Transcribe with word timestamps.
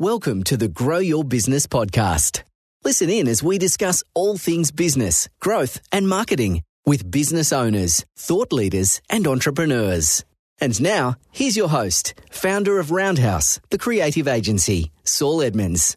Welcome 0.00 0.42
to 0.44 0.56
the 0.56 0.66
Grow 0.66 0.98
Your 0.98 1.22
Business 1.22 1.68
podcast. 1.68 2.42
Listen 2.82 3.08
in 3.08 3.28
as 3.28 3.44
we 3.44 3.58
discuss 3.58 4.02
all 4.12 4.36
things 4.36 4.72
business, 4.72 5.28
growth, 5.38 5.80
and 5.92 6.08
marketing 6.08 6.64
with 6.84 7.12
business 7.12 7.52
owners, 7.52 8.04
thought 8.18 8.52
leaders, 8.52 9.00
and 9.08 9.24
entrepreneurs. 9.24 10.24
And 10.60 10.82
now, 10.82 11.14
here's 11.30 11.56
your 11.56 11.68
host, 11.68 12.12
founder 12.32 12.80
of 12.80 12.90
Roundhouse, 12.90 13.60
the 13.70 13.78
creative 13.78 14.26
agency, 14.26 14.90
Saul 15.04 15.40
Edmonds. 15.40 15.96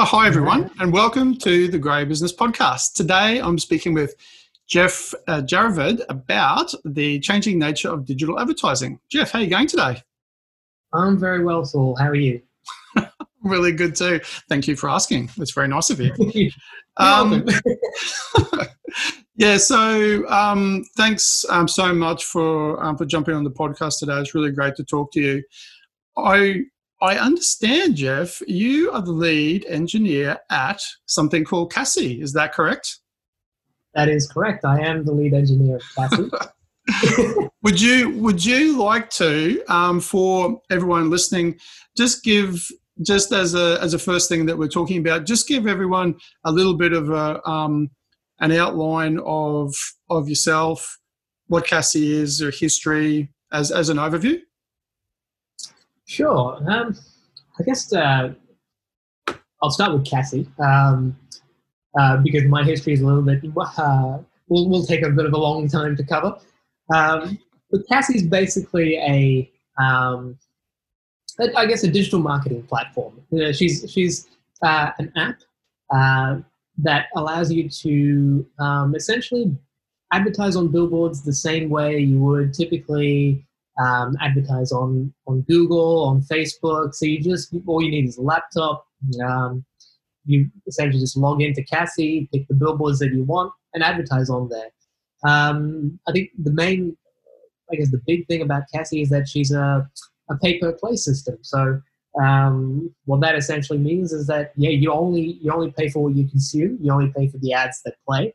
Oh, 0.00 0.04
hi, 0.04 0.26
everyone, 0.26 0.72
and 0.80 0.92
welcome 0.92 1.38
to 1.38 1.68
the 1.68 1.78
Grow 1.78 1.98
Your 1.98 2.06
Business 2.06 2.34
podcast. 2.34 2.94
Today, 2.94 3.38
I'm 3.38 3.60
speaking 3.60 3.94
with 3.94 4.16
Jeff 4.66 5.14
uh, 5.28 5.42
Jaravid 5.42 6.00
about 6.08 6.74
the 6.84 7.20
changing 7.20 7.60
nature 7.60 7.88
of 7.88 8.04
digital 8.04 8.40
advertising. 8.40 8.98
Jeff, 9.08 9.30
how 9.30 9.38
are 9.38 9.42
you 9.42 9.48
going 9.48 9.68
today? 9.68 10.02
I'm 10.92 11.16
very 11.16 11.44
well, 11.44 11.64
Saul. 11.64 11.94
How 11.94 12.08
are 12.08 12.16
you? 12.16 12.42
Really 13.46 13.72
good 13.72 13.94
too. 13.94 14.20
Thank 14.48 14.68
you 14.68 14.76
for 14.76 14.88
asking. 14.88 15.30
That's 15.36 15.52
very 15.52 15.68
nice 15.68 15.90
of 15.90 16.00
you. 16.00 16.12
um, 16.96 17.46
yeah, 19.36 19.56
so 19.56 20.26
um, 20.28 20.84
thanks 20.96 21.44
um, 21.48 21.68
so 21.68 21.94
much 21.94 22.24
for 22.24 22.82
um, 22.82 22.96
for 22.96 23.04
jumping 23.04 23.34
on 23.34 23.44
the 23.44 23.50
podcast 23.50 23.98
today. 23.98 24.18
It's 24.18 24.34
really 24.34 24.50
great 24.50 24.76
to 24.76 24.84
talk 24.84 25.12
to 25.12 25.20
you. 25.20 25.42
I 26.16 26.62
I 27.02 27.18
understand, 27.18 27.96
Jeff, 27.96 28.40
you 28.46 28.90
are 28.90 29.02
the 29.02 29.12
lead 29.12 29.66
engineer 29.66 30.38
at 30.50 30.80
something 31.04 31.44
called 31.44 31.72
Cassie. 31.72 32.20
Is 32.20 32.32
that 32.32 32.54
correct? 32.54 33.00
That 33.94 34.08
is 34.08 34.26
correct. 34.26 34.64
I 34.64 34.80
am 34.80 35.04
the 35.04 35.12
lead 35.12 35.34
engineer 35.34 35.76
at 35.76 36.10
Cassie. 36.10 36.30
would 37.62 37.80
you 37.80 38.10
Would 38.18 38.44
you 38.44 38.78
like 38.78 39.10
to, 39.10 39.62
um, 39.68 40.00
for 40.00 40.60
everyone 40.70 41.10
listening, 41.10 41.58
just 41.96 42.24
give 42.24 42.66
just 43.02 43.32
as 43.32 43.54
a 43.54 43.78
as 43.82 43.94
a 43.94 43.98
first 43.98 44.28
thing 44.28 44.46
that 44.46 44.56
we're 44.56 44.68
talking 44.68 44.98
about, 44.98 45.26
just 45.26 45.48
give 45.48 45.66
everyone 45.66 46.16
a 46.44 46.52
little 46.52 46.74
bit 46.74 46.92
of 46.92 47.10
a 47.10 47.46
um, 47.48 47.90
an 48.40 48.52
outline 48.52 49.18
of 49.24 49.74
of 50.10 50.28
yourself, 50.28 50.98
what 51.48 51.66
Cassie 51.66 52.12
is, 52.12 52.42
or 52.42 52.50
history 52.50 53.30
as 53.52 53.70
as 53.70 53.88
an 53.88 53.98
overview. 53.98 54.40
Sure. 56.06 56.58
Um, 56.70 56.96
I 57.58 57.62
guess 57.64 57.92
uh, 57.92 58.32
I'll 59.62 59.70
start 59.70 59.92
with 59.92 60.06
Cassie 60.06 60.48
um, 60.58 61.16
uh, 61.98 62.18
because 62.18 62.44
my 62.44 62.62
history 62.64 62.92
is 62.92 63.00
a 63.00 63.06
little 63.06 63.22
bit. 63.22 63.42
Uh, 63.56 64.18
will 64.48 64.68
will 64.68 64.84
take 64.84 65.02
a 65.02 65.10
bit 65.10 65.26
of 65.26 65.32
a 65.32 65.38
long 65.38 65.68
time 65.68 65.96
to 65.96 66.04
cover. 66.04 66.38
Um, 66.94 67.38
but 67.70 67.80
Cassie 67.88 68.16
is 68.16 68.22
basically 68.22 68.96
a 68.96 69.50
um, 69.82 70.38
I 71.38 71.66
guess 71.66 71.82
a 71.84 71.90
digital 71.90 72.20
marketing 72.20 72.62
platform. 72.64 73.20
You 73.30 73.44
know, 73.44 73.52
she's 73.52 73.90
she's 73.90 74.28
uh, 74.62 74.90
an 74.98 75.12
app 75.16 75.38
uh, 75.90 76.40
that 76.78 77.06
allows 77.14 77.52
you 77.52 77.68
to 77.68 78.46
um, 78.58 78.94
essentially 78.94 79.54
advertise 80.12 80.56
on 80.56 80.68
billboards 80.68 81.22
the 81.22 81.32
same 81.32 81.68
way 81.68 81.98
you 81.98 82.18
would 82.20 82.54
typically 82.54 83.44
um, 83.78 84.16
advertise 84.20 84.72
on 84.72 85.12
on 85.26 85.42
Google, 85.42 86.04
on 86.04 86.22
Facebook. 86.22 86.94
So 86.94 87.06
you 87.06 87.20
just 87.20 87.54
all 87.66 87.82
you 87.82 87.90
need 87.90 88.08
is 88.08 88.16
a 88.16 88.22
laptop. 88.22 88.86
Um, 89.22 89.64
you 90.24 90.50
essentially 90.66 91.00
just 91.00 91.16
log 91.16 91.40
into 91.42 91.62
Cassie, 91.62 92.28
pick 92.32 92.48
the 92.48 92.54
billboards 92.54 92.98
that 92.98 93.12
you 93.12 93.22
want, 93.24 93.52
and 93.74 93.82
advertise 93.82 94.28
on 94.28 94.48
there. 94.48 94.70
Um, 95.24 95.98
I 96.08 96.12
think 96.12 96.30
the 96.38 96.50
main, 96.50 96.96
I 97.70 97.76
guess, 97.76 97.90
the 97.90 98.00
big 98.06 98.26
thing 98.26 98.42
about 98.42 98.64
Cassie 98.72 99.02
is 99.02 99.08
that 99.10 99.28
she's 99.28 99.52
a 99.52 99.88
a 100.28 100.36
pay 100.36 100.58
per 100.58 100.72
play 100.72 100.96
system. 100.96 101.38
So 101.42 101.80
um, 102.20 102.94
what 103.04 103.20
that 103.20 103.36
essentially 103.36 103.78
means 103.78 104.12
is 104.12 104.26
that 104.28 104.52
yeah, 104.56 104.70
you 104.70 104.92
only 104.92 105.38
you 105.42 105.52
only 105.52 105.70
pay 105.72 105.88
for 105.88 106.02
what 106.04 106.16
you 106.16 106.26
consume. 106.28 106.78
You 106.80 106.92
only 106.92 107.12
pay 107.16 107.28
for 107.28 107.38
the 107.38 107.52
ads 107.52 107.82
that 107.84 107.94
play. 108.06 108.34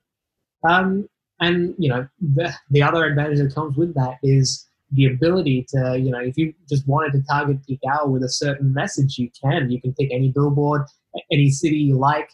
Um, 0.67 1.09
and 1.39 1.73
you 1.77 1.89
know 1.89 2.07
the, 2.19 2.53
the 2.69 2.83
other 2.83 3.05
advantage 3.05 3.39
that 3.39 3.55
comes 3.55 3.75
with 3.75 3.95
that 3.95 4.17
is 4.21 4.67
the 4.91 5.07
ability 5.07 5.65
to 5.69 5.97
you 5.97 6.11
know 6.11 6.19
if 6.19 6.37
you 6.37 6.53
just 6.69 6.87
wanted 6.87 7.13
to 7.13 7.23
target 7.23 7.65
peak 7.65 7.79
hour 7.91 8.07
with 8.07 8.23
a 8.23 8.29
certain 8.29 8.73
message, 8.73 9.17
you 9.17 9.29
can. 9.41 9.71
You 9.71 9.81
can 9.81 9.93
pick 9.93 10.11
any 10.11 10.29
billboard, 10.29 10.83
any 11.31 11.49
city 11.49 11.77
you 11.77 11.97
like, 11.97 12.29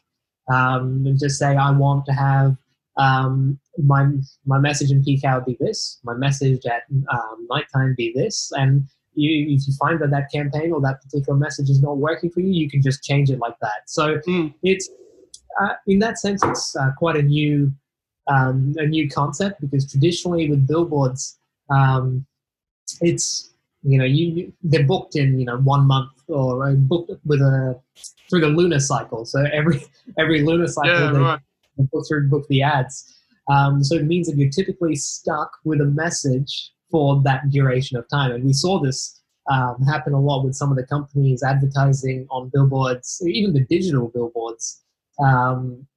um, 0.52 1.04
and 1.06 1.20
just 1.20 1.40
say 1.40 1.56
I 1.56 1.72
want 1.72 2.06
to 2.08 2.14
have 2.14 2.58
um, 2.98 3.60
my 3.78 4.10
my 4.46 4.60
message 4.60 4.92
in 4.92 5.04
peak 5.04 5.24
hour 5.24 5.42
be 5.42 5.56
this, 5.60 6.00
my 6.04 6.14
message 6.14 6.66
at 6.66 6.84
um, 7.12 7.48
nighttime 7.50 7.96
be 7.98 8.12
this, 8.14 8.52
and 8.56 8.88
you, 9.18 9.56
if 9.56 9.68
you 9.68 9.74
find 9.80 10.00
that 10.00 10.12
that 10.12 10.32
campaign 10.32 10.72
or 10.72 10.80
that 10.82 11.02
particular 11.02 11.38
message 11.38 11.70
is 11.70 11.82
not 11.82 11.98
working 11.98 12.30
for 12.30 12.40
you, 12.40 12.52
you 12.52 12.70
can 12.70 12.82
just 12.82 13.04
change 13.04 13.30
it 13.30 13.40
like 13.40 13.58
that. 13.62 13.88
So 13.88 14.20
mm. 14.20 14.54
it's 14.64 14.90
uh, 15.60 15.74
in 15.88 16.00
that 16.00 16.20
sense, 16.20 16.44
it's 16.44 16.76
uh, 16.76 16.92
quite 16.98 17.16
a 17.16 17.24
new 17.24 17.72
um, 18.28 18.74
a 18.78 18.86
new 18.86 19.10
concept 19.10 19.62
because 19.62 19.90
traditionally 19.90 20.50
with 20.50 20.68
billboards, 20.68 21.40
um, 21.70 22.26
it's 23.02 23.54
you 23.84 23.98
know 23.98 24.06
you 24.06 24.52
they're 24.64 24.86
booked 24.86 25.16
in 25.16 25.40
you 25.40 25.46
know 25.46 25.58
one 25.58 25.88
month 25.88 26.12
or 26.28 26.72
booked 26.74 27.12
with 27.26 27.42
a 27.42 27.80
through 28.30 28.42
the 28.42 28.48
lunar 28.48 28.80
cycle. 28.80 29.26
So 29.26 29.46
every 29.52 29.84
every 30.18 30.44
lunar 30.44 30.68
cycle 30.68 30.92
yeah, 30.92 31.12
they, 31.12 31.20
right. 31.20 31.40
they 31.78 31.84
book 31.86 32.06
through 32.08 32.30
book 32.30 32.48
the 32.50 32.62
ads. 32.62 33.14
Um, 33.50 33.84
so 33.84 33.96
it 33.96 34.04
means 34.04 34.28
that 34.28 34.36
you're 34.36 34.50
typically 34.50 34.96
stuck 34.96 35.52
with 35.64 35.80
a 35.80 35.86
message 35.86 36.74
for 36.90 37.22
that 37.24 37.50
duration 37.50 37.98
of 37.98 38.08
time. 38.10 38.32
And 38.32 38.44
we 38.44 38.54
saw 38.54 38.80
this 38.80 39.22
um, 39.52 39.82
happen 39.84 40.14
a 40.14 40.20
lot 40.20 40.44
with 40.44 40.56
some 40.56 40.72
of 40.72 40.78
the 40.78 40.86
companies 40.86 41.44
advertising 41.44 42.28
on 42.30 42.50
billboards, 42.50 43.22
even 43.26 43.54
the 43.54 43.66
digital 43.66 44.10
billboards. 44.10 44.82
Um, 45.24 45.88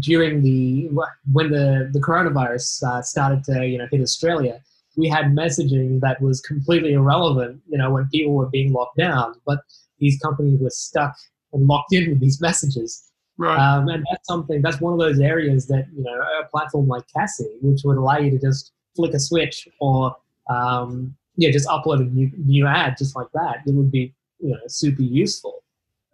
during 0.00 0.42
the 0.42 0.90
when 1.32 1.50
the 1.50 1.88
the 1.92 2.00
coronavirus 2.00 2.82
uh, 2.82 3.02
started 3.02 3.44
to 3.44 3.66
you 3.66 3.78
know 3.78 3.86
hit 3.90 4.00
Australia, 4.00 4.60
we 4.96 5.08
had 5.08 5.26
messaging 5.26 6.00
that 6.00 6.20
was 6.20 6.40
completely 6.40 6.92
irrelevant. 6.92 7.62
You 7.68 7.78
know 7.78 7.90
when 7.90 8.08
people 8.08 8.34
were 8.34 8.50
being 8.50 8.72
locked 8.72 8.98
down, 8.98 9.34
but 9.46 9.60
these 9.98 10.18
companies 10.20 10.60
were 10.60 10.70
stuck 10.70 11.16
and 11.52 11.66
locked 11.66 11.92
in 11.92 12.10
with 12.10 12.20
these 12.20 12.40
messages. 12.40 13.04
Right. 13.38 13.56
Um, 13.56 13.88
and 13.88 14.04
that's 14.10 14.26
something 14.26 14.60
that's 14.62 14.80
one 14.80 14.92
of 14.92 14.98
those 14.98 15.20
areas 15.20 15.68
that 15.68 15.86
you 15.96 16.02
know 16.02 16.20
a 16.42 16.48
platform 16.48 16.88
like 16.88 17.04
Cassie, 17.14 17.56
which 17.62 17.80
would 17.84 17.96
allow 17.96 18.18
you 18.18 18.30
to 18.32 18.38
just 18.38 18.72
flick 18.98 19.14
a 19.14 19.20
switch 19.20 19.68
or 19.80 20.16
um, 20.50 21.14
yeah, 21.36 21.50
just 21.50 21.68
upload 21.68 22.00
a 22.00 22.04
new, 22.04 22.30
new 22.36 22.66
ad 22.66 22.96
just 22.98 23.14
like 23.14 23.28
that. 23.32 23.62
It 23.64 23.72
would 23.72 23.92
be 23.92 24.12
you 24.40 24.50
know 24.50 24.60
super 24.66 25.02
useful. 25.02 25.62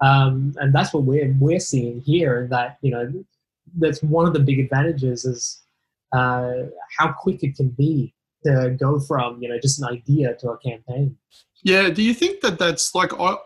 Um, 0.00 0.54
and 0.58 0.74
that's 0.74 0.92
what 0.92 1.04
we're 1.04 1.34
we're 1.40 1.60
seeing 1.60 2.02
here. 2.02 2.46
That 2.50 2.76
you 2.82 2.90
know 2.90 3.10
that's 3.78 4.02
one 4.02 4.26
of 4.26 4.34
the 4.34 4.40
big 4.40 4.60
advantages 4.60 5.24
is 5.24 5.62
uh, 6.12 6.52
how 6.98 7.12
quick 7.12 7.42
it 7.42 7.56
can 7.56 7.68
be 7.70 8.12
to 8.44 8.76
go 8.78 9.00
from 9.00 9.42
you 9.42 9.48
know 9.48 9.58
just 9.58 9.80
an 9.80 9.88
idea 9.88 10.34
to 10.40 10.50
a 10.50 10.58
campaign. 10.58 11.16
Yeah. 11.62 11.88
Do 11.88 12.02
you 12.02 12.12
think 12.12 12.42
that 12.42 12.58
that's 12.58 12.94
like 12.94 13.18
I, 13.18 13.36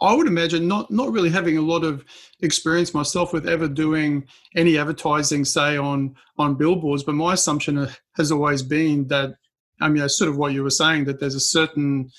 I 0.00 0.14
would 0.14 0.26
imagine 0.26 0.66
not 0.66 0.90
not 0.90 1.12
really 1.12 1.30
having 1.30 1.58
a 1.58 1.62
lot 1.62 1.84
of 1.84 2.04
experience 2.40 2.94
myself 2.94 3.32
with 3.32 3.46
ever 3.46 3.68
doing 3.68 4.26
any 4.56 4.78
advertising, 4.78 5.44
say 5.44 5.76
on 5.76 6.14
on 6.38 6.56
billboards. 6.56 7.04
But 7.04 7.14
my 7.14 7.34
assumption 7.34 7.88
has 8.16 8.32
always 8.32 8.62
been 8.62 9.08
that 9.08 9.26
um, 9.26 9.34
I 9.80 9.88
mean, 9.88 10.08
sort 10.08 10.30
of 10.30 10.36
what 10.36 10.52
you 10.52 10.62
were 10.62 10.70
saying 10.70 11.04
that 11.04 11.20
there's 11.20 11.34
a 11.34 11.40
certain, 11.40 12.10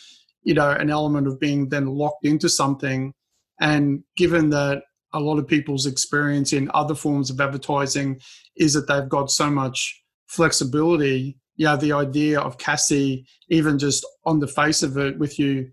you 0.43 0.53
know, 0.53 0.69
an 0.71 0.89
element 0.89 1.27
of 1.27 1.39
being 1.39 1.69
then 1.69 1.85
locked 1.85 2.25
into 2.25 2.49
something, 2.49 3.13
and 3.59 4.03
given 4.17 4.49
that 4.51 4.83
a 5.13 5.19
lot 5.19 5.39
of 5.39 5.47
people's 5.47 5.85
experience 5.85 6.53
in 6.53 6.71
other 6.73 6.95
forms 6.95 7.29
of 7.29 7.41
advertising 7.41 8.19
is 8.55 8.73
that 8.73 8.87
they've 8.87 9.09
got 9.09 9.29
so 9.29 9.49
much 9.49 10.01
flexibility. 10.27 11.37
Yeah, 11.57 11.75
the 11.75 11.91
idea 11.91 12.39
of 12.39 12.57
Cassie, 12.57 13.27
even 13.49 13.77
just 13.77 14.05
on 14.25 14.39
the 14.39 14.47
face 14.47 14.83
of 14.83 14.97
it, 14.97 15.19
with 15.19 15.37
you 15.37 15.69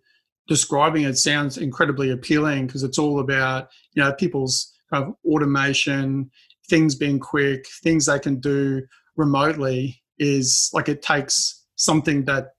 describing 0.48 1.04
it 1.04 1.18
sounds 1.18 1.58
incredibly 1.58 2.10
appealing 2.10 2.66
because 2.66 2.82
it's 2.82 2.98
all 2.98 3.20
about 3.20 3.68
you 3.92 4.02
know 4.02 4.12
people's 4.14 4.72
kind 4.92 5.04
of 5.04 5.14
automation 5.24 6.30
things 6.68 6.94
being 6.94 7.18
quick 7.18 7.66
things 7.82 8.06
they 8.06 8.18
can 8.18 8.40
do 8.40 8.82
remotely 9.16 10.02
is 10.18 10.70
like 10.72 10.88
it 10.88 11.02
takes 11.02 11.66
something 11.76 12.24
that 12.24 12.52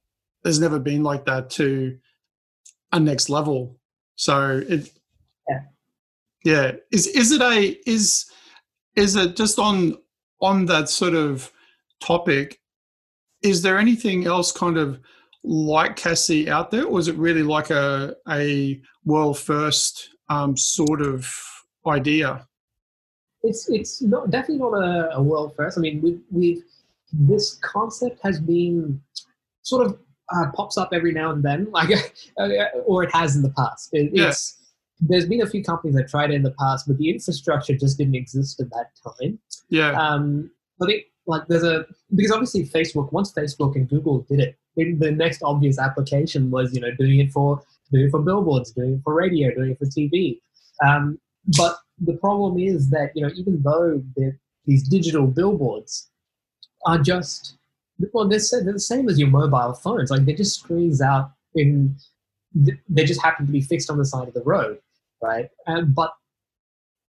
has 0.46 0.60
never 0.60 0.80
been 0.80 1.04
like 1.04 1.26
that 1.26 1.50
to 1.50 1.98
a 2.92 3.00
next 3.00 3.30
level. 3.30 3.78
So 4.16 4.62
it 4.68 4.92
yeah. 5.48 5.60
Yeah. 6.44 6.72
Is 6.92 7.08
is 7.08 7.32
it 7.32 7.42
a 7.42 7.78
is 7.90 8.26
is 8.96 9.16
it 9.16 9.36
just 9.36 9.60
on 9.60 9.96
on 10.42 10.66
that 10.66 10.90
sort 10.90 11.14
of 11.14 11.52
topic 12.02 12.60
is 13.42 13.62
there 13.62 13.78
anything 13.78 14.26
else 14.26 14.52
kind 14.52 14.78
of 14.78 15.00
like 15.44 15.96
Cassie 15.96 16.50
out 16.50 16.72
there, 16.72 16.86
or 16.86 17.00
is 17.00 17.08
it 17.08 17.16
really 17.16 17.44
like 17.44 17.70
a 17.70 18.16
a 18.30 18.82
world 19.06 19.40
first 19.40 20.10
um, 20.30 20.58
sort 20.58 21.02
of 21.02 21.32
idea? 21.88 22.48
It's 23.44 23.70
it's 23.70 24.02
not, 24.02 24.30
definitely 24.30 24.58
not 24.58 24.74
a, 24.74 25.16
a 25.16 25.24
world 25.24 25.54
first. 25.56 25.78
I 25.78 25.82
mean, 25.82 26.02
we 26.02 26.20
we 26.32 26.64
this 27.14 27.56
concept 27.62 28.20
has 28.24 28.40
been 28.40 29.02
sort 29.62 29.86
of 29.86 29.98
uh, 30.34 30.52
pops 30.54 30.78
up 30.78 30.90
every 30.94 31.12
now 31.12 31.32
and 31.32 31.44
then, 31.44 31.68
like 31.72 31.90
or 32.86 33.04
it 33.04 33.14
has 33.14 33.36
in 33.36 33.42
the 33.42 33.52
past. 33.52 33.90
It, 33.94 34.12
yeah. 34.14 34.30
It's 34.30 34.58
there's 35.02 35.26
been 35.26 35.42
a 35.42 35.48
few 35.48 35.64
companies 35.64 35.96
that 35.96 36.10
tried 36.10 36.32
it 36.32 36.36
in 36.36 36.44
the 36.44 36.54
past, 36.60 36.86
but 36.86 36.98
the 36.98 37.10
infrastructure 37.10 37.74
just 37.74 37.98
didn't 37.98 38.16
exist 38.16 38.60
at 38.60 38.70
that 38.72 38.92
time. 39.02 39.40
Yeah. 39.70 39.92
Um, 39.92 40.52
I 40.82 40.86
think 40.86 41.04
like 41.26 41.44
there's 41.48 41.64
a 41.64 41.86
because 42.16 42.32
obviously 42.32 42.66
Facebook 42.66 43.12
once 43.14 43.32
Facebook 43.32 43.76
and 43.76 43.88
Google 43.88 44.26
did 44.30 44.40
it, 44.40 44.58
the 45.00 45.12
next 45.12 45.42
obvious 45.44 45.80
application 45.80 46.52
was 46.52 46.74
you 46.74 46.82
know 46.82 46.92
doing 46.92 47.20
it 47.20 47.32
for 47.32 47.62
doing 47.92 48.08
it 48.08 48.12
for 48.12 48.20
billboards, 48.20 48.72
doing 48.72 48.94
it 48.94 49.02
for 49.04 49.14
radio, 49.14 49.54
doing 49.54 49.72
it 49.72 49.80
for 49.80 49.86
TV. 49.86 50.40
Um, 50.86 51.20
but 51.58 51.78
the 52.00 52.14
problem 52.14 52.60
is 52.60 52.90
that 52.90 53.12
you 53.16 53.22
know 53.22 53.32
even 53.36 53.62
though 53.62 54.04
these 54.66 54.88
digital 54.88 55.28
billboards 55.28 56.10
are 56.86 57.00
just 57.00 57.56
well 58.14 58.28
they're, 58.28 58.40
they're 58.64 58.74
the 58.74 58.80
same 58.80 59.10
as 59.10 59.20
your 59.20 59.30
mobile 59.30 59.74
phones. 59.74 60.12
Like 60.12 60.26
they're 60.26 60.36
just 60.36 60.60
screens 60.60 61.02
out 61.02 61.32
in 61.56 61.96
they 62.90 63.04
just 63.04 63.22
happen 63.22 63.46
to 63.46 63.52
be 63.52 63.62
fixed 63.62 63.92
on 63.92 63.98
the 63.98 64.06
side 64.06 64.28
of 64.28 64.34
the 64.34 64.42
road 64.42 64.80
right? 65.22 65.50
Um, 65.68 65.94
but 65.94 66.14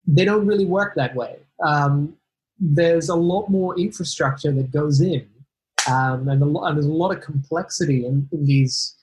they 0.07 0.25
don't 0.25 0.45
really 0.45 0.65
work 0.65 0.95
that 0.95 1.15
way. 1.15 1.37
Um, 1.63 2.15
there's 2.59 3.09
a 3.09 3.15
lot 3.15 3.49
more 3.49 3.77
infrastructure 3.77 4.51
that 4.51 4.71
goes 4.71 5.01
in 5.01 5.27
um, 5.87 6.27
and, 6.27 6.41
lot, 6.41 6.67
and, 6.67 6.77
there's 6.77 6.85
a 6.85 6.91
lot 6.91 7.15
of 7.15 7.21
complexity 7.21 8.05
in, 8.05 8.27
in 8.31 8.45
these 8.45 8.95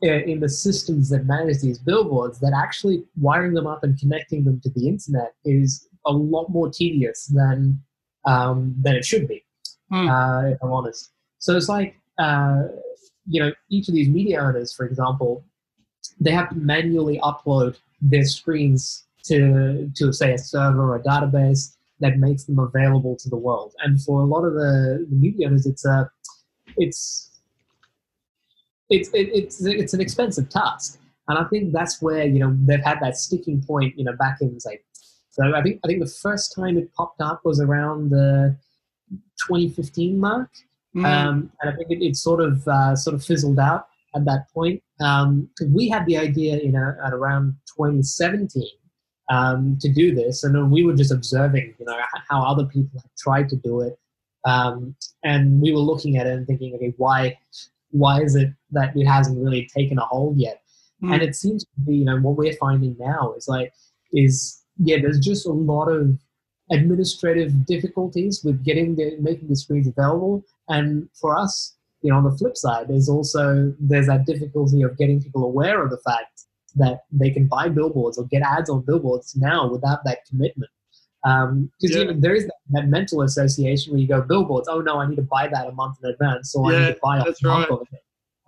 in 0.00 0.38
the 0.38 0.48
systems 0.48 1.08
that 1.10 1.26
manage 1.26 1.60
these 1.60 1.78
billboards 1.78 2.38
that 2.38 2.52
actually 2.54 3.02
wiring 3.16 3.52
them 3.54 3.66
up 3.66 3.82
and 3.82 3.98
connecting 3.98 4.44
them 4.44 4.60
to 4.60 4.70
the 4.70 4.86
internet 4.86 5.34
is 5.44 5.88
a 6.06 6.12
lot 6.12 6.48
more 6.50 6.70
tedious 6.70 7.26
than 7.26 7.80
um, 8.24 8.74
than 8.80 8.94
it 8.94 9.04
should 9.04 9.26
be. 9.26 9.44
Mm. 9.92 10.08
Uh, 10.08 10.50
if 10.50 10.58
I'm 10.62 10.72
honest. 10.72 11.10
So 11.38 11.56
it's 11.56 11.68
like 11.68 11.96
uh, 12.18 12.64
you 13.26 13.42
know 13.42 13.52
each 13.70 13.88
of 13.88 13.94
these 13.94 14.08
media 14.08 14.40
owners, 14.40 14.72
for 14.72 14.86
example, 14.86 15.44
they 16.20 16.30
have 16.30 16.50
to 16.50 16.56
manually 16.56 17.18
upload 17.22 17.76
their 18.00 18.24
screens 18.24 19.04
to 19.24 19.90
to 19.96 20.12
say 20.12 20.34
a 20.34 20.38
server 20.38 20.92
or 20.92 20.96
a 20.96 21.02
database 21.02 21.74
that 22.00 22.18
makes 22.18 22.44
them 22.44 22.58
available 22.58 23.16
to 23.16 23.28
the 23.28 23.36
world. 23.36 23.74
And 23.80 24.00
for 24.00 24.20
a 24.20 24.24
lot 24.24 24.44
of 24.44 24.54
the, 24.54 25.06
the 25.08 25.16
media 25.16 25.48
owners, 25.48 25.66
it's 25.66 25.84
a 25.84 26.08
it's 26.78 27.30
it's 28.90 29.08
it, 29.10 29.28
it's 29.32 29.64
it's 29.64 29.94
an 29.94 30.00
expensive 30.00 30.48
task, 30.48 30.98
and 31.28 31.38
I 31.38 31.44
think 31.44 31.72
that's 31.72 32.00
where 32.00 32.24
you 32.26 32.38
know 32.38 32.56
they've 32.60 32.84
had 32.84 33.00
that 33.00 33.16
sticking 33.16 33.62
point. 33.62 33.98
You 33.98 34.04
know, 34.04 34.16
back 34.16 34.38
in 34.40 34.58
say, 34.60 34.80
so 35.30 35.54
I 35.54 35.62
think 35.62 35.80
I 35.84 35.88
think 35.88 36.00
the 36.00 36.06
first 36.06 36.54
time 36.54 36.78
it 36.78 36.92
popped 36.94 37.20
up 37.20 37.42
was 37.44 37.60
around 37.60 38.10
the 38.10 38.56
2015 39.46 40.18
mark, 40.18 40.50
mm. 40.96 41.04
um, 41.04 41.52
and 41.60 41.72
I 41.72 41.76
think 41.76 41.90
it, 41.90 42.04
it 42.04 42.16
sort 42.16 42.40
of 42.40 42.66
uh, 42.66 42.96
sort 42.96 43.14
of 43.14 43.24
fizzled 43.24 43.58
out 43.58 43.88
at 44.14 44.24
that 44.24 44.50
point. 44.52 44.82
Um, 45.00 45.48
we 45.72 45.88
had 45.88 46.06
the 46.06 46.16
idea, 46.16 46.58
you 46.58 46.72
know, 46.72 46.94
at 47.04 47.12
around 47.12 47.54
2017 47.76 48.64
um, 49.30 49.78
to 49.80 49.92
do 49.92 50.14
this, 50.14 50.44
and 50.44 50.54
then 50.54 50.70
we 50.70 50.82
were 50.82 50.94
just 50.94 51.12
observing, 51.12 51.74
you 51.78 51.86
know, 51.86 51.96
how 52.28 52.42
other 52.42 52.64
people 52.64 53.00
have 53.00 53.10
tried 53.18 53.48
to 53.50 53.56
do 53.56 53.80
it, 53.80 53.98
um, 54.44 54.94
and 55.24 55.60
we 55.60 55.72
were 55.72 55.78
looking 55.78 56.16
at 56.16 56.26
it 56.26 56.34
and 56.34 56.46
thinking, 56.46 56.74
okay, 56.74 56.94
why 56.96 57.38
why 57.90 58.20
is 58.20 58.34
it 58.34 58.50
that 58.72 58.94
it 58.94 59.06
hasn't 59.06 59.42
really 59.42 59.68
taken 59.74 59.98
a 59.98 60.04
hold 60.04 60.38
yet? 60.38 60.62
Mm. 61.02 61.14
And 61.14 61.22
it 61.22 61.36
seems 61.36 61.64
to 61.64 61.80
be, 61.86 61.96
you 61.96 62.04
know, 62.04 62.18
what 62.18 62.36
we're 62.36 62.52
finding 62.54 62.96
now 62.98 63.32
is 63.36 63.48
like, 63.48 63.72
is 64.12 64.62
yeah, 64.78 64.98
there's 65.00 65.18
just 65.18 65.46
a 65.46 65.52
lot 65.52 65.88
of 65.88 66.18
administrative 66.70 67.66
difficulties 67.66 68.42
with 68.44 68.62
getting 68.64 68.94
the 68.94 69.16
making 69.20 69.48
the 69.48 69.56
screens 69.56 69.88
available. 69.88 70.44
And 70.68 71.08
for 71.14 71.36
us, 71.36 71.76
you 72.02 72.10
know, 72.10 72.18
on 72.18 72.24
the 72.24 72.36
flip 72.36 72.56
side, 72.56 72.88
there's 72.88 73.08
also 73.08 73.74
there's 73.80 74.06
that 74.06 74.26
difficulty 74.26 74.82
of 74.82 74.96
getting 74.98 75.22
people 75.22 75.44
aware 75.44 75.82
of 75.82 75.90
the 75.90 75.98
fact 75.98 76.44
that 76.76 77.00
they 77.10 77.30
can 77.30 77.46
buy 77.46 77.68
billboards 77.68 78.18
or 78.18 78.26
get 78.26 78.42
ads 78.42 78.70
on 78.70 78.82
billboards 78.82 79.34
now 79.36 79.68
without 79.68 80.04
that 80.04 80.24
commitment. 80.26 80.70
Because 81.28 81.50
um, 81.50 81.70
yeah. 81.80 81.98
you 81.98 82.04
know, 82.06 82.12
there 82.14 82.34
is 82.34 82.46
that, 82.46 82.54
that, 82.70 82.88
mental 82.88 83.22
association 83.22 83.92
where 83.92 84.00
you 84.00 84.08
go 84.08 84.22
billboards. 84.22 84.68
Oh 84.68 84.80
no, 84.80 84.98
I 84.98 85.06
need 85.06 85.16
to 85.16 85.22
buy 85.22 85.48
that 85.48 85.66
a 85.66 85.72
month 85.72 85.98
in 86.02 86.10
advance, 86.10 86.52
so 86.52 86.70
yeah, 86.70 86.76
I 86.76 86.80
need 86.80 86.94
to 86.94 86.98
buy 87.02 87.16
a 87.18 87.24
month 87.24 87.38
right. 87.44 87.68
of 87.68 87.82
it. 87.92 88.00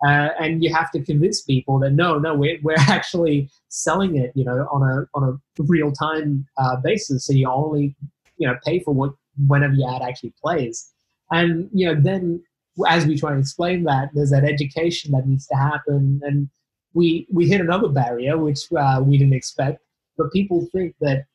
Uh, 0.03 0.29
and 0.39 0.63
you 0.63 0.73
have 0.73 0.89
to 0.91 1.03
convince 1.03 1.41
people 1.41 1.77
that 1.79 1.91
no, 1.91 2.17
no, 2.17 2.33
we're, 2.33 2.57
we're 2.63 2.75
actually 2.79 3.49
selling 3.67 4.15
it, 4.15 4.31
you 4.33 4.43
know, 4.43 4.67
on 4.71 4.81
a 4.81 5.05
on 5.13 5.23
a 5.29 5.63
real 5.63 5.91
time 5.91 6.47
uh, 6.57 6.77
basis. 6.77 7.25
So 7.25 7.33
you 7.33 7.47
only, 7.47 7.95
you 8.37 8.47
know, 8.47 8.57
pay 8.65 8.79
for 8.79 8.93
what 8.93 9.13
whenever 9.47 9.73
your 9.73 9.93
ad 9.93 10.01
actually 10.01 10.33
plays. 10.41 10.91
And 11.29 11.69
you 11.73 11.85
know, 11.85 12.01
then 12.01 12.41
as 12.87 13.05
we 13.05 13.17
try 13.17 13.31
and 13.31 13.41
explain 13.41 13.83
that, 13.83 14.09
there's 14.13 14.31
that 14.31 14.43
education 14.43 15.11
that 15.11 15.27
needs 15.27 15.45
to 15.47 15.55
happen, 15.55 16.21
and 16.23 16.49
we 16.93 17.27
we 17.31 17.47
hit 17.47 17.61
another 17.61 17.89
barrier 17.89 18.37
which 18.37 18.71
uh, 18.71 19.01
we 19.05 19.17
didn't 19.17 19.33
expect. 19.33 19.81
But 20.17 20.31
people 20.31 20.67
think 20.71 20.95
that 21.01 21.25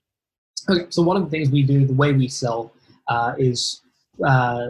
Okay, 0.68 0.86
so 0.90 1.02
one 1.02 1.16
of 1.16 1.24
the 1.24 1.30
things 1.30 1.50
we 1.50 1.62
do, 1.62 1.86
the 1.86 1.94
way 1.94 2.12
we 2.12 2.28
sell, 2.28 2.72
uh, 3.08 3.34
is 3.38 3.82
uh, 4.24 4.68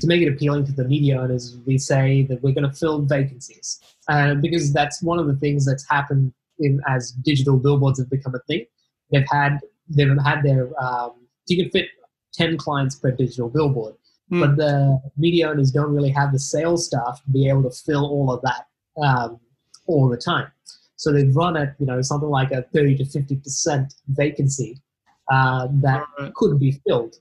to 0.00 0.06
make 0.06 0.22
it 0.22 0.28
appealing 0.28 0.64
to 0.66 0.72
the 0.72 0.84
media 0.84 1.20
owners. 1.20 1.56
We 1.66 1.78
say 1.78 2.22
that 2.24 2.42
we're 2.42 2.54
going 2.54 2.68
to 2.68 2.74
fill 2.74 3.02
vacancies, 3.02 3.80
uh, 4.08 4.34
because 4.34 4.72
that's 4.72 5.02
one 5.02 5.18
of 5.18 5.26
the 5.26 5.36
things 5.36 5.66
that's 5.66 5.88
happened 5.88 6.32
in, 6.58 6.80
as 6.88 7.12
digital 7.12 7.58
billboards 7.58 7.98
have 7.98 8.10
become 8.10 8.34
a 8.34 8.40
thing. 8.40 8.64
They've 9.10 9.26
had 9.30 9.58
they've 9.88 10.08
had 10.24 10.42
their 10.42 10.70
um, 10.82 11.12
you 11.46 11.62
can 11.62 11.70
fit 11.70 11.88
ten 12.32 12.56
clients 12.56 12.94
per 12.94 13.10
digital 13.10 13.48
billboard, 13.48 13.94
mm. 14.30 14.40
but 14.40 14.56
the 14.56 15.00
media 15.16 15.50
owners 15.50 15.70
don't 15.70 15.92
really 15.94 16.10
have 16.10 16.32
the 16.32 16.38
sales 16.38 16.86
staff 16.86 17.22
to 17.24 17.30
be 17.30 17.48
able 17.48 17.62
to 17.64 17.70
fill 17.70 18.06
all 18.06 18.32
of 18.32 18.40
that 18.42 18.66
um, 19.02 19.40
all 19.86 20.08
the 20.08 20.16
time. 20.16 20.50
So 20.96 21.12
they've 21.12 21.34
run 21.34 21.56
at 21.56 21.74
you 21.78 21.86
know 21.86 22.00
something 22.02 22.28
like 22.28 22.50
a 22.52 22.62
thirty 22.62 22.96
to 22.96 23.04
fifty 23.04 23.36
percent 23.36 23.94
vacancy 24.08 24.80
uh, 25.30 25.68
that 25.70 26.04
right. 26.18 26.34
could 26.34 26.58
be 26.58 26.80
filled. 26.86 27.16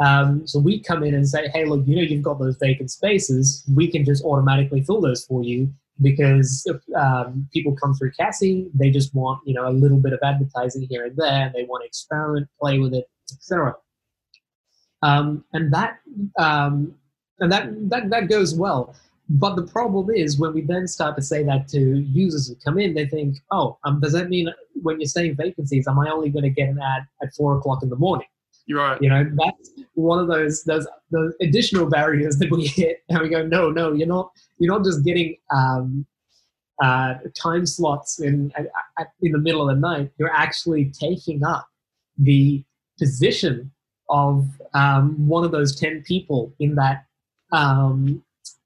Um, 0.00 0.46
so 0.46 0.58
we 0.58 0.82
come 0.82 1.04
in 1.04 1.14
and 1.14 1.28
say, 1.28 1.48
hey, 1.48 1.64
look, 1.64 1.86
you 1.86 1.96
know, 1.96 2.02
you've 2.02 2.22
got 2.22 2.38
those 2.38 2.56
vacant 2.56 2.90
spaces. 2.90 3.64
We 3.72 3.88
can 3.88 4.04
just 4.04 4.24
automatically 4.24 4.82
fill 4.82 5.00
those 5.00 5.24
for 5.24 5.44
you 5.44 5.72
because 6.00 6.66
um, 6.96 7.48
people 7.52 7.76
come 7.76 7.94
through 7.94 8.12
Cassie, 8.12 8.68
they 8.74 8.90
just 8.90 9.14
want, 9.14 9.40
you 9.46 9.54
know, 9.54 9.68
a 9.68 9.70
little 9.70 9.98
bit 9.98 10.12
of 10.12 10.18
advertising 10.22 10.86
here 10.88 11.04
and 11.04 11.16
there. 11.16 11.46
And 11.46 11.54
they 11.54 11.64
want 11.64 11.82
to 11.82 11.86
experiment, 11.86 12.48
play 12.58 12.78
with 12.78 12.94
it, 12.94 13.08
etc. 13.30 13.76
Um, 15.02 15.44
and 15.52 15.72
that 15.72 15.98
um, 16.38 16.94
and 17.40 17.50
that, 17.50 17.68
that 17.90 18.10
that 18.10 18.28
goes 18.28 18.54
well. 18.54 18.94
But 19.28 19.56
the 19.56 19.62
problem 19.62 20.10
is 20.10 20.38
when 20.38 20.52
we 20.52 20.62
then 20.62 20.86
start 20.86 21.16
to 21.16 21.22
say 21.22 21.42
that 21.44 21.68
to 21.68 21.78
users 21.78 22.48
who 22.48 22.56
come 22.56 22.78
in, 22.78 22.94
they 22.94 23.06
think, 23.06 23.38
oh, 23.50 23.78
um, 23.84 24.00
does 24.00 24.12
that 24.12 24.28
mean 24.28 24.48
when 24.82 25.00
you're 25.00 25.06
saying 25.06 25.36
vacancies, 25.36 25.86
am 25.88 25.98
I 25.98 26.10
only 26.10 26.28
going 26.28 26.42
to 26.42 26.50
get 26.50 26.68
an 26.68 26.78
ad 26.80 27.06
at 27.22 27.32
four 27.34 27.56
o'clock 27.56 27.82
in 27.82 27.88
the 27.88 27.96
morning? 27.96 28.26
You're 28.66 28.78
right. 28.78 29.00
You 29.00 29.08
know, 29.08 29.28
that's 29.34 29.70
one 29.94 30.18
of 30.18 30.28
those 30.28 30.62
those 30.64 30.86
those 31.10 31.34
additional 31.40 31.86
barriers 31.86 32.36
that 32.38 32.50
we 32.50 32.66
hit, 32.66 33.02
and 33.08 33.20
we 33.20 33.28
go, 33.28 33.44
no, 33.44 33.70
no, 33.70 33.92
you're 33.92 34.06
not 34.06 34.30
you're 34.58 34.72
not 34.72 34.84
just 34.84 35.04
getting 35.04 35.36
um, 35.50 36.06
uh, 36.82 37.14
time 37.34 37.66
slots 37.66 38.20
in 38.20 38.52
in 39.22 39.32
the 39.32 39.38
middle 39.38 39.68
of 39.68 39.74
the 39.74 39.80
night. 39.80 40.10
You're 40.18 40.32
actually 40.32 40.92
taking 40.98 41.44
up 41.44 41.68
the 42.18 42.64
position 42.98 43.70
of 44.08 44.48
um, 44.74 45.26
one 45.26 45.44
of 45.44 45.50
those 45.50 45.74
ten 45.74 46.02
people 46.02 46.54
in 46.60 46.74
that 46.76 47.06
um, 47.50 48.22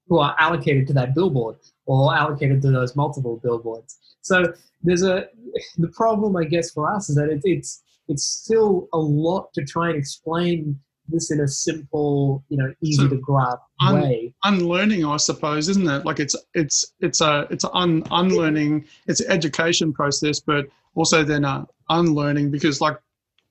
who 0.07 0.19
are 0.19 0.35
allocated 0.39 0.87
to 0.87 0.93
that 0.93 1.13
billboard 1.13 1.57
or 1.85 2.15
allocated 2.15 2.61
to 2.61 2.71
those 2.71 2.95
multiple 2.95 3.39
billboards. 3.43 3.97
So 4.21 4.53
there's 4.83 5.03
a 5.03 5.27
the 5.77 5.89
problem, 5.89 6.35
I 6.35 6.43
guess, 6.43 6.71
for 6.71 6.91
us 6.93 7.09
is 7.09 7.15
that 7.15 7.29
it, 7.29 7.41
it's 7.43 7.83
it's 8.07 8.23
still 8.23 8.87
a 8.93 8.97
lot 8.97 9.53
to 9.53 9.65
try 9.65 9.89
and 9.89 9.97
explain 9.97 10.79
this 11.09 11.31
in 11.31 11.39
a 11.39 11.47
simple, 11.47 12.43
you 12.49 12.57
know, 12.57 12.73
easy 12.81 13.03
so 13.03 13.09
to 13.09 13.17
grasp 13.17 13.59
un- 13.81 14.01
way. 14.01 14.33
Unlearning, 14.43 15.05
I 15.05 15.17
suppose, 15.17 15.69
isn't 15.69 15.87
it? 15.87 16.05
Like 16.05 16.19
it's 16.19 16.35
it's 16.53 16.93
it's 16.99 17.21
a 17.21 17.47
it's 17.49 17.63
an 17.63 17.71
un- 17.73 18.03
unlearning. 18.11 18.85
It's 19.07 19.21
an 19.21 19.31
education 19.31 19.93
process, 19.93 20.39
but 20.39 20.67
also 20.95 21.23
then 21.23 21.45
a 21.45 21.65
unlearning 21.89 22.51
because, 22.51 22.81
like 22.81 22.95
I 22.95 22.99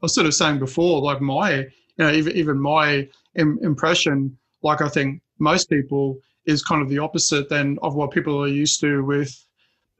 was 0.03 0.15
sort 0.15 0.27
of 0.27 0.35
saying 0.35 0.59
before, 0.59 1.01
like 1.01 1.21
my 1.21 1.55
you 1.55 1.67
know 1.99 2.11
even 2.13 2.37
even 2.37 2.59
my 2.59 3.09
Im- 3.37 3.59
impression, 3.63 4.37
like 4.63 4.81
I 4.81 4.89
think 4.89 5.23
most 5.39 5.69
people 5.69 6.19
is 6.47 6.63
kind 6.63 6.83
of 6.83 6.89
the 6.89 6.99
opposite 6.99 7.49
then 7.49 7.79
of 7.83 7.95
what 7.95 8.11
people 8.11 8.43
are 8.43 8.49
used 8.49 8.81
to 8.81 9.05
with 9.05 9.33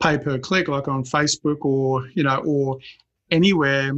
pay 0.01 0.19
per 0.19 0.39
click, 0.39 0.69
like 0.69 0.89
on 0.89 1.05
Facebook 1.05 1.59
or 1.63 2.09
you 2.15 2.23
know 2.23 2.43
or 2.47 2.79
anywhere. 3.31 3.93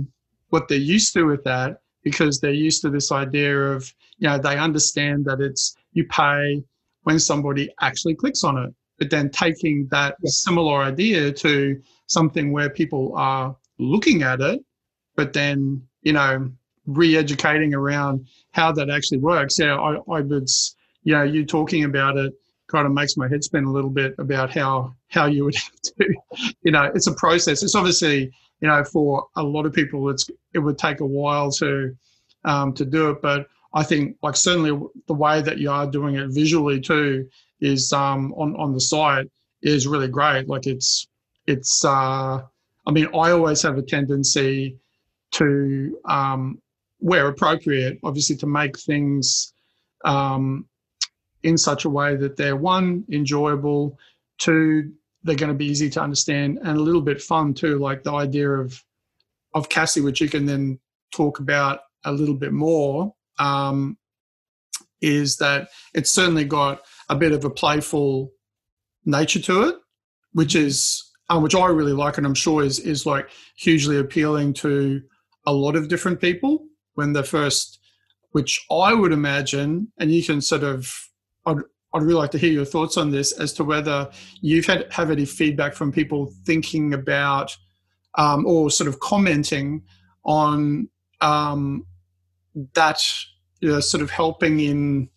What 0.51 0.69
they're 0.69 0.79
used 0.79 1.13
to 1.13 1.25
with 1.25 1.45
that 1.45 1.81
because 2.03 2.41
they're 2.41 2.53
used 2.53 2.81
to 2.83 2.91
this 2.91 3.13
idea 3.13 3.55
of 3.55 3.93
you 4.19 4.29
know 4.29 4.39
they 4.39 4.57
understand 4.57 5.25
that 5.27 5.41
it's 5.41 5.77
you 5.93 6.05
pay 6.07 6.63
when 7.03 7.19
somebody 7.19 7.71
actually 7.81 8.15
clicks 8.15 8.45
on 8.45 8.59
it. 8.59 8.75
But 8.99 9.11
then 9.11 9.31
taking 9.31 9.87
that 9.91 10.17
similar 10.25 10.83
idea 10.83 11.33
to 11.33 11.81
something 12.07 12.53
where 12.53 12.71
people 12.71 13.13
are 13.17 13.55
looking 13.79 14.23
at 14.23 14.41
it 14.41 14.61
but 15.19 15.33
then 15.33 15.83
you 16.03 16.13
know 16.13 16.51
re-educating 16.87 17.75
around 17.75 18.27
how 18.53 18.73
that 18.73 18.89
actually 18.89 19.19
works. 19.19 19.59
Yeah 19.59 19.77
i, 19.77 19.97
I 19.97 20.21
would 20.21 20.49
know, 21.05 21.23
you 21.23 21.45
talking 21.45 21.85
about 21.85 22.17
it 22.17 22.33
kind 22.69 22.87
of 22.87 22.93
makes 22.93 23.17
my 23.17 23.29
head 23.29 23.43
spin 23.43 23.65
a 23.65 23.73
little 23.73 23.91
bit 23.91 24.15
about 24.19 24.53
how 24.53 24.95
how 25.09 25.27
you 25.27 25.45
would 25.45 25.55
have 25.57 25.81
to, 25.81 26.15
you 26.63 26.71
know, 26.71 26.91
it's 26.95 27.07
a 27.07 27.15
process. 27.15 27.63
It's 27.63 27.75
obviously 27.75 28.33
you 28.61 28.69
know, 28.69 28.85
for 28.85 29.27
a 29.37 29.43
lot 29.43 29.67
of 29.67 29.73
people, 29.73 30.09
it's 30.11 30.29
it 30.55 30.59
would 30.59 30.79
take 30.79 31.01
a 31.01 31.07
while 31.07 31.51
to 31.53 31.97
um, 32.45 32.73
to 32.75 32.85
do 32.85 33.11
it. 33.11 33.23
But 33.23 33.47
I 33.75 33.85
think, 33.85 34.17
like 34.23 34.37
certainly, 34.37 34.79
the 35.07 35.15
way 35.15 35.43
that 35.43 35.59
you 35.59 35.71
are 35.71 35.87
doing 35.87 36.17
it 36.17 36.29
visually 36.31 36.81
too 36.81 37.29
is 37.61 37.93
um, 37.93 38.33
on 38.35 38.57
on 38.57 38.73
the 38.73 38.81
site 38.81 39.31
is 39.63 39.87
really 39.87 40.09
great. 40.09 40.49
Like 40.49 40.67
it's 40.67 41.07
it's. 41.47 41.85
Uh, 41.85 42.43
I 42.87 42.91
mean, 42.91 43.07
I 43.09 43.33
always 43.33 43.61
have 43.63 43.77
a 43.77 43.83
tendency 43.83 44.79
to, 45.33 45.99
um, 46.07 46.59
where 47.01 47.29
appropriate, 47.29 47.99
obviously, 48.03 48.37
to 48.37 48.47
make 48.47 48.79
things 48.79 49.53
um, 50.07 50.65
in 51.43 51.57
such 51.57 51.85
a 51.85 51.91
way 51.91 52.17
that 52.17 52.37
they're 52.37 52.57
one 52.57 53.05
enjoyable, 53.11 53.99
two 54.39 54.93
they're 55.25 55.37
going 55.37 55.53
to 55.53 55.55
be 55.55 55.67
easy 55.67 55.91
to 55.91 56.01
understand 56.01 56.59
and 56.63 56.79
a 56.79 56.81
little 56.81 57.03
bit 57.03 57.21
fun 57.21 57.53
too. 57.53 57.79
Like 57.79 58.03
the 58.03 58.13
idea 58.13 58.51
of 58.51 58.83
of 59.55 59.69
Cassie, 59.69 60.01
which 60.01 60.21
you 60.21 60.29
can 60.29 60.47
then 60.47 60.79
talk 61.13 61.41
about 61.41 61.81
a 62.05 62.13
little 62.13 62.35
bit 62.35 62.53
more, 62.53 63.15
um, 63.39 63.97
is 65.01 65.37
that 65.37 65.69
it's 65.95 66.11
certainly 66.11 66.45
got 66.45 66.83
a 67.09 67.17
bit 67.17 67.33
of 67.33 67.45
a 67.45 67.51
playful 67.51 68.31
nature 69.05 69.41
to 69.41 69.63
it, 69.63 69.77
which 70.33 70.55
is 70.55 71.05
um, 71.31 71.43
which 71.43 71.55
I 71.55 71.67
really 71.67 71.93
like, 71.93 72.17
and 72.17 72.27
I'm 72.27 72.35
sure 72.35 72.63
is 72.63 72.79
is 72.79 73.05
like 73.07 73.29
hugely 73.57 73.99
appealing 73.99 74.55
to 74.55 75.03
a 75.47 75.53
lot 75.53 75.77
of 75.77 75.89
different 75.89 76.21
people 76.21 76.65
when 76.95 77.13
they're 77.13 77.23
first, 77.23 77.79
which 78.33 78.65
I 78.71 78.95
would 78.95 79.13
imagine, 79.13 79.93
and 79.99 80.13
you 80.13 80.23
can 80.23 80.41
sort 80.41 80.63
of. 80.63 81.08
I'd, 81.49 81.59
I'd 81.95 82.03
really 82.03 82.15
like 82.15 82.31
to 82.33 82.39
hear 82.39 82.53
your 82.53 82.65
thoughts 82.65 82.97
on 82.97 83.11
this 83.11 83.33
as 83.33 83.53
to 83.55 83.65
whether 83.65 84.11
you've 84.41 84.67
had 84.67 84.91
have 84.93 85.11
any 85.11 85.25
feedback 85.25 85.75
from 85.75 85.91
people 85.93 86.33
thinking 86.45 86.95
about 86.95 87.57
um, 88.17 88.47
or 88.47 88.71
sort 88.71 88.89
of 88.89 89.01
commenting 89.01 89.83
on 90.25 90.89
um, 91.21 91.87
that 92.75 93.03
you 93.61 93.71
know, 93.71 93.81
sort 93.81 94.03
of 94.03 94.11
helping 94.11 94.61
in 94.61 95.09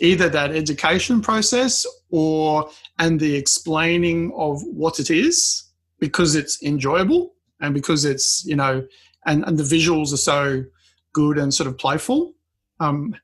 either 0.00 0.28
that 0.28 0.52
education 0.52 1.20
process 1.20 1.86
or 2.10 2.70
and 2.98 3.18
the 3.18 3.34
explaining 3.34 4.32
of 4.36 4.62
what 4.64 5.00
it 5.00 5.10
is 5.10 5.64
because 5.98 6.34
it's 6.36 6.62
enjoyable 6.62 7.34
and 7.60 7.74
because 7.74 8.04
it's 8.04 8.44
you 8.44 8.54
know 8.54 8.86
and, 9.26 9.44
and 9.44 9.58
the 9.58 9.64
visuals 9.64 10.12
are 10.12 10.18
so 10.18 10.64
good 11.12 11.38
and 11.38 11.52
sort 11.52 11.66
of 11.66 11.76
playful. 11.76 12.34
Um, 12.80 13.14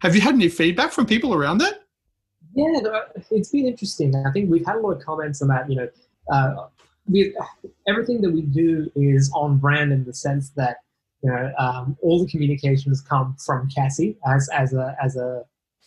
have 0.00 0.14
you 0.14 0.20
had 0.20 0.34
any 0.34 0.48
feedback 0.48 0.92
from 0.92 1.06
people 1.06 1.34
around 1.34 1.58
that 1.58 1.84
yeah 2.58 3.00
it's 3.30 3.50
been 3.50 3.66
interesting 3.66 4.14
i 4.26 4.30
think 4.32 4.50
we've 4.50 4.66
had 4.66 4.76
a 4.76 4.80
lot 4.80 4.92
of 4.92 5.02
comments 5.02 5.40
on 5.42 5.48
that 5.48 5.68
you 5.70 5.76
know 5.76 5.88
uh, 6.32 6.66
we, 7.06 7.34
everything 7.86 8.20
that 8.20 8.30
we 8.30 8.42
do 8.42 8.90
is 8.94 9.30
on 9.34 9.56
brand 9.56 9.92
in 9.92 10.04
the 10.04 10.12
sense 10.12 10.50
that 10.50 10.78
you 11.22 11.30
know 11.30 11.52
um, 11.58 11.96
all 12.02 12.22
the 12.22 12.30
communications 12.30 13.00
come 13.00 13.36
from 13.44 13.68
cassie 13.68 14.16
as 14.26 14.48
as 14.50 14.74
a 14.74 14.96
as 15.02 15.16
a 15.16 15.42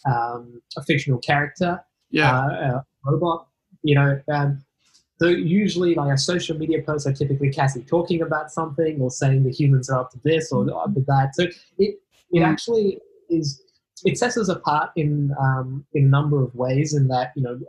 um, 0.06 0.62
a 0.78 0.84
fictional 0.84 1.20
character 1.20 1.84
yeah 2.10 2.46
uh, 2.46 2.82
a 2.82 3.12
robot 3.12 3.48
you 3.84 3.96
know 3.96 4.20
um, 4.32 4.64
so 5.22 5.28
usually, 5.28 5.94
like 5.94 6.12
a 6.12 6.18
social 6.18 6.58
media 6.58 6.82
post 6.82 7.06
are 7.06 7.14
typically 7.14 7.52
Cassie 7.52 7.84
talking 7.84 8.24
about 8.24 8.52
something 8.52 9.00
or 9.00 9.12
saying 9.12 9.44
the 9.44 9.52
humans 9.52 9.88
are 9.88 10.00
up 10.00 10.10
to 10.14 10.20
this 10.24 10.52
or 10.52 10.68
up 10.76 10.96
to 10.96 11.02
that. 11.02 11.36
So 11.36 11.44
it 11.78 12.02
it 12.32 12.40
mm. 12.40 12.44
actually 12.44 12.98
is 13.30 13.62
it 14.06 14.18
sets 14.18 14.38
us 14.38 14.50
apart 14.50 14.92
in 14.96 15.34
um, 15.40 15.86
in 15.94 16.06
a 16.06 16.08
number 16.08 16.42
of 16.42 16.54
ways. 16.56 16.94
In 16.94 17.08
that 17.10 17.32
you 17.36 17.44
know 17.44 17.60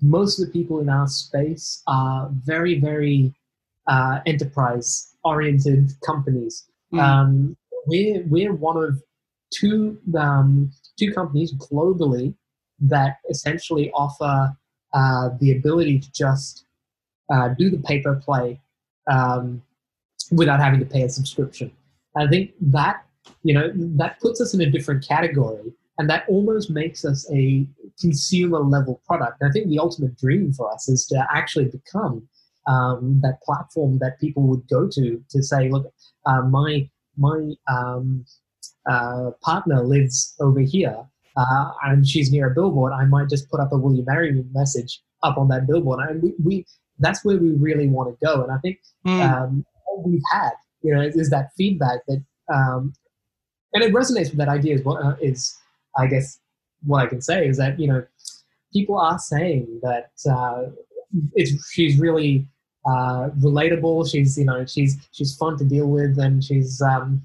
most 0.00 0.38
of 0.38 0.46
the 0.46 0.52
people 0.52 0.80
in 0.80 0.88
our 0.88 1.06
space 1.06 1.82
are 1.86 2.30
very 2.44 2.78
very 2.80 3.34
uh, 3.86 4.20
enterprise 4.26 5.14
oriented 5.24 5.90
companies. 6.04 6.66
Mm. 6.92 7.00
Um, 7.00 7.56
we're 7.86 8.22
we're 8.26 8.54
one 8.54 8.76
of 8.82 9.02
two 9.52 9.98
um, 10.18 10.70
two 10.98 11.12
companies 11.12 11.54
globally 11.54 12.34
that 12.80 13.18
essentially 13.30 13.90
offer 13.92 14.52
uh, 14.94 15.30
the 15.40 15.52
ability 15.52 15.98
to 15.98 16.12
just 16.12 16.64
uh, 17.32 17.48
do 17.48 17.70
the 17.70 17.78
pay 17.78 18.00
per 18.00 18.16
play 18.16 18.60
um, 19.10 19.62
without 20.30 20.60
having 20.60 20.80
to 20.80 20.86
pay 20.86 21.02
a 21.02 21.08
subscription. 21.08 21.70
I 22.16 22.26
think 22.26 22.52
that 22.60 23.04
you 23.42 23.54
know 23.54 23.70
that 23.74 24.20
puts 24.20 24.40
us 24.40 24.54
in 24.54 24.60
a 24.60 24.70
different 24.70 25.06
category, 25.06 25.72
and 25.98 26.08
that 26.10 26.24
almost 26.28 26.70
makes 26.70 27.04
us 27.04 27.30
a 27.32 27.66
consumer 28.00 28.60
level 28.60 29.00
product. 29.06 29.40
And 29.40 29.50
I 29.50 29.52
think 29.52 29.68
the 29.68 29.78
ultimate 29.78 30.16
dream 30.18 30.52
for 30.52 30.72
us 30.72 30.88
is 30.88 31.06
to 31.06 31.26
actually 31.30 31.66
become 31.66 32.26
um, 32.66 33.20
that 33.22 33.40
platform 33.42 33.98
that 33.98 34.20
people 34.20 34.42
would 34.44 34.66
go 34.68 34.88
to 34.88 35.22
to 35.30 35.42
say, 35.42 35.70
look, 35.70 35.92
uh, 36.26 36.42
my 36.42 36.88
my 37.16 37.52
um, 37.68 38.24
uh, 38.88 39.30
partner 39.42 39.82
lives 39.82 40.34
over 40.40 40.60
here. 40.60 40.96
Uh, 41.34 41.70
and 41.84 42.06
she's 42.06 42.30
near 42.30 42.50
a 42.50 42.54
billboard, 42.54 42.92
I 42.92 43.06
might 43.06 43.30
just 43.30 43.50
put 43.50 43.58
up 43.58 43.72
a 43.72 43.78
"Will 43.78 43.94
you 43.94 44.04
marry 44.04 44.32
me?" 44.32 44.44
message 44.52 45.00
up 45.22 45.38
on 45.38 45.48
that 45.48 45.66
billboard. 45.66 46.00
And 46.06 46.22
we, 46.22 46.34
we 46.44 46.66
that's 46.98 47.24
where 47.24 47.38
we 47.38 47.52
really 47.52 47.88
want 47.88 48.10
to 48.10 48.26
go. 48.26 48.42
And 48.42 48.52
I 48.52 48.58
think 48.58 48.80
mm. 49.06 49.20
um, 49.20 49.64
all 49.86 50.02
we've 50.06 50.22
had, 50.30 50.52
you 50.82 50.94
know, 50.94 51.00
is, 51.00 51.16
is 51.16 51.30
that 51.30 51.50
feedback 51.56 52.00
that, 52.06 52.22
um, 52.52 52.92
and 53.74 53.82
it 53.82 53.92
resonates 53.92 54.30
with 54.30 54.36
that 54.36 54.48
idea 54.48 54.74
is 54.74 54.84
what 54.84 55.02
uh, 55.02 55.16
is, 55.20 55.58
I 55.96 56.06
guess, 56.06 56.38
what 56.84 57.02
I 57.02 57.06
can 57.06 57.20
say 57.20 57.46
is 57.46 57.56
that 57.58 57.78
you 57.78 57.88
know, 57.88 58.04
people 58.72 58.98
are 58.98 59.18
saying 59.18 59.80
that 59.82 60.10
uh, 60.30 60.70
it's 61.34 61.70
she's 61.70 61.98
really 61.98 62.46
uh, 62.86 63.30
relatable. 63.38 64.10
She's 64.10 64.36
you 64.38 64.44
know 64.44 64.64
she's 64.66 64.96
she's 65.12 65.36
fun 65.36 65.58
to 65.58 65.64
deal 65.64 65.86
with, 65.86 66.18
and 66.18 66.42
she's 66.42 66.80
um, 66.82 67.24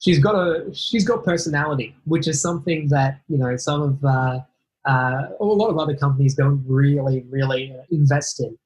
she's 0.00 0.18
got 0.18 0.34
a 0.34 0.72
she's 0.74 1.04
got 1.04 1.24
personality, 1.24 1.94
which 2.04 2.28
is 2.28 2.40
something 2.40 2.88
that 2.88 3.20
you 3.28 3.38
know 3.38 3.56
some 3.56 3.82
of 3.82 4.04
uh, 4.04 4.40
uh, 4.84 5.28
a 5.40 5.44
lot 5.44 5.68
of 5.68 5.78
other 5.78 5.96
companies 5.96 6.34
don't 6.34 6.62
really, 6.66 7.24
really 7.30 7.74
invest 7.90 8.40
in. 8.40 8.56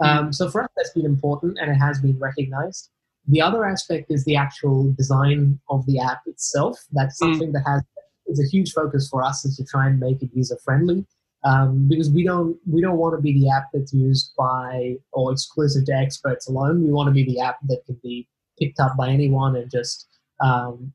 Um, 0.00 0.32
so 0.32 0.48
for 0.48 0.62
us, 0.62 0.68
that's 0.76 0.90
been 0.90 1.06
important 1.06 1.58
and 1.60 1.70
it 1.70 1.74
has 1.74 1.98
been 2.00 2.18
recognized. 2.18 2.90
The 3.28 3.40
other 3.40 3.64
aspect 3.64 4.10
is 4.10 4.24
the 4.24 4.36
actual 4.36 4.92
design 4.92 5.58
of 5.68 5.84
the 5.86 5.98
app 5.98 6.20
itself. 6.26 6.78
That's 6.92 7.18
hmm. 7.18 7.32
something 7.32 7.48
mm. 7.50 7.52
that 7.54 7.64
has 7.66 7.82
is 8.26 8.40
a 8.40 8.48
huge 8.48 8.72
focus 8.72 9.08
for 9.08 9.22
us 9.22 9.44
is 9.44 9.56
to 9.56 9.64
try 9.64 9.86
and 9.86 10.00
make 10.00 10.22
it 10.22 10.30
user 10.34 10.56
friendly. 10.64 11.04
Um, 11.44 11.86
because 11.86 12.10
we 12.10 12.24
don't 12.24 12.56
we 12.68 12.80
don't 12.80 12.96
want 12.96 13.14
to 13.16 13.22
be 13.22 13.32
the 13.32 13.50
app 13.50 13.66
that's 13.72 13.92
used 13.92 14.32
by 14.36 14.96
or 15.12 15.30
exclusive 15.30 15.84
to 15.86 15.92
experts 15.92 16.48
alone. 16.48 16.82
We 16.82 16.90
want 16.90 17.06
to 17.08 17.12
be 17.12 17.24
the 17.24 17.40
app 17.40 17.58
that 17.68 17.84
can 17.86 17.98
be 18.02 18.26
picked 18.58 18.80
up 18.80 18.96
by 18.96 19.10
anyone 19.10 19.54
and 19.54 19.70
just 19.70 20.08
um, 20.40 20.92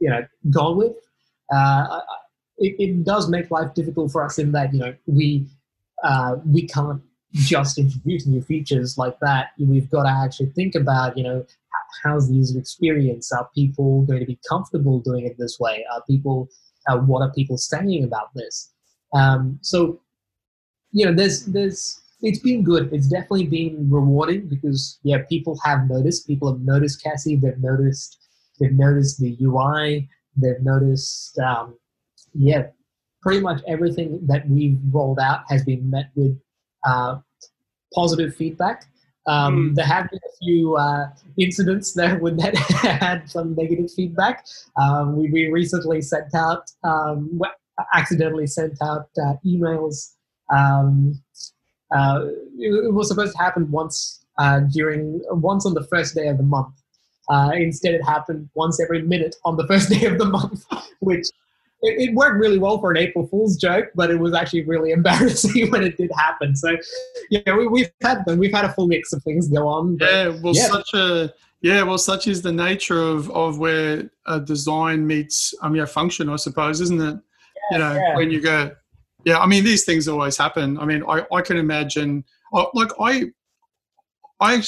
you 0.00 0.10
know 0.10 0.26
gone 0.50 0.78
with. 0.78 0.96
Uh, 1.54 2.00
it, 2.58 2.74
it 2.78 3.04
does 3.04 3.28
make 3.28 3.50
life 3.50 3.74
difficult 3.74 4.10
for 4.10 4.24
us 4.24 4.38
in 4.38 4.50
that 4.52 4.72
you 4.72 4.80
know 4.80 4.94
we 5.06 5.46
uh, 6.02 6.36
we 6.44 6.66
can't 6.66 7.02
just 7.32 7.78
introduce 7.78 8.26
new 8.26 8.40
features 8.40 8.96
like 8.96 9.18
that. 9.20 9.48
We've 9.58 9.90
got 9.90 10.04
to 10.04 10.10
actually 10.10 10.50
think 10.50 10.74
about 10.74 11.16
you 11.16 11.22
know 11.22 11.46
how's 12.02 12.28
the 12.28 12.34
user 12.34 12.58
experience? 12.58 13.32
Are 13.32 13.48
people 13.54 14.02
going 14.02 14.20
to 14.20 14.26
be 14.26 14.38
comfortable 14.48 15.00
doing 15.00 15.26
it 15.26 15.36
this 15.38 15.58
way? 15.60 15.84
Are 15.92 16.02
people 16.08 16.48
uh, 16.88 16.98
what 16.98 17.22
are 17.22 17.32
people 17.32 17.56
saying 17.56 18.04
about 18.04 18.28
this? 18.34 18.72
Um, 19.14 19.58
so 19.62 20.00
you 20.92 21.06
know 21.06 21.12
there's 21.12 21.46
there's 21.46 22.00
it's 22.22 22.38
been 22.38 22.62
good. 22.62 22.92
It's 22.92 23.08
definitely 23.08 23.46
been 23.46 23.88
rewarding 23.90 24.48
because 24.48 24.98
yeah, 25.02 25.22
people 25.28 25.58
have 25.64 25.88
noticed. 25.88 26.26
People 26.26 26.50
have 26.52 26.62
noticed 26.62 27.02
Cassie. 27.02 27.36
They've 27.36 27.58
noticed. 27.58 28.18
They've 28.58 28.72
noticed 28.72 29.20
the 29.20 29.36
UI. 29.42 30.08
They've 30.36 30.60
noticed 30.62 31.38
um, 31.38 31.76
yeah, 32.34 32.68
pretty 33.22 33.40
much 33.40 33.62
everything 33.66 34.20
that 34.26 34.48
we've 34.48 34.78
rolled 34.90 35.18
out 35.18 35.42
has 35.48 35.64
been 35.64 35.90
met 35.90 36.10
with 36.14 36.38
uh, 36.86 37.18
positive 37.94 38.34
feedback. 38.34 38.86
Um, 39.26 39.70
mm. 39.70 39.74
There 39.74 39.86
have 39.86 40.10
been 40.10 40.20
a 40.24 40.36
few 40.38 40.76
uh, 40.76 41.08
incidents 41.38 41.92
that 41.94 42.20
would 42.22 42.38
that 42.38 42.56
had 43.00 43.28
some 43.30 43.54
negative 43.54 43.90
feedback. 43.92 44.46
Um, 44.76 45.16
we, 45.16 45.30
we 45.30 45.48
recently 45.48 46.00
sent 46.02 46.34
out, 46.34 46.70
um, 46.82 47.40
accidentally 47.94 48.46
sent 48.46 48.78
out 48.82 49.08
uh, 49.22 49.34
emails. 49.44 50.12
Um, 50.54 51.22
uh, 51.94 52.26
it, 52.58 52.86
it, 52.86 52.92
was 52.92 53.08
supposed 53.08 53.36
to 53.36 53.42
happen 53.42 53.70
once 53.70 54.24
uh, 54.38 54.60
during 54.60 55.22
once 55.30 55.64
on 55.64 55.74
the 55.74 55.84
first 55.84 56.14
day 56.14 56.28
of 56.28 56.36
the 56.36 56.42
month. 56.42 56.74
Uh, 57.28 57.52
instead, 57.54 57.94
it 57.94 58.04
happened 58.04 58.50
once 58.54 58.80
every 58.80 59.02
minute 59.02 59.36
on 59.44 59.56
the 59.56 59.66
first 59.68 59.88
day 59.88 60.04
of 60.06 60.18
the 60.18 60.24
month, 60.24 60.64
which 61.00 61.28
it, 61.84 62.08
it, 62.08 62.14
worked 62.14 62.38
really 62.38 62.58
well 62.58 62.78
for 62.78 62.90
an 62.90 62.96
April 62.96 63.26
Fool's 63.26 63.56
joke, 63.56 63.90
but 63.94 64.10
it 64.10 64.16
was 64.18 64.34
actually 64.34 64.64
really 64.64 64.90
embarrassing 64.98 65.70
when 65.70 65.82
it 65.82 65.96
did 65.96 66.10
happen. 66.16 66.56
So, 66.56 66.76
yeah, 67.30 67.54
we, 67.54 67.82
have 67.82 67.92
had 68.02 68.24
them. 68.24 68.38
We've 68.38 68.52
had 68.52 68.64
a 68.64 68.72
full 68.72 68.86
mix 68.86 69.12
of 69.12 69.22
things 69.22 69.48
go 69.48 69.68
on. 69.68 69.98
yeah, 70.00 70.28
well, 70.42 70.54
yeah. 70.54 70.66
such 70.68 70.94
a 70.94 71.32
yeah, 71.60 71.82
well, 71.82 71.96
such 71.96 72.26
is 72.26 72.42
the 72.42 72.52
nature 72.52 73.00
of 73.00 73.30
of 73.30 73.58
where 73.58 74.10
a 74.26 74.40
design 74.40 75.06
meets 75.06 75.54
um 75.62 75.74
yeah 75.74 75.86
function, 75.86 76.28
I 76.28 76.36
suppose, 76.36 76.80
isn't 76.80 77.00
it? 77.00 77.18
Yeah, 77.70 77.70
you 77.70 77.78
know, 77.78 77.94
yeah. 77.94 78.16
when 78.16 78.30
you 78.30 78.40
go, 78.40 78.72
yeah. 79.24 79.38
I 79.38 79.46
mean, 79.46 79.64
these 79.64 79.84
things 79.84 80.06
always 80.08 80.36
happen. 80.36 80.78
I 80.78 80.84
mean, 80.84 81.02
I 81.08 81.24
I 81.32 81.40
can 81.40 81.56
imagine, 81.56 82.24
like 82.52 82.90
I 83.00 83.24
I 84.40 84.62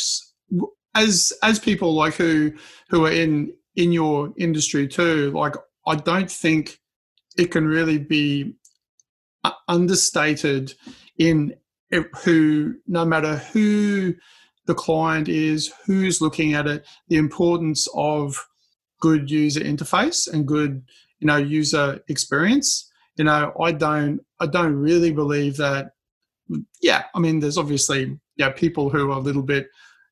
as 0.95 1.33
as 1.43 1.59
people 1.59 1.95
like 1.95 2.15
who 2.15 2.53
who 2.89 3.05
are 3.05 3.13
in 3.13 3.53
in 3.77 3.93
your 3.93 4.33
industry 4.39 4.89
too, 4.89 5.31
like 5.33 5.55
I 5.87 5.97
don't 5.97 6.31
think 6.31 6.81
it 7.37 7.51
can 7.51 7.67
really 7.67 7.99
be 7.99 8.55
understated 9.69 10.75
in 11.19 11.55
who, 12.25 12.75
no 12.87 13.05
matter 13.05 13.37
who 13.37 14.15
the 14.67 14.75
client 14.75 15.29
is, 15.29 15.73
who's 15.87 16.21
looking 16.21 16.55
at 16.55 16.67
it, 16.67 16.85
the 17.09 17.17
importance 17.17 17.89
of 17.95 18.47
good 19.01 19.31
user 19.31 19.61
interface 19.61 20.33
and 20.33 20.47
good, 20.47 20.83
you 21.21 21.27
know, 21.27 21.37
user 21.37 22.01
experience. 22.09 22.91
You 23.17 23.25
know, 23.25 23.53
I 23.61 23.73
don't, 23.73 24.21
I 24.41 24.47
don't 24.47 24.75
really 24.75 25.13
believe 25.13 25.57
that. 25.59 25.93
Yeah, 26.81 27.05
I 27.15 27.19
mean, 27.19 27.41
there's 27.41 27.59
obviously 27.59 28.19
yeah 28.37 28.51
people 28.51 28.91
who 28.91 29.11
are 29.11 29.17
a 29.17 29.21
little 29.21 29.43
bit 29.43 29.69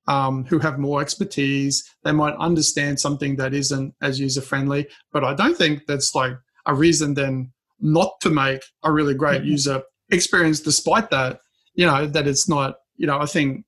um, 0.07 0.45
who 0.45 0.59
have 0.59 0.79
more 0.79 1.01
expertise. 1.01 1.85
They 2.03 2.13
might 2.13 2.35
understand 2.37 3.01
something 3.01 3.37
that 3.37 3.55
isn't 3.55 3.95
as 4.01 4.21
user 4.21 4.41
friendly, 4.41 4.89
but 5.13 5.25
I 5.25 5.35
don't 5.35 5.57
think 5.57 5.87
that's 5.87 6.15
like 6.15 6.35
a 6.67 6.75
reason 6.75 7.15
then 7.15 7.53
not 7.81 8.21
to 8.21 8.31
make 8.31 8.63
a 8.83 8.91
really 8.91 9.15
great 9.15 9.43
mm-hmm. 9.43 9.51
user 9.51 9.83
experience 10.11 10.61
despite 10.61 11.11
that 11.11 11.41
you 11.75 11.87
know 11.87 12.07
that 12.07 12.27
it's 12.27 12.49
not 12.49 12.77
you 12.97 13.07
know 13.07 13.19
i 13.21 13.27
think 13.27 13.65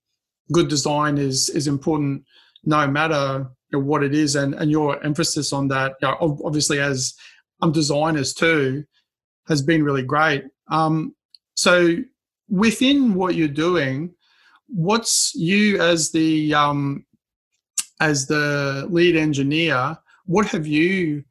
good 0.52 0.68
design 0.68 1.18
is 1.18 1.48
is 1.50 1.66
important 1.66 2.22
no 2.64 2.86
matter 2.86 3.46
you 3.70 3.78
know, 3.78 3.84
what 3.84 4.02
it 4.02 4.14
is 4.14 4.36
and 4.36 4.54
and 4.54 4.70
your 4.70 5.02
emphasis 5.04 5.52
on 5.52 5.68
that 5.68 5.94
you 6.00 6.08
know, 6.08 6.38
obviously 6.44 6.78
as 6.80 7.14
um, 7.62 7.72
designers 7.72 8.32
too 8.32 8.84
has 9.48 9.62
been 9.62 9.82
really 9.82 10.02
great 10.02 10.44
um, 10.70 11.14
so 11.56 11.96
within 12.48 13.14
what 13.14 13.34
you're 13.34 13.48
doing 13.48 14.12
what's 14.68 15.34
you 15.34 15.80
as 15.80 16.12
the 16.12 16.52
um, 16.54 17.04
as 18.00 18.26
the 18.26 18.86
lead 18.90 19.16
engineer 19.16 19.96
what 20.26 20.46
have 20.46 20.66
you 20.66 21.24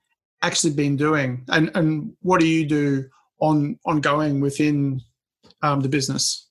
actually 0.46 0.74
been 0.74 0.96
doing 0.96 1.44
and 1.50 1.72
and 1.76 2.14
what 2.22 2.40
do 2.40 2.48
you 2.48 2.66
do 2.66 3.06
on 3.40 3.78
ongoing 3.86 4.40
within 4.42 5.02
um, 5.62 5.82
the 5.82 5.90
business 5.90 6.50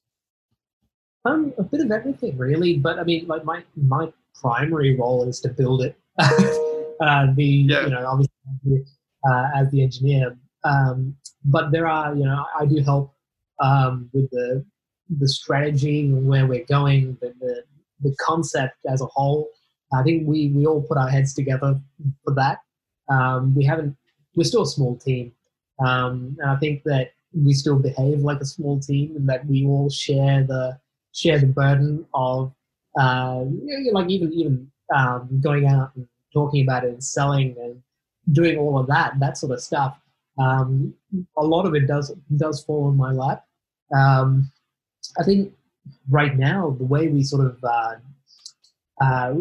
um 1.24 1.52
a 1.58 1.62
bit 1.62 1.80
of 1.80 1.90
everything 1.90 2.36
really 2.36 2.76
but 2.76 2.98
i 2.98 3.04
mean 3.04 3.26
like 3.26 3.44
my 3.44 3.62
my 3.76 4.12
primary 4.40 4.96
role 4.96 5.28
is 5.28 5.40
to 5.40 5.48
build 5.48 5.82
it 5.82 5.96
uh, 6.18 7.26
the 7.34 7.44
yeah. 7.44 7.84
you 7.84 7.90
know 7.90 8.06
obviously 8.06 8.84
uh, 9.28 9.46
as 9.54 9.70
the 9.70 9.82
engineer 9.82 10.36
um, 10.64 11.14
but 11.44 11.70
there 11.70 11.86
are 11.86 12.14
you 12.14 12.24
know 12.24 12.44
i 12.58 12.66
do 12.66 12.82
help 12.82 13.14
um, 13.60 14.10
with 14.12 14.28
the 14.30 14.64
the 15.18 15.28
strategy 15.28 16.00
and 16.00 16.26
where 16.26 16.46
we're 16.46 16.64
going, 16.64 17.16
the, 17.20 17.34
the, 17.40 17.62
the 18.00 18.16
concept 18.20 18.76
as 18.88 19.00
a 19.00 19.06
whole. 19.06 19.48
I 19.92 20.02
think 20.02 20.26
we, 20.26 20.48
we 20.48 20.66
all 20.66 20.82
put 20.82 20.98
our 20.98 21.08
heads 21.08 21.34
together 21.34 21.78
for 22.24 22.34
that. 22.34 22.58
Um, 23.08 23.54
we 23.54 23.64
haven't, 23.64 23.96
we're 24.34 24.44
still 24.44 24.62
a 24.62 24.66
small 24.66 24.96
team. 24.96 25.32
Um, 25.84 26.36
and 26.40 26.50
I 26.50 26.56
think 26.56 26.82
that 26.84 27.12
we 27.32 27.52
still 27.52 27.78
behave 27.78 28.20
like 28.20 28.40
a 28.40 28.46
small 28.46 28.78
team 28.80 29.16
and 29.16 29.28
that 29.28 29.46
we 29.46 29.66
all 29.66 29.90
share 29.90 30.44
the, 30.44 30.78
share 31.12 31.38
the 31.38 31.46
burden 31.46 32.06
of, 32.14 32.52
uh, 32.98 33.44
like 33.92 34.08
even, 34.08 34.32
even 34.32 34.70
um, 34.94 35.40
going 35.40 35.66
out 35.66 35.92
and 35.96 36.06
talking 36.32 36.62
about 36.62 36.84
it 36.84 36.90
and 36.90 37.02
selling 37.04 37.56
and 37.60 37.82
doing 38.32 38.56
all 38.56 38.78
of 38.78 38.86
that, 38.86 39.18
that 39.20 39.36
sort 39.36 39.52
of 39.52 39.60
stuff. 39.60 39.98
Um, 40.38 40.94
a 41.36 41.44
lot 41.44 41.66
of 41.66 41.74
it 41.74 41.86
does, 41.86 42.12
does 42.36 42.64
fall 42.64 42.86
on 42.86 42.96
my 42.96 43.12
lap. 43.12 43.44
Um, 43.94 44.50
I 45.18 45.24
think 45.24 45.52
right 46.08 46.36
now 46.36 46.74
the 46.78 46.84
way 46.84 47.08
we 47.08 47.22
sort 47.22 47.46
of 47.46 47.62
uh, 47.62 47.94
uh, 49.00 49.34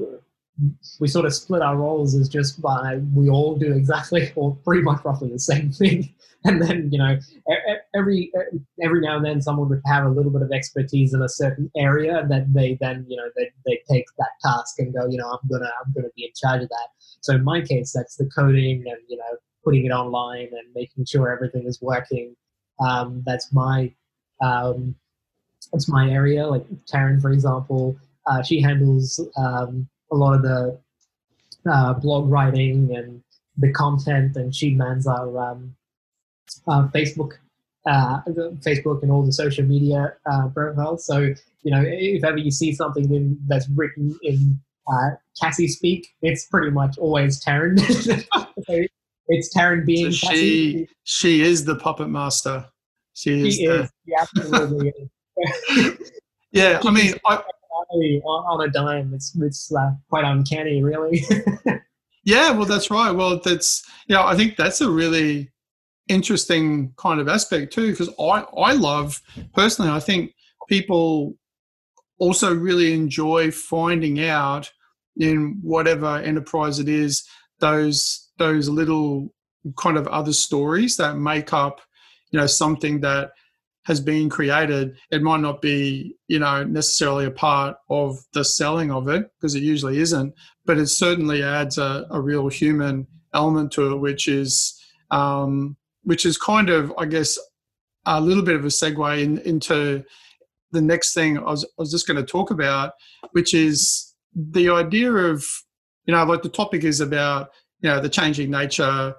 we 0.99 1.07
sort 1.07 1.25
of 1.25 1.33
split 1.33 1.61
our 1.61 1.75
roles 1.77 2.13
is 2.13 2.29
just 2.29 2.61
by 2.61 2.99
we 3.13 3.29
all 3.29 3.55
do 3.55 3.73
exactly 3.73 4.31
or 4.35 4.55
pretty 4.63 4.81
much 4.81 5.03
roughly 5.03 5.29
the 5.29 5.39
same 5.39 5.71
thing, 5.71 6.13
and 6.45 6.61
then 6.61 6.89
you 6.91 6.97
know 6.97 7.17
every 7.95 8.31
every 8.83 9.01
now 9.01 9.17
and 9.17 9.25
then 9.25 9.41
someone 9.41 9.69
would 9.69 9.81
have 9.85 10.05
a 10.05 10.09
little 10.09 10.31
bit 10.31 10.41
of 10.41 10.51
expertise 10.51 11.13
in 11.13 11.21
a 11.21 11.29
certain 11.29 11.71
area 11.77 12.25
that 12.29 12.53
they 12.53 12.77
then 12.81 13.05
you 13.07 13.17
know 13.17 13.29
they, 13.35 13.51
they 13.65 13.81
take 13.89 14.05
that 14.17 14.31
task 14.43 14.79
and 14.79 14.93
go 14.93 15.07
you 15.09 15.17
know 15.17 15.29
I'm 15.29 15.49
gonna 15.49 15.71
I'm 15.85 15.93
gonna 15.93 16.09
be 16.15 16.25
in 16.25 16.31
charge 16.35 16.63
of 16.63 16.69
that. 16.69 16.87
So 17.21 17.33
in 17.33 17.43
my 17.43 17.61
case, 17.61 17.93
that's 17.93 18.15
the 18.15 18.29
coding 18.35 18.83
and 18.87 18.97
you 19.07 19.17
know 19.17 19.37
putting 19.63 19.85
it 19.85 19.91
online 19.91 20.49
and 20.51 20.73
making 20.75 21.05
sure 21.05 21.31
everything 21.31 21.65
is 21.65 21.81
working. 21.81 22.35
Um, 22.79 23.23
that's 23.25 23.53
my 23.53 23.93
um, 24.41 24.95
it's 25.73 25.89
my 25.89 26.09
area. 26.09 26.45
Like 26.47 26.67
Taryn, 26.85 27.21
for 27.21 27.31
example, 27.31 27.97
uh, 28.27 28.41
she 28.43 28.61
handles 28.61 29.21
um, 29.37 29.87
a 30.13 30.15
lot 30.15 30.35
of 30.35 30.41
the 30.43 30.79
uh, 31.69 31.93
blog 31.93 32.29
writing 32.29 32.95
and 32.95 33.21
the 33.57 33.71
content, 33.71 34.35
and 34.35 34.53
she 34.55 34.73
mans 34.73 35.07
our 35.07 35.37
um, 35.37 35.75
uh, 36.67 36.87
Facebook, 36.93 37.33
uh, 37.85 38.21
Facebook 38.65 39.01
and 39.01 39.11
all 39.11 39.25
the 39.25 39.33
social 39.33 39.65
media 39.65 40.13
uh, 40.31 40.47
profiles. 40.49 41.05
So 41.05 41.33
you 41.63 41.71
know, 41.71 41.83
if 41.85 42.23
ever 42.23 42.37
you 42.37 42.51
see 42.51 42.73
something 42.73 43.13
in, 43.13 43.37
that's 43.47 43.67
written 43.69 44.17
in 44.23 44.59
uh, 44.91 45.11
Cassie 45.41 45.67
speak, 45.67 46.07
it's 46.21 46.45
pretty 46.47 46.71
much 46.71 46.97
always 46.97 47.43
Taryn. 47.43 47.75
it's 49.27 49.55
Taryn 49.55 49.85
being 49.85 50.11
so 50.11 50.27
she. 50.31 50.87
She 51.03 51.41
is 51.41 51.65
the 51.65 51.75
puppet 51.75 52.09
master. 52.09 52.65
She 53.13 53.47
is. 53.47 53.55
She 53.55 53.67
the... 53.67 53.83
is. 53.83 53.89
She 54.05 54.13
absolutely 54.19 54.93
is. 55.37 56.11
yeah, 56.51 56.81
I 56.83 56.91
mean, 56.91 57.13
I, 57.25 57.41
on 57.73 58.67
a 58.67 58.71
dime, 58.71 59.13
it's 59.13 59.35
it's 59.41 59.73
uh, 59.73 59.91
quite 60.09 60.25
uncanny, 60.25 60.83
really. 60.83 61.23
yeah, 62.23 62.51
well, 62.51 62.65
that's 62.65 62.89
right. 62.89 63.11
Well, 63.11 63.39
that's 63.43 63.83
yeah, 64.07 64.25
I 64.25 64.35
think 64.35 64.55
that's 64.55 64.81
a 64.81 64.89
really 64.89 65.51
interesting 66.09 66.93
kind 66.97 67.19
of 67.19 67.27
aspect 67.27 67.73
too, 67.73 67.91
because 67.91 68.09
I 68.19 68.45
I 68.57 68.73
love 68.73 69.21
personally. 69.53 69.91
I 69.91 69.99
think 69.99 70.33
people 70.67 71.35
also 72.19 72.53
really 72.55 72.93
enjoy 72.93 73.51
finding 73.51 74.21
out 74.21 74.71
in 75.17 75.59
whatever 75.61 76.17
enterprise 76.17 76.79
it 76.79 76.89
is 76.89 77.27
those 77.59 78.29
those 78.37 78.67
little 78.69 79.33
kind 79.77 79.97
of 79.97 80.07
other 80.07 80.33
stories 80.33 80.97
that 80.97 81.17
make 81.17 81.53
up 81.53 81.81
you 82.31 82.39
know 82.39 82.47
something 82.47 82.99
that 83.01 83.31
has 83.85 83.99
been 83.99 84.29
created, 84.29 84.95
it 85.11 85.21
might 85.21 85.41
not 85.41 85.61
be, 85.61 86.15
you 86.27 86.39
know, 86.39 86.63
necessarily 86.63 87.25
a 87.25 87.31
part 87.31 87.75
of 87.89 88.17
the 88.33 88.43
selling 88.43 88.91
of 88.91 89.07
it 89.07 89.29
because 89.35 89.55
it 89.55 89.63
usually 89.63 89.99
isn't, 89.99 90.33
but 90.65 90.77
it 90.77 90.87
certainly 90.87 91.43
adds 91.43 91.77
a, 91.77 92.05
a 92.09 92.19
real 92.19 92.47
human 92.47 93.07
element 93.33 93.71
to 93.73 93.91
it, 93.91 93.97
which 93.97 94.27
is, 94.27 94.81
um, 95.11 95.75
which 96.03 96.25
is 96.25 96.37
kind 96.37 96.69
of, 96.69 96.93
I 96.97 97.05
guess, 97.05 97.37
a 98.05 98.19
little 98.19 98.43
bit 98.43 98.55
of 98.55 98.63
a 98.63 98.69
segue 98.69 99.21
in, 99.21 99.37
into 99.39 100.03
the 100.71 100.81
next 100.81 101.13
thing 101.13 101.37
I 101.37 101.41
was, 101.41 101.63
I 101.63 101.67
was 101.77 101.91
just 101.91 102.07
going 102.07 102.17
to 102.17 102.25
talk 102.25 102.51
about, 102.51 102.93
which 103.31 103.53
is 103.53 104.13
the 104.35 104.69
idea 104.69 105.11
of, 105.11 105.45
you 106.05 106.13
know, 106.13 106.23
like 106.23 106.41
the 106.41 106.49
topic 106.49 106.83
is 106.83 106.99
about, 106.99 107.49
you 107.81 107.89
know, 107.89 107.99
the 107.99 108.09
changing 108.09 108.49
nature 108.49 109.13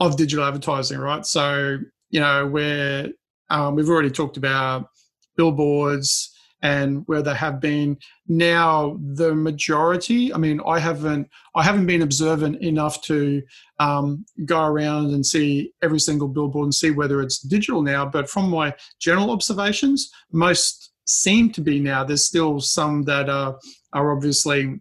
of 0.00 0.16
digital 0.16 0.44
advertising, 0.44 0.98
right? 0.98 1.26
So, 1.26 1.78
you 2.10 2.20
know, 2.20 2.46
where 2.46 3.08
um, 3.50 3.74
we've 3.74 3.88
already 3.88 4.10
talked 4.10 4.36
about 4.36 4.88
billboards 5.36 6.34
and 6.62 7.02
where 7.06 7.22
they 7.22 7.34
have 7.34 7.60
been. 7.60 7.98
Now 8.28 8.98
the 9.14 9.34
majority, 9.34 10.32
I 10.32 10.38
mean, 10.38 10.60
I 10.66 10.78
haven't 10.78 11.28
I 11.54 11.62
haven't 11.62 11.86
been 11.86 12.02
observant 12.02 12.62
enough 12.62 13.02
to 13.02 13.42
um, 13.78 14.24
go 14.44 14.64
around 14.64 15.12
and 15.12 15.24
see 15.24 15.72
every 15.82 16.00
single 16.00 16.28
billboard 16.28 16.64
and 16.64 16.74
see 16.74 16.90
whether 16.90 17.22
it's 17.22 17.38
digital 17.38 17.82
now. 17.82 18.06
But 18.06 18.28
from 18.28 18.50
my 18.50 18.74
general 18.98 19.30
observations, 19.30 20.10
most 20.32 20.92
seem 21.06 21.50
to 21.52 21.60
be 21.60 21.80
now. 21.80 22.04
There's 22.04 22.26
still 22.26 22.60
some 22.60 23.02
that 23.04 23.28
are 23.28 23.58
are 23.92 24.12
obviously 24.12 24.80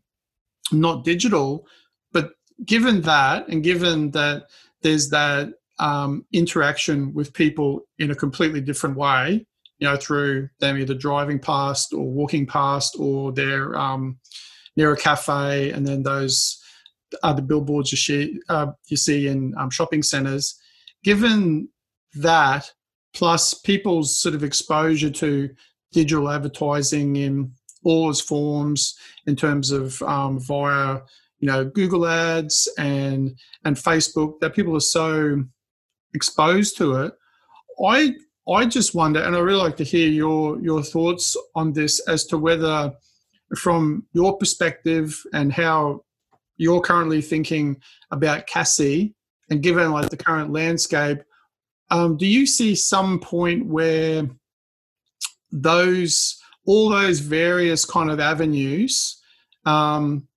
not 0.71 1.03
digital, 1.03 1.65
but 2.11 2.31
given 2.65 3.01
that, 3.01 3.47
and 3.47 3.63
given 3.63 4.11
that 4.11 4.43
there's 4.81 5.09
that 5.09 5.53
um, 5.79 6.25
interaction 6.33 7.13
with 7.13 7.33
people 7.33 7.81
in 7.97 8.11
a 8.11 8.15
completely 8.15 8.61
different 8.61 8.97
way, 8.97 9.45
you 9.79 9.87
know, 9.87 9.95
through 9.95 10.49
them 10.59 10.77
either 10.77 10.93
driving 10.93 11.39
past 11.39 11.93
or 11.93 12.09
walking 12.09 12.45
past 12.45 12.95
or 12.99 13.31
they're 13.31 13.77
um, 13.77 14.19
near 14.75 14.93
a 14.93 14.97
cafe 14.97 15.71
and 15.71 15.87
then 15.87 16.03
those 16.03 16.61
other 17.23 17.41
billboards 17.41 17.91
you 17.91 17.97
see, 17.97 18.39
uh, 18.49 18.67
you 18.87 18.97
see 18.97 19.27
in 19.27 19.53
um, 19.57 19.69
shopping 19.69 20.03
centres. 20.03 20.59
Given 21.03 21.69
that, 22.15 22.71
plus 23.13 23.53
people's 23.53 24.19
sort 24.19 24.35
of 24.35 24.43
exposure 24.43 25.09
to 25.09 25.49
digital 25.91 26.29
advertising 26.29 27.15
in 27.15 27.51
all 27.83 28.09
its 28.09 28.21
forms 28.21 28.95
in 29.25 29.35
terms 29.35 29.71
of 29.71 30.01
um, 30.03 30.39
via 30.39 30.99
you 31.39 31.47
know 31.47 31.65
Google 31.65 32.05
ads 32.05 32.69
and 32.77 33.37
and 33.63 33.75
Facebook 33.75 34.39
that 34.41 34.53
people 34.53 34.75
are 34.75 34.81
so 34.81 35.43
exposed 36.13 36.77
to 36.77 36.95
it. 37.03 37.13
I 37.85 38.15
I 38.47 38.65
just 38.65 38.95
wonder, 38.95 39.21
and 39.21 39.35
I 39.35 39.39
really 39.39 39.61
like 39.61 39.77
to 39.77 39.83
hear 39.83 40.07
your 40.07 40.59
your 40.61 40.83
thoughts 40.83 41.35
on 41.55 41.73
this 41.73 41.99
as 42.07 42.25
to 42.27 42.37
whether 42.37 42.93
from 43.57 44.05
your 44.13 44.37
perspective 44.37 45.21
and 45.33 45.51
how 45.51 46.03
you're 46.57 46.81
currently 46.81 47.21
thinking 47.21 47.77
about 48.11 48.47
Cassie, 48.47 49.15
and 49.49 49.63
given 49.63 49.91
like 49.91 50.09
the 50.09 50.17
current 50.17 50.51
landscape, 50.51 51.19
um, 51.89 52.17
do 52.17 52.25
you 52.25 52.45
see 52.45 52.75
some 52.75 53.19
point 53.19 53.65
where 53.65 54.29
those 55.51 56.39
all 56.65 56.89
those 56.89 57.19
various 57.19 57.85
kind 57.85 58.11
of 58.11 58.19
avenues 58.19 59.19
um, 59.65 60.27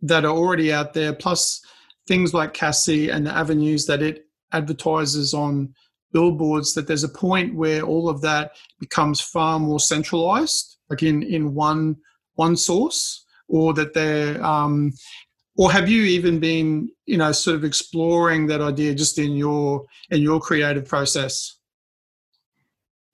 that 0.00 0.24
are 0.24 0.34
already 0.34 0.72
out 0.72 0.94
there, 0.94 1.12
plus 1.12 1.60
things 2.06 2.32
like 2.32 2.54
Cassie 2.54 3.10
and 3.10 3.26
the 3.26 3.32
avenues 3.32 3.86
that 3.86 4.02
it 4.02 4.26
advertises 4.52 5.34
on 5.34 5.74
billboards, 6.12 6.74
that 6.74 6.86
there's 6.86 7.04
a 7.04 7.08
point 7.08 7.54
where 7.54 7.82
all 7.82 8.08
of 8.08 8.20
that 8.22 8.52
becomes 8.78 9.20
far 9.20 9.58
more 9.58 9.80
centralized, 9.80 10.78
like 10.90 11.02
in 11.02 11.22
in 11.22 11.54
one 11.54 11.96
one 12.34 12.56
source, 12.56 13.24
or 13.48 13.74
that 13.74 13.94
they're 13.94 14.42
um, 14.44 14.92
or 15.56 15.70
have 15.70 15.88
you 15.88 16.02
even 16.02 16.38
been 16.38 16.90
you 17.06 17.16
know 17.16 17.32
sort 17.32 17.56
of 17.56 17.64
exploring 17.64 18.46
that 18.46 18.60
idea 18.60 18.94
just 18.94 19.18
in 19.18 19.32
your 19.32 19.84
in 20.10 20.22
your 20.22 20.40
creative 20.40 20.86
process? 20.86 21.58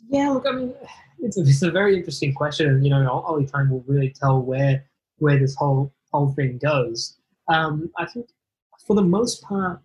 Yeah 0.09 0.31
look 0.31 0.47
i 0.47 0.53
mean 0.53 0.75
it's 1.21 1.37
a, 1.37 1.43
it's 1.43 1.63
a 1.63 1.71
very 1.71 1.97
interesting 1.97 2.33
question 2.33 2.69
and 2.69 2.85
you 2.85 2.91
know 2.91 3.25
only 3.27 3.47
time 3.47 3.71
will 3.71 3.85
really 3.87 4.11
tell 4.11 4.41
where 4.41 4.85
where 5.19 5.39
this 5.39 5.55
whole 5.57 5.93
whole 6.13 6.33
thing 6.33 6.59
goes. 6.59 7.19
Um, 7.49 7.91
i 7.97 8.07
think 8.07 8.29
for 8.87 8.95
the 8.95 9.03
most 9.03 9.43
part 9.43 9.81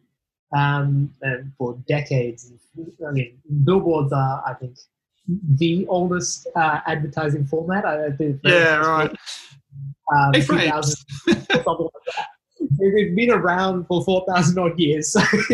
um, 0.56 1.12
and 1.22 1.52
for 1.58 1.78
decades 1.88 2.52
i 3.08 3.12
mean 3.12 3.38
billboards 3.64 4.12
are 4.12 4.44
i 4.46 4.54
think 4.54 4.78
the 5.56 5.86
oldest 5.88 6.48
uh, 6.56 6.80
advertising 6.86 7.46
format 7.46 7.86
i 7.86 8.12
think 8.12 8.40
yeah 8.44 8.78
right 8.78 9.16
um, 10.14 10.34
hey, 10.34 10.42
something 10.42 10.68
like 10.68 10.88
that 12.18 12.28
it's 12.80 13.16
been 13.16 13.32
around 13.32 13.86
for 13.86 14.04
4,000 14.04 14.58
odd 14.60 14.80
years. 14.80 15.16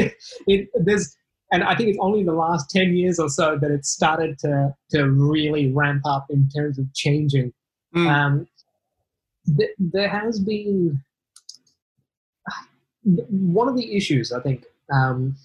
it, 0.48 0.70
there's, 0.76 1.16
and 1.52 1.64
I 1.64 1.76
think 1.76 1.90
it's 1.90 2.00
only 2.02 2.22
in 2.22 2.26
the 2.26 2.34
last 2.34 2.70
10 2.70 2.96
years 2.96 3.20
or 3.20 3.30
so 3.30 3.58
that 3.58 3.72
it 3.72 3.86
started 3.86 4.38
to, 4.40 4.74
to 4.92 5.10
really 5.10 5.72
ramp 5.72 6.04
up 6.06 6.28
in 6.30 6.50
terms 6.50 6.78
of 6.78 6.92
changing. 6.94 7.54
Mm. 7.96 8.08
Um, 8.08 8.48
th- 9.58 9.76
there 9.80 10.10
has 10.10 10.40
been 10.40 11.02
one 13.04 13.68
of 13.68 13.76
the 13.76 13.96
issues, 13.96 14.32
I 14.32 14.42
think, 14.42 14.66
um, 14.92 15.36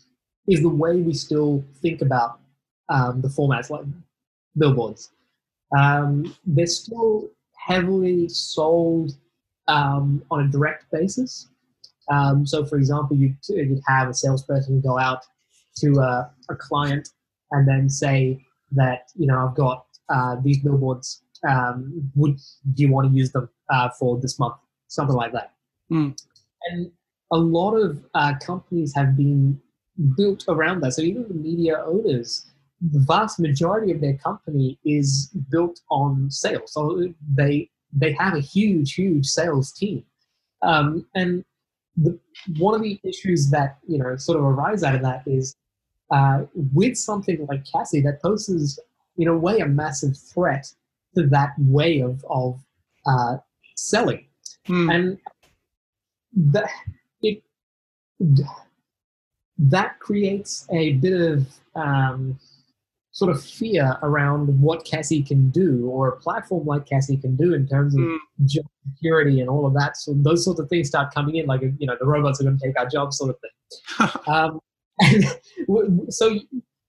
is 0.49 0.63
the 0.63 0.69
way 0.69 0.97
we 0.97 1.15
still 1.15 1.65
think 1.81 2.03
about 2.03 2.41
um, 2.89 3.21
the 3.21 3.29
formats 3.29 3.71
like 3.71 3.85
billboards. 4.57 5.11
Um, 5.77 6.35
they're 6.47 6.67
still 6.67 7.31
heavily 7.57 8.29
sold 8.29 9.13
um, 9.69 10.23
on 10.31 10.45
a 10.45 10.49
direct 10.49 10.91
basis. 10.93 11.49
Um, 12.11 12.47
so, 12.47 12.65
for 12.65 12.77
example, 12.77 13.17
you'd, 13.17 13.37
you'd 13.49 13.81
have 13.87 14.09
a 14.09 14.15
salesperson 14.15 14.81
go 14.81 14.99
out 14.99 15.25
to 15.79 15.99
a, 15.99 16.31
a, 16.51 16.55
client 16.55 17.09
and 17.51 17.67
then 17.67 17.89
say 17.89 18.45
that, 18.73 19.09
you 19.17 19.27
know, 19.27 19.47
I've 19.47 19.57
got 19.57 19.87
uh, 20.11 20.37
these 20.43 20.59
billboards. 20.59 21.23
Um, 21.49 22.11
would 22.15 22.37
do 22.75 22.83
you 22.83 22.91
want 22.91 23.11
to 23.11 23.17
use 23.17 23.33
them 23.33 23.49
uh, 23.71 23.89
for 23.99 24.19
this 24.21 24.39
month? 24.39 24.55
Something 24.89 25.17
like 25.17 25.33
that. 25.33 25.53
Mm. 25.91 26.17
And 26.71 26.91
a 27.35 27.39
lot 27.39 27.75
of 27.75 28.03
uh, 28.15 28.35
companies 28.41 28.95
have 28.95 29.17
been 29.17 29.61
built 30.17 30.45
around 30.49 30.81
that. 30.81 30.93
So 30.93 31.03
even 31.03 31.27
the 31.27 31.35
media 31.35 31.83
owners, 31.85 32.47
the 32.81 33.01
vast 33.01 33.41
majority 33.41 33.91
of 33.91 34.01
their 34.01 34.17
company 34.17 34.79
is 34.85 35.31
built 35.51 35.81
on 35.91 36.31
sales. 36.31 36.73
So 36.73 37.13
they 37.35 37.69
they 37.93 38.13
have 38.13 38.35
a 38.35 38.41
huge, 38.41 38.95
huge 38.95 39.27
sales 39.27 39.73
team. 39.73 40.05
Um, 40.63 41.07
and 41.15 41.45
the, 41.97 42.19
one 42.59 42.75
of 42.75 42.83
the 42.83 43.01
issues 43.03 43.51
that 43.51 43.79
you 43.89 43.99
know 43.99 44.17
sort 44.17 44.39
of 44.39 44.45
arise 44.45 44.85
out 44.85 44.95
of 44.95 45.03
that 45.03 45.23
is 45.27 45.57
uh, 46.13 46.45
with 46.73 46.97
something 46.97 47.45
like 47.49 47.65
Cassie 47.71 48.01
that 48.03 48.23
poses 48.23 48.79
in 49.17 49.27
a 49.27 49.37
way 49.37 49.59
a 49.59 49.67
massive 49.67 50.17
threat 50.17 50.67
to 51.17 51.27
that 51.29 51.53
way 51.59 52.01
of 52.01 52.25
of 52.31 52.61
uh, 53.07 53.39
selling, 53.75 54.25
hmm. 54.67 54.89
and 54.91 55.19
it 56.37 56.71
that 59.59 59.99
creates 60.01 60.67
a 60.71 60.95
bit 60.95 61.21
of 61.21 61.47
um, 61.75 62.39
sort 63.13 63.31
of 63.31 63.43
fear 63.43 63.97
around 64.03 64.61
what 64.61 64.85
Cassie 64.85 65.23
can 65.23 65.51
do 65.51 65.89
or 65.89 66.09
a 66.09 66.17
platform 66.17 66.67
like 66.67 66.85
Cassie 66.85 67.17
can 67.17 67.37
do 67.37 67.55
in 67.55 67.67
terms 67.67 67.95
of 67.95 68.01
mm. 68.01 68.19
job 68.45 68.65
security 68.93 69.41
and 69.41 69.49
all 69.49 69.67
of 69.67 69.75
that. 69.75 69.97
So 69.97 70.15
those 70.17 70.45
sorts 70.45 70.59
of 70.59 70.69
things 70.69 70.89
start 70.89 71.15
coming 71.15 71.37
in, 71.37 71.47
like 71.47 71.63
you 71.63 71.87
know, 71.87 71.97
the 71.99 72.07
robots 72.07 72.41
are 72.41 72.45
going 72.45 72.59
to 72.59 72.67
take 72.67 72.79
our 72.79 72.89
jobs, 72.89 73.19
sort 73.19 73.31
of 73.31 73.37
thing. 73.41 74.11
um, 74.27 74.61
so, 76.11 76.39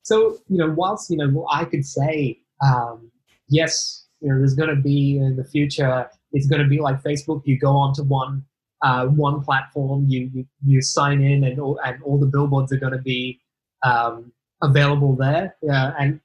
so 0.01 0.37
you 0.49 0.57
know, 0.57 0.71
whilst 0.71 1.11
you 1.11 1.17
know, 1.17 1.47
I 1.51 1.65
could 1.65 1.85
say 1.85 2.39
um, 2.63 3.11
yes, 3.47 4.07
you 4.21 4.29
know, 4.29 4.39
there's 4.39 4.55
going 4.55 4.75
to 4.75 4.81
be 4.81 5.17
in 5.17 5.35
the 5.35 5.43
future. 5.43 6.09
It's 6.31 6.47
going 6.47 6.61
to 6.61 6.67
be 6.67 6.79
like 6.79 7.03
Facebook. 7.03 7.43
You 7.45 7.59
go 7.59 7.75
onto 7.75 8.03
one 8.03 8.43
uh, 8.85 9.07
one 9.07 9.41
platform, 9.43 10.05
you, 10.07 10.29
you 10.31 10.45
you 10.63 10.81
sign 10.81 11.19
in, 11.23 11.43
and 11.43 11.59
all, 11.59 11.79
and 11.83 12.01
all 12.03 12.19
the 12.19 12.27
billboards 12.27 12.71
are 12.71 12.77
going 12.77 12.93
to 12.93 13.05
be 13.13 13.39
um, 13.81 14.31
available 14.61 15.15
there, 15.15 15.55
uh, 15.67 15.91
and 15.99 16.19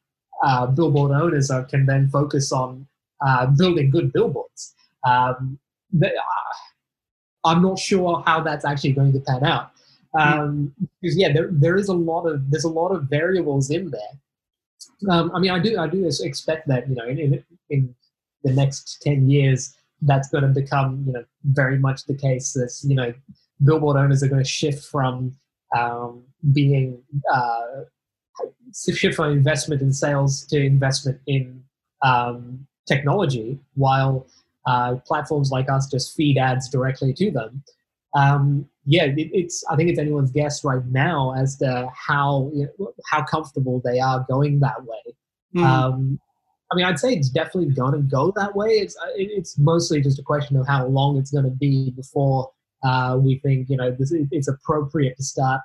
uh, 0.45 0.67
billboard 0.67 1.11
owners 1.11 1.51
are, 1.51 1.65
can 1.65 1.87
then 1.87 2.09
focus 2.11 2.53
on 2.53 2.87
uh, 3.27 3.47
building 3.47 3.89
good 3.91 4.13
billboards. 4.13 4.75
Um, 5.07 5.59
uh, 6.05 6.09
I'm 7.45 7.63
not 7.63 7.79
sure 7.79 8.23
how 8.27 8.43
that's 8.43 8.67
actually 8.67 8.93
going 8.93 9.15
to 9.15 9.21
pan 9.21 9.43
out. 9.43 9.71
Um, 10.19 10.75
because 11.01 11.17
yeah, 11.17 11.33
there, 11.33 11.49
there 11.51 11.77
is 11.77 11.89
a 11.89 11.95
lot 11.95 12.27
of 12.27 12.51
there's 12.51 12.65
a 12.65 12.77
lot 12.81 12.91
of 12.91 13.05
variables 13.05 13.71
in 13.71 13.91
there. 13.91 14.15
Um, 15.09 15.31
I 15.35 15.39
mean, 15.39 15.51
I 15.51 15.61
do 15.61 15.79
I 15.79 15.87
do 15.87 16.07
expect 16.07 16.69
that 16.69 16.89
you 16.91 16.95
know 16.95 17.07
in, 17.07 17.43
in 17.71 17.95
the 18.45 18.53
next 18.53 19.01
ten 19.01 19.31
years 19.31 19.75
that's 20.03 20.29
going 20.29 20.43
to 20.43 20.49
become 20.49 21.05
you 21.07 21.13
know 21.13 21.25
very 21.45 21.79
much 21.79 22.07
the 22.07 22.15
case. 22.15 22.53
That 22.53 22.73
you 22.83 22.95
know 22.95 23.13
billboard 23.65 23.97
owners 23.97 24.23
are 24.23 24.29
going 24.29 24.43
to 24.43 24.49
shift 24.49 24.85
from 24.85 25.37
um, 25.77 26.23
being 26.53 27.03
uh, 27.33 27.83
shift 28.75 29.17
from 29.17 29.33
investment 29.33 29.83
in 29.83 29.93
sales 29.93 30.45
to 30.47 30.65
investment 30.65 31.21
in 31.27 31.63
um, 32.03 32.67
technology, 32.87 33.59
while 33.75 34.27
uh, 34.67 34.97
platforms 35.07 35.51
like 35.51 35.69
us 35.71 35.91
just 35.91 36.15
feed 36.15 36.39
ads 36.39 36.69
directly 36.69 37.13
to 37.15 37.31
them. 37.31 37.63
Um, 38.15 38.67
yeah, 38.87 39.05
it, 39.05 39.31
it's. 39.33 39.65
I 39.71 39.77
think 39.77 39.91
it's 39.91 39.99
anyone's 39.99 40.33
guess 40.33 40.65
right 40.65 40.85
now 40.87 41.35
as 41.37 41.57
to 41.59 41.89
how 41.95 42.51
you 42.55 42.69
know, 42.79 42.93
how 43.11 43.25
comfortable 43.25 43.81
they 43.85 44.01
are 44.01 44.25
going 44.29 44.61
that 44.61 44.83
way. 44.85 45.15
Mm. 45.57 46.19
I 46.73 46.77
mean, 46.77 46.85
I'd 46.85 46.99
say 46.99 47.13
it's 47.13 47.29
definitely 47.29 47.75
going 47.75 47.93
to 47.93 47.99
go 47.99 48.33
that 48.37 48.55
way. 48.55 48.69
It's 48.71 48.97
uh, 48.97 49.11
it's 49.17 49.59
mostly 49.59 50.01
just 50.01 50.19
a 50.19 50.23
question 50.23 50.57
of 50.57 50.67
how 50.67 50.87
long 50.87 51.17
it's 51.19 51.31
going 51.31 51.45
to 51.45 51.51
be 51.51 51.91
before 51.91 52.51
uh, 52.85 53.19
we 53.21 53.39
think 53.41 53.69
you 53.69 53.77
know 53.77 53.91
this, 53.91 54.13
it's 54.31 54.49
appropriate 54.49 55.17
to 55.17 55.23
start 55.23 55.61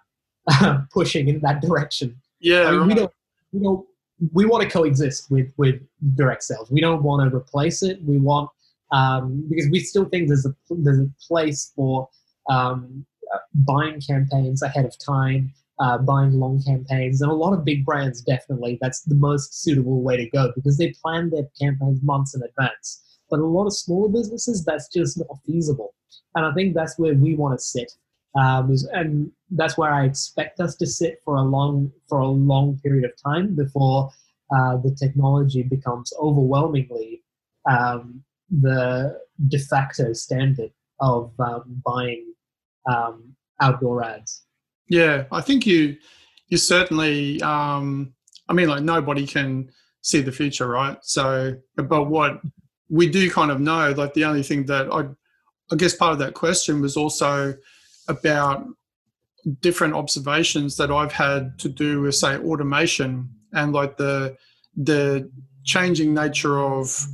uh, 0.47 0.79
pushing 0.93 1.27
in 1.27 1.39
that 1.41 1.61
direction. 1.61 2.15
Yeah, 2.39 2.67
I 2.67 2.71
mean, 2.71 2.87
we 2.87 2.93
don't, 2.95 3.11
we 3.51 3.59
don't, 3.63 3.85
we 4.33 4.45
want 4.45 4.63
to 4.63 4.69
coexist 4.69 5.29
with 5.29 5.47
with 5.57 5.75
direct 6.15 6.43
sales. 6.43 6.71
We 6.71 6.81
don't 6.81 7.03
want 7.03 7.29
to 7.29 7.35
replace 7.35 7.83
it. 7.83 8.01
We 8.03 8.17
want 8.17 8.49
um, 8.91 9.45
because 9.49 9.69
we 9.69 9.79
still 9.81 10.05
think 10.05 10.27
there's 10.27 10.45
a 10.45 10.55
there's 10.69 10.99
a 10.99 11.09
place 11.27 11.71
for 11.75 12.09
um, 12.49 13.05
buying 13.53 14.01
campaigns 14.01 14.61
ahead 14.61 14.85
of 14.85 14.97
time, 14.97 15.53
uh, 15.79 15.97
buying 15.97 16.33
long 16.33 16.61
campaigns, 16.63 17.21
and 17.21 17.31
a 17.31 17.35
lot 17.35 17.53
of 17.53 17.65
big 17.65 17.85
brands 17.85 18.21
definitely 18.21 18.77
that's 18.81 19.01
the 19.03 19.15
most 19.15 19.61
suitable 19.61 20.01
way 20.01 20.17
to 20.17 20.29
go 20.29 20.51
because 20.55 20.77
they 20.77 20.93
plan 21.03 21.29
their 21.29 21.47
campaigns 21.59 22.01
months 22.01 22.35
in 22.35 22.41
advance. 22.43 23.01
But 23.29 23.39
a 23.39 23.45
lot 23.45 23.65
of 23.65 23.75
smaller 23.75 24.09
businesses, 24.09 24.63
that's 24.63 24.87
just 24.87 25.17
not 25.17 25.39
feasible, 25.45 25.93
and 26.35 26.45
I 26.45 26.53
think 26.53 26.73
that's 26.73 26.97
where 26.97 27.13
we 27.13 27.35
want 27.35 27.57
to 27.57 27.63
sit. 27.63 27.91
Um, 28.35 28.75
and 28.91 29.31
that's 29.51 29.77
where 29.77 29.93
I 29.93 30.03
expect 30.03 30.59
us 30.59 30.75
to 30.75 30.85
sit 30.85 31.21
for 31.23 31.35
a 31.35 31.41
long 31.41 31.91
for 32.09 32.19
a 32.19 32.27
long 32.27 32.79
period 32.83 33.05
of 33.05 33.11
time 33.21 33.55
before 33.55 34.11
uh, 34.55 34.77
the 34.77 34.95
technology 34.95 35.63
becomes 35.63 36.13
overwhelmingly 36.19 37.23
um, 37.69 38.23
the 38.49 39.19
de 39.47 39.57
facto 39.57 40.13
standard 40.13 40.71
of 40.99 41.31
um, 41.39 41.81
buying 41.85 42.33
um, 42.85 43.35
outdoor 43.61 44.03
ads. 44.03 44.44
Yeah, 44.87 45.25
I 45.31 45.41
think 45.41 45.65
you 45.65 45.97
you 46.47 46.57
certainly. 46.57 47.41
Um, 47.41 48.13
I 48.47 48.53
mean, 48.53 48.69
like 48.69 48.83
nobody 48.83 49.25
can 49.25 49.69
see 50.01 50.21
the 50.21 50.31
future, 50.31 50.67
right? 50.67 50.97
So, 51.01 51.55
but 51.75 52.05
what 52.05 52.39
we 52.89 53.09
do 53.09 53.29
kind 53.31 53.49
of 53.49 53.59
know, 53.59 53.91
like 53.97 54.13
the 54.13 54.25
only 54.25 54.43
thing 54.43 54.65
that 54.67 54.91
I, 54.93 55.05
I 55.71 55.75
guess 55.75 55.95
part 55.95 56.13
of 56.13 56.19
that 56.19 56.35
question 56.35 56.81
was 56.81 56.95
also 56.95 57.55
about 58.07 58.67
different 59.61 59.95
observations 59.95 60.77
that 60.77 60.91
I've 60.91 61.11
had 61.11 61.57
to 61.59 61.69
do 61.69 62.01
with, 62.01 62.15
say, 62.15 62.37
automation 62.37 63.29
and 63.53 63.73
like 63.73 63.97
the 63.97 64.35
the 64.77 65.31
changing 65.63 66.13
nature 66.13 66.59
of 66.59 67.07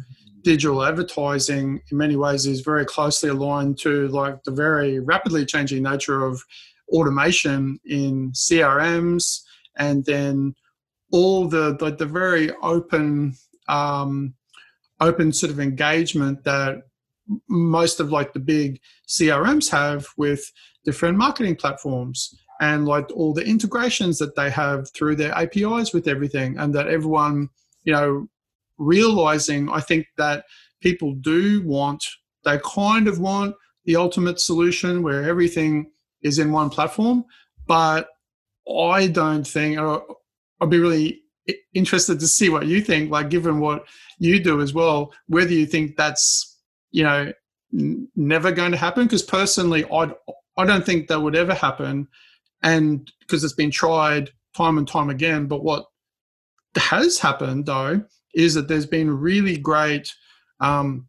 digital 0.43 0.83
advertising 0.83 1.79
in 1.91 1.97
many 1.97 2.15
ways 2.15 2.47
is 2.47 2.61
very 2.61 2.83
closely 2.85 3.29
aligned 3.29 3.77
to 3.77 4.07
like 4.07 4.43
the 4.43 4.51
very 4.51 4.99
rapidly 4.99 5.45
changing 5.45 5.83
nature 5.83 6.25
of 6.25 6.43
automation 6.91 7.79
in 7.85 8.31
CRMs 8.31 9.41
and 9.77 10.05
then 10.05 10.53
all 11.11 11.47
the 11.47 11.77
like 11.81 11.97
the 11.97 12.05
very 12.05 12.51
open 12.61 13.35
um, 13.67 14.33
open 14.99 15.33
sort 15.33 15.51
of 15.51 15.59
engagement 15.59 16.43
that 16.43 16.83
most 17.47 17.99
of 17.99 18.11
like 18.11 18.33
the 18.33 18.39
big 18.39 18.79
CRMs 19.07 19.69
have 19.69 20.07
with 20.17 20.51
different 20.83 21.17
marketing 21.17 21.55
platforms 21.55 22.33
and 22.59 22.85
like 22.85 23.09
all 23.15 23.33
the 23.33 23.45
integrations 23.45 24.17
that 24.19 24.35
they 24.35 24.49
have 24.49 24.89
through 24.91 25.15
their 25.15 25.33
APIs 25.33 25.93
with 25.93 26.07
everything 26.07 26.57
and 26.57 26.73
that 26.75 26.87
everyone 26.87 27.49
you 27.83 27.93
know 27.93 28.27
realizing 28.77 29.69
I 29.69 29.79
think 29.79 30.07
that 30.17 30.45
people 30.81 31.13
do 31.13 31.61
want 31.65 32.03
they 32.43 32.59
kind 32.59 33.07
of 33.07 33.19
want 33.19 33.55
the 33.85 33.95
ultimate 33.95 34.39
solution 34.39 35.03
where 35.03 35.23
everything 35.23 35.91
is 36.23 36.39
in 36.39 36.51
one 36.51 36.69
platform 36.69 37.23
but 37.67 38.07
I 38.69 39.07
don't 39.07 39.45
think 39.45 39.79
I'd 39.79 40.69
be 40.69 40.79
really 40.79 41.21
interested 41.73 42.19
to 42.19 42.27
see 42.27 42.49
what 42.49 42.67
you 42.67 42.81
think 42.81 43.11
like 43.11 43.29
given 43.29 43.59
what 43.59 43.85
you 44.19 44.41
do 44.41 44.61
as 44.61 44.73
well 44.73 45.11
whether 45.27 45.51
you 45.51 45.65
think 45.65 45.97
that's 45.97 46.59
you 46.91 47.03
know 47.03 47.31
n- 47.73 48.07
never 48.15 48.51
going 48.51 48.71
to 48.71 48.77
happen 48.77 49.03
because 49.03 49.23
personally 49.23 49.83
i 49.91 50.09
i 50.57 50.65
don't 50.65 50.85
think 50.85 51.07
that 51.07 51.19
would 51.19 51.35
ever 51.35 51.53
happen 51.53 52.07
and 52.63 53.11
because 53.21 53.43
it's 53.43 53.53
been 53.53 53.71
tried 53.71 54.29
time 54.55 54.77
and 54.77 54.87
time 54.87 55.09
again 55.09 55.47
but 55.47 55.63
what 55.63 55.85
has 56.75 57.17
happened 57.17 57.65
though 57.65 58.01
is 58.35 58.53
that 58.53 58.67
there's 58.67 58.85
been 58.85 59.09
really 59.09 59.57
great 59.57 60.13
um, 60.59 61.07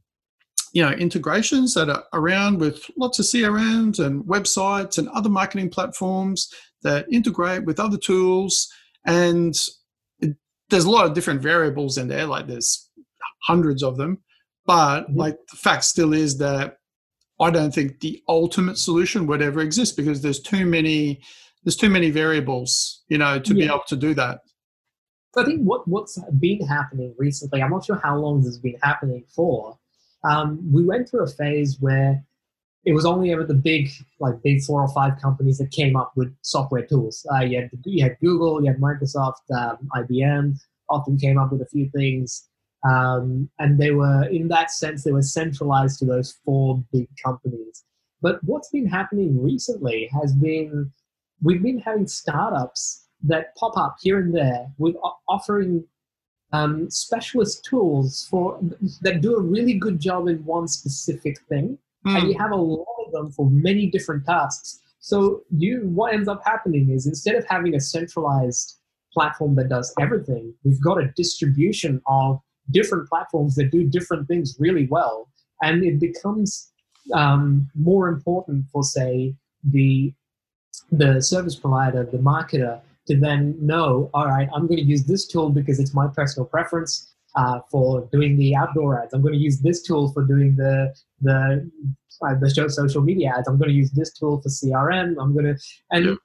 you 0.73 0.83
know 0.83 0.93
integrations 0.93 1.75
that 1.75 1.89
are 1.89 2.05
around 2.13 2.59
with 2.59 2.91
lots 2.97 3.19
of 3.19 3.27
crms 3.27 4.05
and 4.05 4.25
websites 4.25 4.99
and 4.99 5.09
other 5.11 5.29
marketing 5.29 5.69
platforms 5.69 6.49
that 6.83 7.07
integrate 7.13 7.65
with 7.65 7.79
other 7.79 7.99
tools 7.99 8.69
and 9.07 9.55
there's 10.71 10.85
a 10.85 10.91
lot 10.91 11.07
of 11.07 11.15
different 11.15 11.43
variables 11.43 11.99
in 11.99 12.09
there 12.09 12.27
like 12.27 12.47
there's 12.47 12.91
hundreds 13.43 13.83
of 13.83 13.97
them 13.97 14.19
but 14.67 15.03
mm-hmm. 15.03 15.19
like 15.19 15.37
the 15.51 15.57
fact 15.57 15.85
still 15.85 16.13
is 16.13 16.39
that 16.39 16.77
i 17.41 17.51
don't 17.51 17.75
think 17.75 18.01
the 18.01 18.23
ultimate 18.29 18.79
solution 18.79 19.27
would 19.27 19.43
ever 19.43 19.61
exist 19.61 19.97
because 19.97 20.23
there's 20.23 20.41
too 20.41 20.65
many 20.65 21.21
there's 21.65 21.77
too 21.77 21.91
many 21.91 22.11
variables 22.11 23.03
you 23.09 23.19
know 23.19 23.39
to 23.39 23.55
yeah. 23.55 23.67
be 23.67 23.73
able 23.73 23.85
to 23.87 23.97
do 23.97 24.15
that 24.15 24.41
so 25.35 25.43
i 25.43 25.45
think 25.45 25.61
what 25.63 25.87
what's 25.87 26.19
been 26.41 26.67
happening 26.67 27.15
recently 27.19 27.63
i'm 27.63 27.71
not 27.71 27.85
sure 27.85 28.01
how 28.03 28.17
long 28.17 28.39
this 28.39 28.47
has 28.47 28.59
been 28.59 28.79
happening 28.83 29.25
for 29.35 29.79
um, 30.25 30.61
we 30.73 30.85
went 30.85 31.09
through 31.09 31.25
a 31.25 31.29
phase 31.29 31.79
where 31.81 32.23
it 32.85 32.93
was 32.93 33.05
only 33.05 33.33
ever 33.33 33.45
the 33.45 33.55
big, 33.55 33.91
like 34.19 34.43
big 34.43 34.63
four 34.63 34.83
or 34.83 34.89
five 34.89 35.21
companies 35.21 35.59
that 35.59 35.71
came 35.71 35.97
up 35.97 36.13
with 36.17 36.35
software 36.43 36.85
tools. 36.85 37.25
Uh, 37.33 37.41
you, 37.41 37.61
had, 37.61 37.71
you 37.85 38.03
had 38.03 38.19
Google, 38.21 38.61
you 38.63 38.69
had 38.69 38.81
Microsoft, 38.81 39.43
um, 39.55 39.89
IBM, 39.95 40.59
often 40.89 41.17
came 41.17 41.39
up 41.39 41.53
with 41.53 41.63
a 41.63 41.67
few 41.67 41.89
things. 41.91 42.49
Um, 42.89 43.49
and 43.61 43.79
they 43.79 43.93
were, 43.93 44.25
in 44.25 44.49
that 44.49 44.73
sense, 44.73 45.05
they 45.05 45.13
were 45.13 45.23
centralized 45.23 46.01
to 46.01 46.05
those 46.05 46.39
four 46.45 46.83
big 46.93 47.09
companies. 47.25 47.85
But 48.21 48.43
what's 48.43 48.71
been 48.71 48.87
happening 48.87 49.41
recently 49.41 50.09
has 50.21 50.33
been 50.33 50.93
we've 51.43 51.63
been 51.63 51.81
having 51.81 52.07
startups 52.07 53.07
that 53.25 53.55
pop 53.57 53.77
up 53.77 53.97
here 54.01 54.19
and 54.19 54.35
there 54.35 54.67
with 54.79 54.97
offering 55.29 55.85
um, 56.53 56.91
specialist 56.91 57.65
tools 57.65 58.27
for 58.31 58.59
that 59.01 59.21
do 59.21 59.37
a 59.37 59.41
really 59.41 59.75
good 59.75 59.99
job 59.99 60.29
in 60.29 60.45
one 60.45 60.69
specific 60.69 61.41
thing 61.49 61.79
mm. 62.07 62.17
and 62.17 62.29
you 62.29 62.35
hmm. 62.35 62.41
have 62.41 62.51
a 62.51 62.57
lot 62.57 62.87
of 63.07 63.13
them 63.13 63.33
for 63.33 63.51
many 63.51 63.87
different 63.87 64.27
tasks. 64.27 64.81
So 65.01 65.43
you, 65.57 65.89
what 65.89 66.15
ends 66.15 66.29
up 66.29 66.43
happening 66.45 66.91
is 66.91 67.07
instead 67.07 67.35
of 67.35 67.45
having 67.47 67.75
a 67.75 67.81
centralized 67.81 68.77
platform 69.13 69.55
that 69.57 69.69
does 69.69 69.93
everything, 70.01 70.55
we've 70.65 70.81
got 70.81 71.03
a 71.03 71.09
distribution 71.17 72.01
of 72.07 72.41
different 72.71 73.09
platforms 73.09 73.55
that 73.57 73.71
do 73.71 73.85
different 73.85 74.29
things 74.29 74.57
really 74.59 74.87
well, 74.87 75.29
and 75.63 75.83
it 75.83 75.99
becomes 75.99 76.71
um, 77.15 77.69
more 77.75 78.09
important 78.09 78.67
for, 78.73 78.83
say, 78.83 79.35
the 79.65 80.13
the 80.91 81.21
service 81.21 81.57
provider, 81.57 82.05
the 82.05 82.19
marketer, 82.19 82.81
to 83.13 83.21
then 83.21 83.57
know, 83.61 84.11
all 84.15 84.27
right, 84.27 84.49
I'm 84.55 84.67
going 84.67 84.79
to 84.79 84.85
use 84.85 85.05
this 85.05 85.27
tool 85.27 85.51
because 85.51 85.79
it's 85.79 85.95
my 85.95 86.09
personal 86.09 86.47
preference 86.47 87.15
uh, 87.37 87.61
for 87.71 88.09
doing 88.13 88.37
the 88.37 88.55
outdoor 88.55 89.03
ads. 89.03 89.15
I'm 89.15 89.23
going 89.23 89.35
to 89.35 89.41
use 89.41 89.61
this 89.61 89.83
tool 89.83 90.13
for 90.13 90.25
doing 90.25 90.57
the 90.57 90.95
the 91.21 91.71
uh, 92.27 92.35
the 92.41 92.51
social 92.51 93.03
media 93.03 93.35
ads. 93.37 93.49
I'm 93.49 93.59
going 93.59 93.71
to 93.71 93.75
use 93.75 93.91
this 93.93 94.13
tool 94.13 94.41
for 94.41 94.49
CRM. 94.49 95.17
I'm 95.21 95.33
going 95.33 95.47
to 95.47 95.57
and 95.91 96.19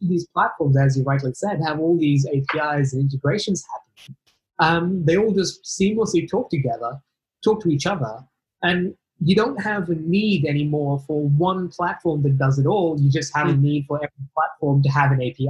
these 0.00 0.28
platforms, 0.28 0.76
as 0.76 0.96
you 0.96 1.02
rightly 1.02 1.34
said, 1.34 1.60
have 1.66 1.80
all 1.80 1.98
these 1.98 2.26
APIs 2.26 2.92
and 2.92 3.02
integrations 3.02 3.64
happening. 3.72 4.16
Um, 4.60 5.04
they 5.04 5.16
all 5.16 5.32
just 5.32 5.64
seamlessly 5.64 6.28
talk 6.30 6.50
together, 6.50 7.00
talk 7.42 7.62
to 7.62 7.68
each 7.68 7.86
other, 7.86 8.20
and 8.62 8.94
you 9.20 9.34
don't 9.34 9.60
have 9.60 9.88
a 9.88 9.96
need 9.96 10.46
anymore 10.46 11.02
for 11.06 11.28
one 11.28 11.68
platform 11.68 12.22
that 12.22 12.38
does 12.38 12.58
it 12.58 12.66
all. 12.66 13.00
You 13.00 13.10
just 13.10 13.36
have 13.36 13.48
a 13.48 13.52
hmm. 13.52 13.62
need 13.62 13.86
for 13.88 13.96
every 13.96 14.28
platform 14.34 14.82
to 14.84 14.88
have 14.88 15.10
an 15.10 15.20
API 15.20 15.48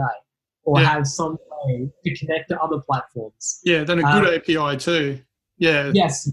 or 0.68 0.80
yeah. 0.80 0.90
have 0.90 1.06
some 1.06 1.38
way 1.50 1.90
to 2.04 2.14
connect 2.18 2.50
to 2.50 2.60
other 2.60 2.78
platforms. 2.80 3.60
Yeah, 3.64 3.84
then 3.84 4.00
a 4.00 4.02
good 4.02 4.28
um, 4.28 4.34
API 4.34 4.76
too. 4.76 5.18
Yeah. 5.56 5.90
Yes. 5.94 6.30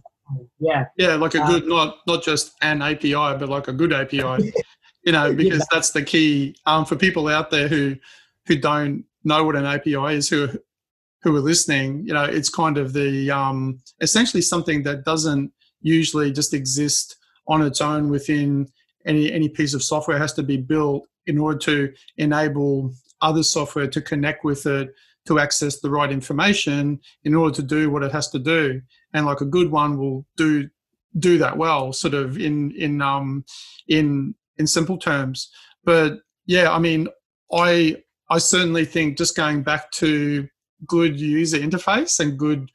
Yeah. 0.59 0.85
Yeah, 0.97 1.15
like 1.15 1.35
a 1.35 1.39
good 1.39 1.63
um, 1.63 1.69
not 1.69 1.97
not 2.05 2.21
just 2.21 2.53
an 2.61 2.81
API, 2.81 3.13
but 3.13 3.47
like 3.47 3.69
a 3.69 3.73
good 3.73 3.93
API. 3.93 4.19
you 5.03 5.13
know, 5.13 5.33
because 5.33 5.59
yeah. 5.59 5.65
that's 5.71 5.91
the 5.91 6.03
key 6.03 6.55
um, 6.65 6.83
for 6.83 6.97
people 6.97 7.29
out 7.29 7.49
there 7.49 7.69
who 7.69 7.95
who 8.45 8.57
don't 8.57 9.05
know 9.23 9.45
what 9.45 9.55
an 9.55 9.65
API 9.65 10.15
is, 10.15 10.27
who 10.27 10.49
who 11.21 11.33
are 11.33 11.39
listening. 11.39 12.05
You 12.05 12.13
know, 12.13 12.25
it's 12.25 12.49
kind 12.49 12.77
of 12.77 12.91
the 12.91 13.31
um, 13.31 13.79
essentially 14.01 14.41
something 14.41 14.83
that 14.83 15.05
doesn't 15.05 15.53
usually 15.79 16.33
just 16.33 16.53
exist 16.53 17.15
on 17.47 17.61
its 17.61 17.79
own 17.79 18.09
within 18.09 18.67
any 19.05 19.31
any 19.31 19.47
piece 19.47 19.73
of 19.73 19.81
software. 19.81 20.17
It 20.17 20.21
has 20.21 20.33
to 20.33 20.43
be 20.43 20.57
built 20.57 21.07
in 21.25 21.37
order 21.37 21.57
to 21.57 21.93
enable 22.17 22.93
other 23.21 23.43
software 23.43 23.88
to 23.88 24.01
connect 24.01 24.43
with 24.43 24.65
it 24.65 24.93
to 25.25 25.39
access 25.39 25.80
the 25.80 25.89
right 25.89 26.12
information 26.12 26.99
in 27.23 27.34
order 27.34 27.56
to 27.56 27.63
do 27.63 27.89
what 27.89 28.04
it 28.04 28.12
has 28.12 28.30
to 28.30 28.39
do. 28.39 28.82
And 29.13 29.25
like 29.25 29.41
a 29.41 29.45
good 29.45 29.71
one 29.71 29.97
will 29.97 30.25
do 30.38 30.69
do 31.17 31.38
that 31.38 31.58
well 31.58 31.93
sort 31.93 32.13
of 32.13 32.38
in 32.38 32.71
in 32.71 33.01
um 33.01 33.45
in 33.88 34.36
in 34.58 34.67
simple 34.67 34.97
terms. 34.97 35.49
But 35.84 36.19
yeah 36.45 36.71
i 36.71 36.80
mean 36.80 37.08
i 37.51 37.95
i 38.30 38.38
certainly 38.38 38.86
think 38.86 39.17
just 39.17 39.36
going 39.36 39.63
back 39.63 39.91
to 39.91 40.47
good 40.86 41.19
user 41.19 41.58
interface 41.58 42.19
and 42.19 42.38
good 42.38 42.71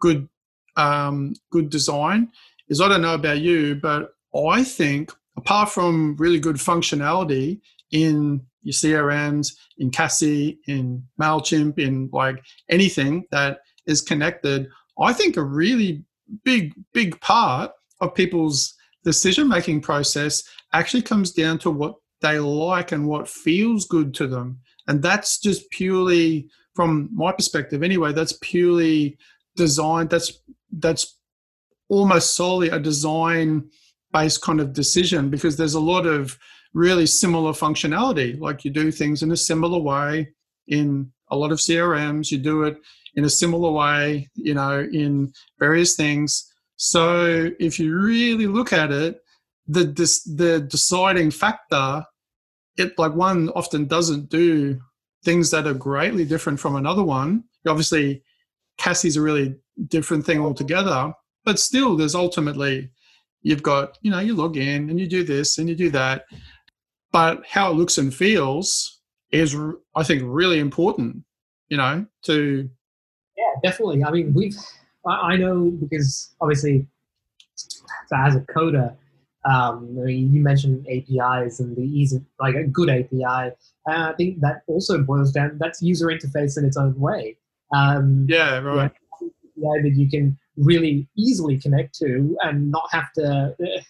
good 0.00 0.28
um 0.76 1.34
good 1.50 1.70
design 1.70 2.28
is 2.68 2.80
i 2.80 2.88
don't 2.88 3.02
know 3.02 3.14
about 3.14 3.40
you 3.40 3.74
but 3.76 4.14
i 4.48 4.62
think 4.62 5.12
apart 5.36 5.68
from 5.68 6.16
really 6.16 6.40
good 6.40 6.56
functionality 6.56 7.60
in 7.90 8.40
your 8.62 8.72
CRMs, 8.72 9.54
in 9.78 9.90
Cassie, 9.90 10.58
in 10.66 11.02
MailChimp, 11.20 11.78
in 11.78 12.08
like 12.12 12.42
anything 12.68 13.24
that 13.30 13.58
is 13.86 14.00
connected, 14.00 14.68
I 14.98 15.12
think 15.12 15.36
a 15.36 15.42
really 15.42 16.04
big, 16.44 16.72
big 16.92 17.20
part 17.20 17.72
of 18.00 18.14
people's 18.14 18.74
decision 19.04 19.48
making 19.48 19.80
process 19.80 20.42
actually 20.72 21.02
comes 21.02 21.32
down 21.32 21.58
to 21.58 21.70
what 21.70 21.96
they 22.20 22.38
like 22.38 22.92
and 22.92 23.08
what 23.08 23.28
feels 23.28 23.86
good 23.86 24.14
to 24.14 24.26
them. 24.26 24.60
And 24.86 25.02
that's 25.02 25.38
just 25.40 25.68
purely, 25.70 26.48
from 26.74 27.08
my 27.12 27.32
perspective 27.32 27.82
anyway, 27.82 28.12
that's 28.12 28.38
purely 28.40 29.18
designed, 29.56 30.10
that's 30.10 30.32
that's 30.78 31.18
almost 31.88 32.34
solely 32.34 32.68
a 32.68 32.78
design 32.78 33.68
based 34.12 34.40
kind 34.42 34.60
of 34.60 34.72
decision 34.72 35.28
because 35.30 35.56
there's 35.56 35.74
a 35.74 35.80
lot 35.80 36.06
of 36.06 36.38
really 36.74 37.06
similar 37.06 37.52
functionality. 37.52 38.38
Like 38.38 38.64
you 38.64 38.70
do 38.70 38.90
things 38.90 39.22
in 39.22 39.32
a 39.32 39.36
similar 39.36 39.78
way 39.78 40.32
in 40.68 41.12
a 41.30 41.36
lot 41.36 41.52
of 41.52 41.58
CRMs, 41.58 42.30
you 42.30 42.38
do 42.38 42.62
it 42.64 42.78
in 43.14 43.24
a 43.24 43.30
similar 43.30 43.70
way, 43.70 44.28
you 44.34 44.54
know, 44.54 44.80
in 44.92 45.32
various 45.58 45.96
things. 45.96 46.52
So 46.76 47.50
if 47.58 47.78
you 47.78 47.96
really 47.96 48.46
look 48.46 48.72
at 48.72 48.90
it, 48.90 49.20
the 49.68 49.84
the 50.36 50.60
deciding 50.60 51.30
factor, 51.30 52.04
it 52.76 52.98
like 52.98 53.14
one 53.14 53.50
often 53.50 53.86
doesn't 53.86 54.28
do 54.28 54.80
things 55.24 55.50
that 55.50 55.66
are 55.66 55.74
greatly 55.74 56.24
different 56.24 56.58
from 56.58 56.76
another 56.76 57.02
one. 57.02 57.44
Obviously, 57.66 58.22
Cassie's 58.78 59.16
a 59.16 59.22
really 59.22 59.54
different 59.88 60.26
thing 60.26 60.40
altogether, 60.40 61.12
but 61.44 61.58
still, 61.58 61.96
there's 61.96 62.14
ultimately 62.14 62.90
you've 63.42 63.62
got 63.62 63.98
you 64.02 64.10
know 64.10 64.18
you 64.18 64.34
log 64.34 64.56
in 64.56 64.90
and 64.90 64.98
you 64.98 65.06
do 65.06 65.24
this 65.24 65.58
and 65.58 65.68
you 65.68 65.74
do 65.74 65.90
that 65.90 66.24
but 67.12 67.42
how 67.46 67.70
it 67.70 67.74
looks 67.74 67.98
and 67.98 68.14
feels 68.14 69.00
is 69.30 69.56
i 69.94 70.02
think 70.02 70.22
really 70.24 70.58
important 70.58 71.22
you 71.68 71.76
know 71.76 72.04
to 72.22 72.68
yeah 73.36 73.60
definitely 73.62 74.02
i 74.04 74.10
mean 74.10 74.32
we've 74.34 74.56
i 75.06 75.36
know 75.36 75.70
because 75.80 76.34
obviously 76.40 76.86
so 78.12 78.16
as 78.16 78.36
a 78.36 78.40
coder, 78.40 78.94
um, 79.44 79.96
I 80.00 80.04
mean, 80.04 80.32
you 80.32 80.40
mentioned 80.40 80.86
APIs 80.88 81.60
and 81.60 81.76
the 81.76 81.82
ease 81.82 82.12
of 82.12 82.22
like 82.40 82.54
a 82.54 82.64
good 82.64 82.90
API. 82.90 83.54
And 83.86 84.02
I 84.04 84.12
think 84.12 84.40
that 84.40 84.62
also 84.66 85.02
boils 85.02 85.32
down 85.32 85.56
that's 85.58 85.82
user 85.82 86.06
interface 86.06 86.58
in 86.58 86.64
its 86.64 86.76
own 86.76 86.98
way. 86.98 87.36
Um, 87.74 88.26
yeah, 88.28 88.58
right. 88.58 88.92
Yeah, 89.56 89.82
that 89.82 89.92
you 89.94 90.08
can 90.08 90.38
really 90.56 91.08
easily 91.16 91.58
connect 91.58 91.94
to 91.98 92.36
and 92.42 92.70
not 92.70 92.88
have 92.92 93.12
to 93.14 93.56
uh, 93.60 93.80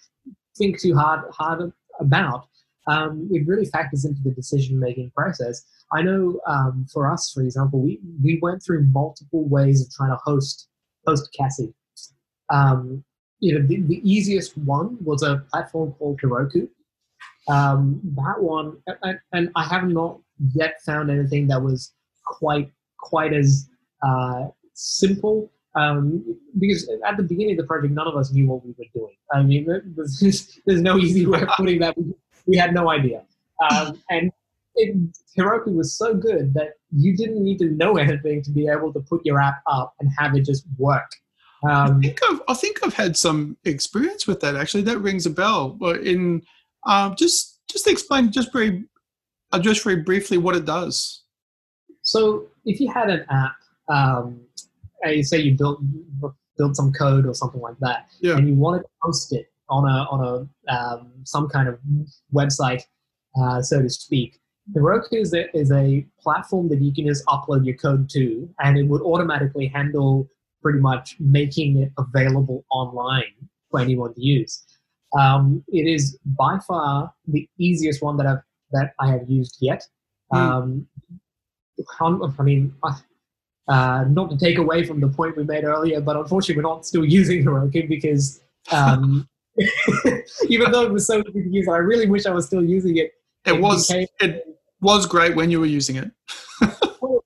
think 0.56 0.80
too 0.80 0.94
hard 0.94 1.20
hard 1.30 1.72
about. 2.00 2.46
Um, 2.86 3.28
it 3.30 3.46
really 3.46 3.66
factors 3.66 4.04
into 4.04 4.22
the 4.22 4.30
decision 4.30 4.78
making 4.78 5.12
process. 5.14 5.64
I 5.92 6.02
know 6.02 6.40
um, 6.46 6.86
for 6.92 7.10
us, 7.10 7.30
for 7.32 7.42
example, 7.42 7.80
we, 7.80 8.00
we 8.22 8.38
went 8.42 8.62
through 8.62 8.84
multiple 8.86 9.44
ways 9.44 9.82
of 9.82 9.92
trying 9.92 10.10
to 10.10 10.18
host 10.24 10.68
host 11.06 11.36
Caasie. 11.38 11.72
Um, 12.50 13.04
you 13.40 13.58
know, 13.58 13.66
the, 13.66 13.80
the, 13.82 14.00
easiest 14.08 14.56
one 14.58 14.96
was 15.02 15.22
a 15.22 15.42
platform 15.50 15.92
called 15.92 16.20
Heroku. 16.20 16.68
Um, 17.48 18.00
that 18.16 18.40
one, 18.40 18.76
and, 19.02 19.18
and, 19.32 19.50
I 19.56 19.64
have 19.64 19.88
not 19.88 20.20
yet 20.54 20.80
found 20.86 21.10
anything 21.10 21.48
that 21.48 21.60
was 21.60 21.92
quite 22.24 22.70
quite 22.98 23.32
as 23.32 23.68
uh, 24.06 24.46
simple. 24.74 25.50
Um, 25.74 26.36
because 26.58 26.88
at 27.06 27.16
the 27.16 27.22
beginning 27.22 27.52
of 27.52 27.62
the 27.62 27.66
project, 27.66 27.94
none 27.94 28.06
of 28.06 28.14
us 28.14 28.30
knew 28.30 28.46
what 28.46 28.64
we 28.64 28.74
were 28.78 28.84
doing. 28.94 29.16
I 29.32 29.42
mean, 29.42 29.66
there's, 29.66 30.60
there's 30.66 30.82
no 30.82 30.98
easy 30.98 31.26
way 31.26 31.40
of 31.40 31.48
putting 31.56 31.80
that. 31.80 31.96
We, 31.96 32.12
we 32.46 32.56
had 32.56 32.74
no 32.74 32.90
idea. 32.90 33.22
Um, 33.70 34.00
and 34.10 34.32
it, 34.74 34.96
Heroku 35.36 35.74
was 35.74 35.96
so 35.96 36.14
good 36.14 36.54
that 36.54 36.74
you 36.90 37.16
didn't 37.16 37.42
need 37.42 37.58
to 37.58 37.66
know 37.66 37.96
anything 37.96 38.42
to 38.42 38.50
be 38.50 38.68
able 38.68 38.92
to 38.92 39.00
put 39.00 39.24
your 39.24 39.40
app 39.40 39.62
up 39.66 39.94
and 40.00 40.10
have 40.18 40.34
it 40.34 40.44
just 40.44 40.64
work. 40.78 41.10
Um, 41.64 41.98
I, 41.98 42.00
think 42.00 42.20
I've, 42.28 42.40
I 42.48 42.54
think 42.54 42.78
I've 42.82 42.94
had 42.94 43.16
some 43.16 43.56
experience 43.64 44.26
with 44.26 44.40
that 44.40 44.56
actually. 44.56 44.82
That 44.82 44.98
rings 44.98 45.26
a 45.26 45.30
bell. 45.30 45.70
But 45.70 46.00
in 46.00 46.42
um, 46.86 47.14
just 47.16 47.60
just 47.70 47.86
explain 47.86 48.32
just 48.32 48.52
very 48.52 48.84
uh, 49.52 49.58
just 49.58 49.84
very 49.84 50.02
briefly 50.02 50.38
what 50.38 50.56
it 50.56 50.64
does. 50.64 51.22
So 52.02 52.48
if 52.64 52.80
you 52.80 52.90
had 52.92 53.10
an 53.10 53.24
app, 53.30 53.54
um, 53.88 54.40
say 55.22 55.38
you 55.38 55.56
built 55.56 55.80
built 56.58 56.76
some 56.76 56.92
code 56.92 57.26
or 57.26 57.34
something 57.34 57.60
like 57.60 57.78
that, 57.78 58.08
yeah. 58.20 58.36
and 58.36 58.48
you 58.48 58.54
wanted 58.54 58.82
to 58.82 58.88
post 59.02 59.32
it 59.32 59.51
on 59.72 59.84
a 59.84 59.98
on 60.12 60.20
a 60.68 60.72
um, 60.72 61.12
some 61.24 61.48
kind 61.48 61.68
of 61.68 61.78
website, 62.32 62.82
uh, 63.40 63.62
so 63.62 63.80
to 63.82 63.88
speak. 63.88 64.38
Heroku 64.76 65.20
is 65.20 65.34
a, 65.34 65.54
is 65.56 65.72
a 65.72 66.06
platform 66.20 66.68
that 66.68 66.80
you 66.80 66.94
can 66.94 67.06
just 67.06 67.26
upload 67.26 67.64
your 67.64 67.76
code 67.76 68.08
to, 68.10 68.48
and 68.60 68.78
it 68.78 68.84
would 68.84 69.02
automatically 69.02 69.66
handle 69.66 70.28
pretty 70.62 70.78
much 70.78 71.16
making 71.18 71.78
it 71.78 71.90
available 71.98 72.64
online 72.70 73.34
for 73.70 73.80
anyone 73.80 74.14
to 74.14 74.20
use. 74.20 74.62
Um, 75.18 75.64
it 75.68 75.86
is 75.86 76.16
by 76.24 76.58
far 76.66 77.12
the 77.26 77.48
easiest 77.58 78.02
one 78.02 78.16
that 78.18 78.26
I've 78.26 78.42
that 78.70 78.92
I 79.00 79.08
have 79.10 79.28
used 79.28 79.58
yet. 79.60 79.86
Mm. 80.32 80.38
Um, 80.38 80.86
I 82.38 82.42
mean, 82.42 82.74
uh, 83.68 84.04
not 84.08 84.30
to 84.30 84.36
take 84.36 84.58
away 84.58 84.84
from 84.84 85.00
the 85.00 85.08
point 85.08 85.36
we 85.36 85.44
made 85.44 85.64
earlier, 85.64 86.00
but 86.00 86.16
unfortunately, 86.16 86.62
we're 86.62 86.68
not 86.68 86.86
still 86.86 87.04
using 87.20 87.44
Heroku 87.44 87.88
because 87.88 88.40
um, 88.70 89.28
even 90.48 90.72
though 90.72 90.82
it 90.82 90.92
was 90.92 91.06
so 91.06 91.18
easy 91.18 91.42
to 91.42 91.48
use, 91.48 91.68
I 91.68 91.78
really 91.78 92.06
wish 92.06 92.26
I 92.26 92.30
was 92.30 92.46
still 92.46 92.64
using 92.64 92.96
it. 92.96 93.12
It, 93.44 93.54
it 93.54 93.60
was 93.60 93.88
became, 93.88 94.06
it 94.20 94.44
was 94.80 95.06
great 95.06 95.36
when 95.36 95.50
you 95.50 95.60
were 95.60 95.66
using 95.66 95.96
it. 95.96 96.10
well, 97.00 97.24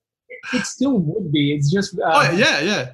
it, 0.52 0.64
still 0.64 0.98
would 0.98 1.32
be. 1.32 1.54
It's 1.54 1.70
just 1.70 1.98
uh, 1.98 2.02
oh 2.04 2.36
yeah, 2.36 2.60
yeah. 2.60 2.92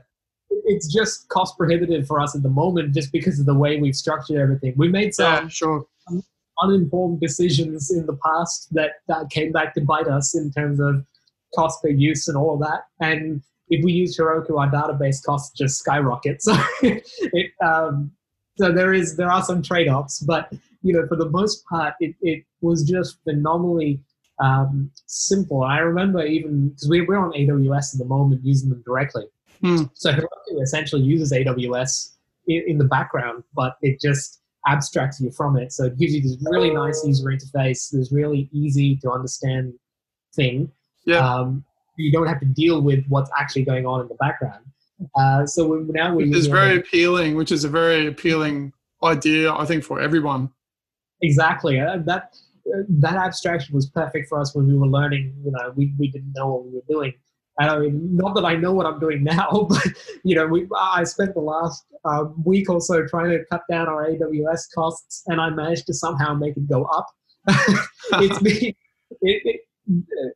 It's 0.64 0.92
just 0.92 1.28
cost 1.28 1.56
prohibitive 1.56 2.06
for 2.06 2.20
us 2.20 2.36
at 2.36 2.42
the 2.42 2.50
moment, 2.50 2.94
just 2.94 3.10
because 3.10 3.40
of 3.40 3.46
the 3.46 3.54
way 3.54 3.80
we've 3.80 3.96
structured 3.96 4.36
everything. 4.36 4.74
We 4.76 4.88
made 4.88 5.14
some 5.14 5.44
yeah, 5.44 5.48
sure. 5.48 5.86
uninformed 6.62 7.20
decisions 7.20 7.90
in 7.90 8.04
the 8.04 8.18
past 8.24 8.68
that, 8.72 8.90
that 9.08 9.30
came 9.30 9.50
back 9.50 9.74
to 9.74 9.80
bite 9.80 10.08
us 10.08 10.34
in 10.34 10.52
terms 10.52 10.78
of 10.78 11.06
cost 11.54 11.82
per 11.82 11.88
use 11.88 12.28
and 12.28 12.36
all 12.36 12.54
of 12.54 12.60
that. 12.60 12.82
And 13.00 13.42
if 13.68 13.82
we 13.82 13.92
use 13.92 14.16
Heroku, 14.18 14.58
our 14.58 14.70
database 14.70 15.22
costs 15.24 15.56
just 15.56 15.78
skyrocket. 15.78 16.42
So 16.42 16.54
it, 16.82 17.52
um, 17.64 18.12
so 18.58 18.72
there 18.72 18.92
is 18.92 19.16
there 19.16 19.30
are 19.30 19.42
some 19.42 19.62
trade-offs, 19.62 20.20
but 20.20 20.52
you 20.82 20.92
know 20.92 21.06
for 21.06 21.16
the 21.16 21.28
most 21.28 21.64
part, 21.66 21.94
it, 22.00 22.14
it 22.22 22.44
was 22.60 22.84
just 22.84 23.18
phenomenally 23.24 24.00
um, 24.38 24.90
simple. 25.06 25.62
I 25.62 25.78
remember 25.78 26.24
even 26.24 26.68
because 26.68 26.88
we, 26.88 27.02
we're 27.02 27.18
on 27.18 27.32
AWS 27.32 27.94
at 27.94 27.98
the 27.98 28.04
moment 28.04 28.44
using 28.44 28.70
them 28.70 28.82
directly. 28.84 29.24
Hmm. 29.60 29.84
So 29.94 30.12
Heroku 30.12 30.62
essentially 30.62 31.02
uses 31.02 31.32
AWS 31.32 32.14
in, 32.48 32.64
in, 32.66 32.78
the 32.78 32.84
background, 32.84 33.44
but 33.54 33.76
it 33.80 34.00
just 34.00 34.40
abstracts 34.66 35.20
you 35.20 35.30
from 35.30 35.56
it. 35.56 35.72
So 35.72 35.84
it 35.84 35.98
gives 35.98 36.14
you 36.14 36.20
this 36.20 36.36
really 36.50 36.70
nice 36.70 37.04
user 37.06 37.26
interface, 37.26 37.90
this 37.90 38.10
really 38.10 38.48
easy 38.52 38.96
to 38.96 39.10
understand 39.12 39.74
thing. 40.34 40.70
Yeah. 41.06 41.18
Um, 41.18 41.64
you 41.96 42.10
don't 42.10 42.26
have 42.26 42.40
to 42.40 42.46
deal 42.46 42.80
with 42.80 43.04
what's 43.08 43.30
actually 43.38 43.64
going 43.64 43.86
on 43.86 44.00
in 44.00 44.08
the 44.08 44.14
background. 44.14 44.64
Uh, 45.14 45.46
so 45.46 45.66
we, 45.66 45.84
now 45.92 46.14
we 46.14 46.32
is 46.32 46.46
very 46.46 46.76
appealing, 46.76 47.36
which 47.36 47.52
is 47.52 47.64
a 47.64 47.68
very 47.68 48.06
appealing 48.06 48.72
idea, 49.02 49.52
I 49.52 49.64
think, 49.64 49.84
for 49.84 50.00
everyone. 50.00 50.50
Exactly. 51.22 51.80
Uh, 51.80 51.98
that 52.04 52.34
that 52.88 53.14
abstraction 53.14 53.74
was 53.74 53.86
perfect 53.86 54.28
for 54.28 54.40
us 54.40 54.54
when 54.54 54.66
we 54.66 54.76
were 54.76 54.86
learning. 54.86 55.34
You 55.44 55.52
know, 55.52 55.72
we, 55.74 55.92
we 55.98 56.08
didn't 56.08 56.32
know 56.34 56.48
what 56.48 56.64
we 56.64 56.70
were 56.72 56.84
doing. 56.88 57.14
And 57.58 57.70
I 57.70 57.78
mean, 57.78 58.16
not 58.16 58.34
that 58.34 58.44
I 58.44 58.56
know 58.56 58.72
what 58.72 58.86
I'm 58.86 58.98
doing 58.98 59.24
now, 59.24 59.66
but 59.68 59.86
you 60.24 60.34
know, 60.34 60.46
we, 60.46 60.66
I 60.76 61.04
spent 61.04 61.34
the 61.34 61.40
last 61.40 61.84
um, 62.04 62.34
week 62.44 62.70
or 62.70 62.80
so 62.80 63.06
trying 63.06 63.30
to 63.30 63.44
cut 63.50 63.62
down 63.70 63.88
our 63.88 64.08
AWS 64.08 64.72
costs, 64.74 65.22
and 65.26 65.40
I 65.40 65.50
managed 65.50 65.86
to 65.86 65.94
somehow 65.94 66.34
make 66.34 66.56
it 66.56 66.68
go 66.68 66.84
up. 66.84 67.06
it's 68.14 68.40
me. 68.42 68.76
It, 69.20 69.42
it, 69.44 69.60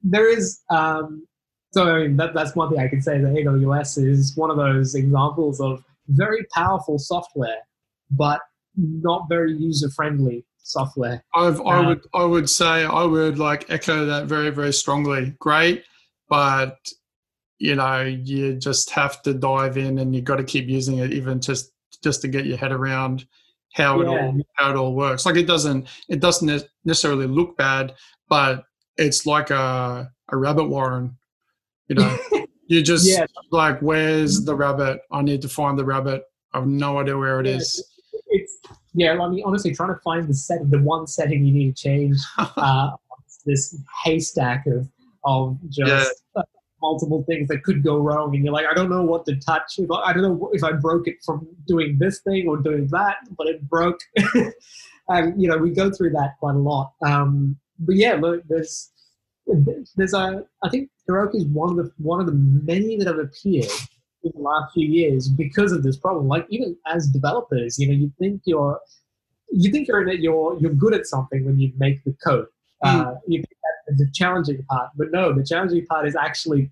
there 0.03 0.29
is 0.29 0.61
um, 0.71 1.27
so 1.77 1.95
I 1.95 2.03
mean, 2.05 2.17
that, 2.17 2.33
that's 2.33 2.57
one 2.57 2.71
thing 2.71 2.79
I 2.79 2.89
can 2.89 3.03
say 3.03 3.19
that 3.19 3.35
AWS 3.35 4.03
is 4.03 4.35
one 4.35 4.51
of 4.51 4.57
those 4.57 4.95
examples 4.95 5.61
of 5.61 5.85
very 6.09 6.47
powerful 6.55 6.99
software, 6.99 7.59
but 8.11 8.41
not 8.77 9.29
very 9.29 9.53
user 9.53 9.91
friendly 9.91 10.47
software. 10.57 11.23
I've, 11.35 11.61
I 11.61 11.81
uh, 11.81 11.89
would 11.89 12.01
I 12.15 12.25
would 12.25 12.49
say 12.49 12.87
I 12.87 13.05
would 13.05 13.39
like 13.39 13.69
echo 13.69 14.07
that 14.07 14.25
very 14.25 14.49
very 14.49 14.73
strongly. 14.73 15.35
Great, 15.39 15.85
but 16.31 16.79
you 17.59 17.75
know 17.75 18.01
you 18.01 18.55
just 18.55 18.89
have 18.93 19.21
to 19.25 19.35
dive 19.35 19.77
in 19.77 19.99
and 19.99 20.15
you've 20.15 20.25
got 20.25 20.37
to 20.37 20.45
keep 20.45 20.69
using 20.69 20.97
it 20.99 21.13
even 21.13 21.43
just 21.43 21.73
just 22.03 22.23
to 22.23 22.29
get 22.29 22.47
your 22.47 22.57
head 22.57 22.73
around 22.73 23.27
how 23.75 24.01
it 24.01 24.05
yeah. 24.05 24.27
all 24.29 24.41
how 24.55 24.71
it 24.71 24.77
all 24.77 24.95
works. 24.95 25.27
Like 25.27 25.37
it 25.37 25.47
doesn't 25.47 25.89
it 26.09 26.21
doesn't 26.21 26.65
necessarily 26.87 27.27
look 27.27 27.59
bad, 27.59 27.93
but 28.31 28.65
it's 28.97 29.27
like 29.27 29.51
a 29.51 30.11
a 30.31 30.37
rabbit 30.39 30.69
warren. 30.71 31.19
You 31.89 31.97
know, 31.97 32.19
you 32.67 32.83
just 32.83 33.09
yeah. 33.09 33.27
like 33.51 33.81
where's 33.81 34.45
the 34.45 34.55
rabbit? 34.55 35.01
I 35.11 35.23
need 35.23 35.43
to 35.43 35.49
find 35.49 35.79
the 35.79 35.85
rabbit. 35.85 36.25
I 36.53 36.59
have 36.59 36.67
no 36.67 36.99
idea 36.99 37.17
where 37.17 37.41
it 37.41 37.47
yeah, 37.47 37.57
is. 37.57 37.85
It's 38.29 38.59
yeah, 38.95 39.21
I 39.21 39.29
mean, 39.29 39.43
honestly, 39.45 39.75
trying 39.75 39.95
to 39.95 40.01
find 40.01 40.27
the 40.27 40.35
set, 40.35 40.71
the 40.71 40.79
one 40.79 41.07
setting 41.07 41.45
you 41.45 41.53
need 41.53 41.77
to 41.77 41.83
change, 41.83 42.17
uh, 42.39 42.91
this 43.45 43.77
haystack 44.05 44.67
of 44.67 44.89
of 45.25 45.59
just 45.69 46.23
yeah. 46.35 46.43
multiple 46.83 47.23
things 47.29 47.49
that 47.49 47.63
could 47.63 47.83
go 47.83 47.99
wrong, 47.99 48.35
and 48.35 48.43
you're 48.43 48.55
like, 48.55 48.67
I 48.67 48.75
don't 48.75 48.89
know 48.89 49.03
what 49.03 49.27
to 49.27 49.37
touch. 49.37 49.79
I 49.79 50.13
don't 50.13 50.23
know 50.23 50.51
if 50.53 50.65
I 50.65 50.73
broke 50.73 51.07
it 51.09 51.17
from 51.25 51.47
doing 51.67 51.99
this 51.99 52.21
thing 52.21 52.49
or 52.49 52.57
doing 52.57 52.89
that, 52.89 53.17
but 53.37 53.47
it 53.47 53.69
broke. 53.69 54.01
and 55.09 55.41
you 55.41 55.49
know, 55.49 55.59
we 55.59 55.71
go 55.71 55.91
through 55.91 56.11
that 56.11 56.39
quite 56.41 56.55
a 56.55 56.59
lot. 56.59 56.93
Um, 57.05 57.57
but 57.79 57.97
yeah, 57.97 58.15
look, 58.15 58.43
there's 58.49 58.91
there's 59.97 60.15
a 60.15 60.45
I 60.63 60.69
think 60.71 60.89
Heroku 61.09 61.37
is 61.37 61.45
one 61.47 61.71
of 61.71 61.77
the 61.77 61.93
one 61.99 62.21
of 62.21 62.27
the 62.27 62.33
many 62.33 62.97
that 62.97 63.07
have 63.07 63.19
appeared 63.19 63.71
in 64.23 64.33
the 64.35 64.41
last 64.41 64.73
few 64.75 64.87
years 64.87 65.29
because 65.29 65.73
of 65.73 65.83
this 65.83 65.97
problem. 65.97 66.27
Like 66.27 66.47
even 66.51 66.77
as 66.87 67.09
developers, 67.09 67.79
you 67.79 67.89
know, 67.89 67.95
you 67.95 68.13
think 68.19 68.43
you're 68.45 68.81
you 69.53 69.71
think 69.71 69.89
you're 69.89 70.09
you're 70.13 70.59
you're 70.59 70.73
good 70.73 70.95
at 70.95 71.07
something 71.07 71.45
when 71.45 71.59
you 71.59 71.73
make 71.77 72.03
the 72.05 72.15
code. 72.25 72.47
Mm. 72.85 73.07
Uh, 73.07 73.15
you 73.27 73.39
think 73.39 73.57
that's 73.89 73.99
the 73.99 74.11
challenging 74.13 74.63
part, 74.65 74.91
but 74.97 75.11
no, 75.13 75.33
the 75.33 75.45
challenging 75.45 75.87
part 75.87 76.07
is 76.07 76.17
actually 76.17 76.71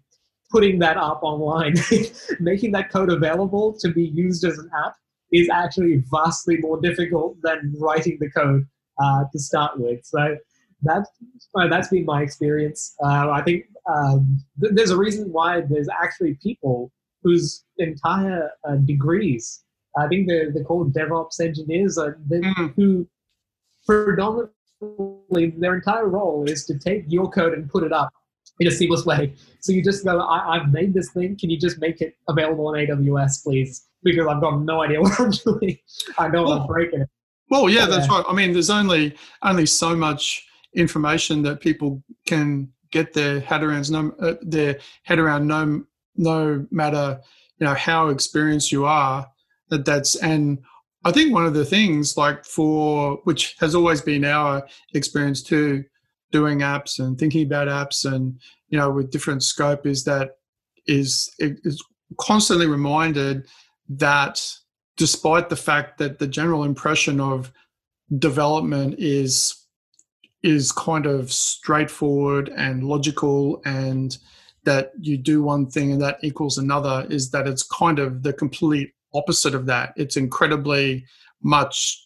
putting 0.50 0.78
that 0.78 0.96
up 0.96 1.20
online, 1.22 1.74
making 2.40 2.72
that 2.72 2.90
code 2.90 3.10
available 3.10 3.72
to 3.80 3.88
be 3.90 4.04
used 4.04 4.44
as 4.44 4.58
an 4.58 4.70
app 4.84 4.94
is 5.32 5.48
actually 5.48 6.02
vastly 6.12 6.58
more 6.58 6.80
difficult 6.80 7.36
than 7.42 7.74
writing 7.78 8.18
the 8.20 8.30
code 8.30 8.64
uh, 9.02 9.24
to 9.32 9.38
start 9.38 9.78
with. 9.78 10.04
So 10.04 10.36
that's 10.82 11.10
uh, 11.54 11.66
that's 11.68 11.88
been 11.88 12.04
my 12.04 12.22
experience. 12.22 12.94
Uh, 13.02 13.30
I 13.30 13.42
think 13.42 13.64
um, 13.92 14.38
th- 14.60 14.72
there's 14.74 14.90
a 14.90 14.96
reason 14.96 15.32
why 15.32 15.60
there's 15.60 15.88
actually 15.88 16.38
people 16.42 16.90
whose 17.22 17.64
entire 17.78 18.50
uh, 18.68 18.76
degrees, 18.76 19.64
I 19.96 20.08
think 20.08 20.28
they're, 20.28 20.52
they're 20.52 20.64
called 20.64 20.94
DevOps 20.94 21.40
engineers, 21.40 21.98
uh, 21.98 22.12
mm. 22.28 22.74
who 22.76 23.08
predominantly 23.86 24.50
their 25.56 25.74
entire 25.74 26.08
role 26.08 26.44
is 26.48 26.66
to 26.66 26.78
take 26.78 27.04
your 27.08 27.30
code 27.30 27.54
and 27.54 27.68
put 27.68 27.84
it 27.84 27.92
up 27.92 28.10
in 28.60 28.68
a 28.68 28.70
seamless 28.70 29.04
way. 29.04 29.34
So 29.60 29.72
you 29.72 29.82
just 29.82 30.04
go, 30.04 30.20
I, 30.20 30.58
have 30.58 30.72
made 30.72 30.94
this 30.94 31.10
thing. 31.10 31.36
Can 31.38 31.50
you 31.50 31.58
just 31.58 31.80
make 31.80 32.00
it 32.00 32.14
available 32.28 32.68
on 32.68 32.74
AWS, 32.74 33.42
please? 33.42 33.86
Because 34.02 34.26
I've 34.26 34.40
got 34.40 34.60
no 34.60 34.82
idea 34.82 35.00
what 35.00 35.18
I'm 35.18 35.30
doing. 35.30 35.78
I 36.18 36.28
know 36.28 36.44
well, 36.44 36.60
I'm 36.60 36.66
breaking 36.66 37.00
it. 37.02 37.08
Well, 37.50 37.68
yeah, 37.68 37.86
that's 37.86 38.08
right. 38.08 38.24
I 38.28 38.32
mean, 38.32 38.52
there's 38.52 38.70
only 38.70 39.14
only 39.42 39.66
so 39.66 39.94
much 39.94 40.46
information 40.74 41.42
that 41.42 41.60
people 41.60 42.02
can 42.26 42.72
get 42.94 43.12
their 43.12 43.40
head 43.40 43.62
around. 43.62 43.90
No, 43.90 44.14
uh, 44.20 44.34
their 44.40 44.78
head 45.02 45.18
around. 45.18 45.46
No, 45.46 45.84
no 46.16 46.66
matter 46.70 47.20
you 47.58 47.66
know 47.66 47.74
how 47.74 48.08
experienced 48.08 48.72
you 48.72 48.86
are. 48.86 49.26
That 49.68 49.84
that's 49.84 50.16
and 50.16 50.60
I 51.04 51.12
think 51.12 51.34
one 51.34 51.44
of 51.44 51.54
the 51.54 51.64
things 51.64 52.16
like 52.16 52.44
for 52.46 53.20
which 53.24 53.56
has 53.60 53.74
always 53.74 54.00
been 54.00 54.24
our 54.24 54.66
experience 54.94 55.42
too 55.42 55.84
doing 56.32 56.60
apps 56.60 56.98
and 56.98 57.18
thinking 57.18 57.46
about 57.46 57.68
apps 57.68 58.10
and 58.10 58.40
you 58.68 58.78
know 58.78 58.90
with 58.90 59.10
different 59.10 59.42
scope 59.42 59.86
is 59.86 60.04
that 60.04 60.38
is 60.86 61.34
is 61.38 61.82
constantly 62.18 62.66
reminded 62.66 63.46
that 63.88 64.46
despite 64.96 65.48
the 65.48 65.56
fact 65.56 65.98
that 65.98 66.18
the 66.18 66.26
general 66.26 66.64
impression 66.64 67.20
of 67.20 67.52
development 68.18 68.94
is 68.98 69.63
is 70.44 70.70
kind 70.72 71.06
of 71.06 71.32
straightforward 71.32 72.50
and 72.50 72.84
logical 72.84 73.62
and 73.64 74.18
that 74.64 74.92
you 75.00 75.16
do 75.16 75.42
one 75.42 75.66
thing 75.66 75.90
and 75.90 76.02
that 76.02 76.18
equals 76.22 76.58
another 76.58 77.06
is 77.08 77.30
that 77.30 77.48
it's 77.48 77.62
kind 77.62 77.98
of 77.98 78.22
the 78.22 78.32
complete 78.32 78.92
opposite 79.14 79.54
of 79.54 79.64
that. 79.66 79.94
It's 79.96 80.18
incredibly 80.18 81.06
much 81.42 82.00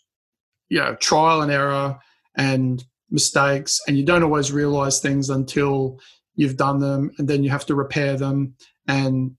you 0.69 0.79
know 0.79 0.95
trial 0.97 1.43
and 1.43 1.51
error 1.51 1.99
and 2.37 2.85
mistakes 3.11 3.81
and 3.89 3.97
you 3.97 4.05
don't 4.05 4.23
always 4.23 4.53
realize 4.53 5.01
things 5.01 5.31
until 5.31 5.99
you've 6.37 6.57
done 6.57 6.79
them 6.79 7.11
and 7.19 7.27
then 7.27 7.43
you 7.43 7.51
have 7.51 7.67
to 7.67 7.75
repair 7.75 8.17
them. 8.17 8.55
And 8.87 9.33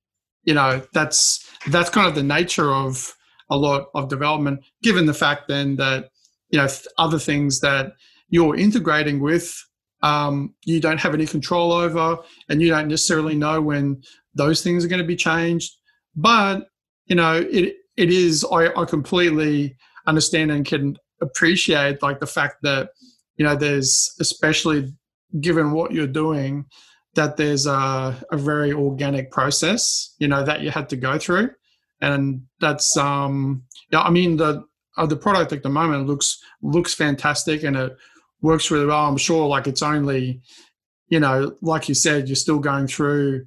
you 0.43 0.53
know 0.53 0.81
that's 0.93 1.47
that's 1.69 1.89
kind 1.89 2.07
of 2.07 2.15
the 2.15 2.23
nature 2.23 2.71
of 2.71 3.15
a 3.49 3.57
lot 3.57 3.87
of 3.95 4.09
development 4.09 4.59
given 4.83 5.05
the 5.05 5.13
fact 5.13 5.47
then 5.47 5.77
that 5.77 6.09
you 6.49 6.59
know 6.59 6.67
other 6.97 7.19
things 7.19 7.61
that 7.61 7.93
you're 8.29 8.55
integrating 8.55 9.19
with 9.19 9.55
um, 10.01 10.53
you 10.65 10.79
don't 10.79 10.99
have 10.99 11.13
any 11.13 11.25
control 11.25 11.71
over 11.73 12.17
and 12.47 12.61
you 12.61 12.69
don't 12.69 12.87
necessarily 12.87 13.35
know 13.35 13.61
when 13.61 14.01
those 14.33 14.61
things 14.61 14.85
are 14.85 14.87
going 14.87 15.01
to 15.01 15.07
be 15.07 15.15
changed 15.15 15.75
but 16.15 16.67
you 17.05 17.15
know 17.15 17.35
it 17.51 17.75
it 17.97 18.09
is 18.09 18.45
I, 18.51 18.67
I 18.73 18.85
completely 18.85 19.75
understand 20.07 20.51
and 20.51 20.65
can 20.65 20.97
appreciate 21.21 22.01
like 22.01 22.21
the 22.21 22.27
fact 22.27 22.57
that 22.63 22.89
you 23.39 23.45
know, 23.45 23.55
there's 23.55 24.13
especially 24.19 24.93
given 25.39 25.71
what 25.71 25.93
you're 25.93 26.05
doing, 26.05 26.65
that 27.15 27.37
there's 27.37 27.65
a, 27.65 28.21
a 28.31 28.37
very 28.37 28.73
organic 28.73 29.31
process, 29.31 30.13
you 30.19 30.27
know, 30.27 30.43
that 30.43 30.61
you 30.61 30.69
had 30.69 30.89
to 30.89 30.97
go 30.97 31.17
through. 31.17 31.49
And 32.01 32.43
that's, 32.59 32.95
um, 32.97 33.63
yeah, 33.91 34.01
I 34.01 34.09
mean, 34.09 34.37
the, 34.37 34.63
uh, 34.97 35.05
the 35.05 35.15
product 35.15 35.53
at 35.53 35.63
the 35.63 35.69
moment 35.69 36.05
looks, 36.05 36.37
looks 36.61 36.93
fantastic 36.93 37.63
and 37.63 37.77
it 37.77 37.97
works 38.41 38.71
really 38.71 38.85
well. 38.85 39.05
I'm 39.07 39.17
sure 39.17 39.47
like 39.47 39.67
it's 39.67 39.81
only, 39.81 40.41
you 41.07 41.19
know, 41.19 41.55
like 41.61 41.89
you 41.89 41.95
said, 41.95 42.27
you're 42.27 42.35
still 42.35 42.59
going 42.59 42.87
through 42.87 43.45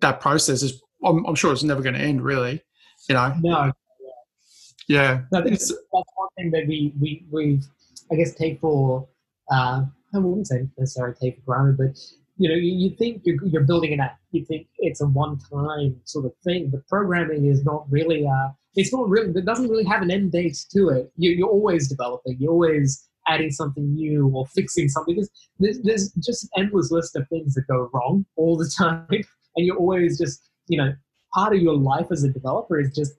that 0.00 0.20
process. 0.20 0.62
Is 0.62 0.80
I'm, 1.04 1.24
I'm 1.26 1.34
sure 1.34 1.52
it's 1.52 1.62
never 1.62 1.82
going 1.82 1.94
to 1.94 2.00
end 2.00 2.22
really, 2.22 2.62
you 3.08 3.14
know? 3.14 3.34
No. 3.40 3.72
Yeah. 4.88 5.22
No, 5.32 5.42
that's, 5.42 5.68
that's 5.68 5.80
one 5.90 6.28
thing 6.36 6.50
that 6.50 6.66
we, 6.66 6.92
we, 7.00 7.24
we've, 7.30 7.64
I 8.10 8.16
guess, 8.16 8.34
take 8.34 8.60
for, 8.60 9.08
uh, 9.50 9.84
I 10.14 10.18
wouldn't 10.18 10.46
say 10.46 10.68
necessarily 10.76 11.14
take 11.20 11.36
for 11.36 11.54
granted, 11.54 11.78
but 11.78 11.98
you 12.36 12.48
know, 12.48 12.54
you, 12.54 12.72
you 12.72 12.96
think 12.96 13.22
you're, 13.24 13.42
you're 13.46 13.64
building 13.64 13.92
an 13.92 14.00
app, 14.00 14.18
you 14.32 14.44
think 14.44 14.66
it's 14.78 15.00
a 15.00 15.06
one-time 15.06 16.00
sort 16.04 16.26
of 16.26 16.32
thing, 16.44 16.70
but 16.70 16.86
programming 16.88 17.46
is 17.46 17.64
not 17.64 17.86
really, 17.90 18.26
uh, 18.26 18.48
it's 18.74 18.92
not 18.92 19.08
really, 19.08 19.28
it 19.30 19.44
doesn't 19.44 19.68
really 19.68 19.84
have 19.84 20.02
an 20.02 20.10
end 20.10 20.32
date 20.32 20.56
to 20.72 20.88
it. 20.88 21.12
You, 21.16 21.30
you're 21.30 21.48
always 21.48 21.88
developing, 21.88 22.36
you're 22.38 22.52
always 22.52 23.08
adding 23.28 23.50
something 23.50 23.94
new 23.94 24.28
or 24.28 24.46
fixing 24.46 24.88
something. 24.88 25.16
There's, 25.16 25.30
there's, 25.58 25.82
there's 25.82 26.12
just 26.24 26.44
an 26.44 26.64
endless 26.64 26.90
list 26.90 27.16
of 27.16 27.28
things 27.28 27.54
that 27.54 27.66
go 27.68 27.88
wrong 27.92 28.24
all 28.36 28.56
the 28.56 28.70
time. 28.78 29.06
And 29.10 29.66
you're 29.66 29.76
always 29.76 30.18
just, 30.18 30.48
you 30.68 30.78
know, 30.78 30.92
part 31.34 31.54
of 31.54 31.62
your 31.62 31.76
life 31.76 32.06
as 32.10 32.24
a 32.24 32.28
developer 32.28 32.78
is 32.80 32.94
just 32.94 33.12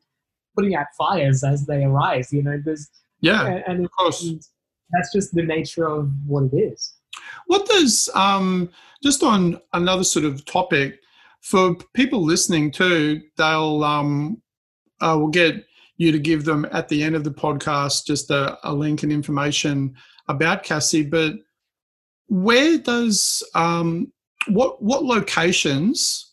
putting 0.55 0.75
out 0.75 0.87
fires 0.97 1.43
as 1.43 1.65
they 1.65 1.83
arise. 1.83 2.31
You 2.31 2.43
know, 2.43 2.61
there's, 2.63 2.89
yeah, 3.21 3.45
and, 3.45 3.63
and 3.67 3.85
of 3.85 3.91
course 3.91 4.21
that's 4.91 5.11
just 5.11 5.33
the 5.33 5.43
nature 5.43 5.87
of 5.87 6.11
what 6.25 6.43
it 6.51 6.55
is. 6.55 6.93
What 7.47 7.65
does 7.65 8.09
um, 8.15 8.69
just 9.01 9.23
on 9.23 9.59
another 9.73 10.03
sort 10.03 10.25
of 10.25 10.45
topic 10.45 10.99
for 11.41 11.75
people 11.93 12.23
listening 12.23 12.71
too? 12.71 13.21
They'll 13.37 13.83
um, 13.83 14.41
uh, 15.01 15.15
we'll 15.17 15.29
get 15.29 15.65
you 15.97 16.11
to 16.11 16.19
give 16.19 16.45
them 16.45 16.65
at 16.71 16.89
the 16.89 17.03
end 17.03 17.15
of 17.15 17.23
the 17.23 17.31
podcast 17.31 18.05
just 18.05 18.31
a, 18.31 18.57
a 18.63 18.73
link 18.73 19.03
and 19.03 19.11
information 19.11 19.95
about 20.27 20.63
Caasie. 20.63 21.09
But 21.09 21.35
where 22.27 22.77
does 22.77 23.43
um, 23.55 24.11
what 24.47 24.81
what 24.81 25.03
locations 25.03 26.31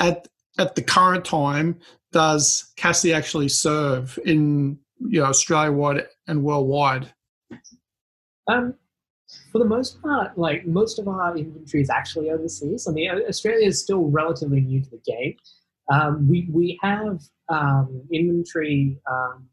at 0.00 0.28
at 0.58 0.74
the 0.74 0.82
current 0.82 1.24
time 1.24 1.78
does 2.12 2.72
Caasie 2.76 3.14
actually 3.14 3.48
serve 3.48 4.18
in 4.24 4.78
you 4.98 5.20
know 5.20 5.26
Australia 5.26 5.72
wide 5.72 6.06
and 6.26 6.42
worldwide? 6.42 7.12
Um, 8.46 8.74
for 9.52 9.58
the 9.58 9.64
most 9.64 10.00
part, 10.00 10.36
like 10.38 10.66
most 10.66 10.98
of 10.98 11.06
our 11.06 11.36
inventory 11.36 11.82
is 11.82 11.90
actually 11.90 12.30
overseas. 12.30 12.88
I 12.88 12.92
mean, 12.92 13.10
Australia 13.28 13.66
is 13.66 13.80
still 13.80 14.04
relatively 14.04 14.60
new 14.60 14.82
to 14.82 14.90
the 14.90 15.00
game. 15.06 15.36
Um, 15.90 16.28
we 16.28 16.48
we 16.52 16.78
have 16.82 17.22
um, 17.48 18.02
inventory 18.12 18.98
um, 19.10 19.48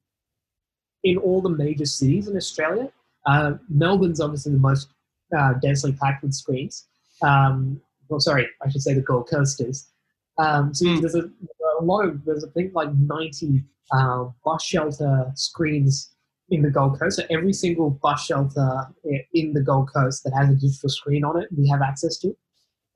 in 1.04 1.18
all 1.18 1.42
the 1.42 1.50
major 1.50 1.86
cities 1.86 2.28
in 2.28 2.36
Australia. 2.36 2.92
Uh, 3.26 3.54
Melbourne's 3.70 4.20
obviously 4.20 4.52
the 4.52 4.60
most 4.60 4.90
uh, 5.38 5.54
densely 5.62 5.94
packed 5.94 6.24
with 6.24 6.34
screens. 6.34 6.88
Um, 7.22 7.82
well, 8.10 8.20
sorry, 8.20 8.48
I 8.64 8.70
should 8.70 8.82
say 8.82 8.94
the 8.94 9.02
Gold 9.02 9.30
Coast 9.30 9.62
is. 9.62 9.90
Um, 10.38 10.74
so 10.74 10.86
mm. 10.86 11.00
there's 11.00 11.16
a, 11.16 11.30
a, 11.80 11.84
lot 11.84 12.06
of 12.06 12.26
there's 12.26 12.44
I 12.44 12.50
think 12.50 12.76
like 12.76 12.94
90 12.94 13.64
uh, 13.94 14.26
bus 14.44 14.64
shelter 14.64 15.32
screens 15.36 16.12
in 16.50 16.62
the 16.62 16.70
Gold 16.70 17.00
Coast. 17.00 17.18
So 17.18 17.24
every 17.30 17.54
single 17.54 17.92
bus 17.92 18.26
shelter 18.26 18.88
in 19.34 19.54
the 19.54 19.62
Gold 19.62 19.90
Coast 19.94 20.24
that 20.26 20.34
has 20.34 20.50
a 20.50 20.56
digital 20.56 20.90
screen 20.90 21.24
on 21.24 21.42
it, 21.42 21.48
we 21.58 21.68
have 21.70 21.82
access 21.82 22.18
to. 22.20 22.36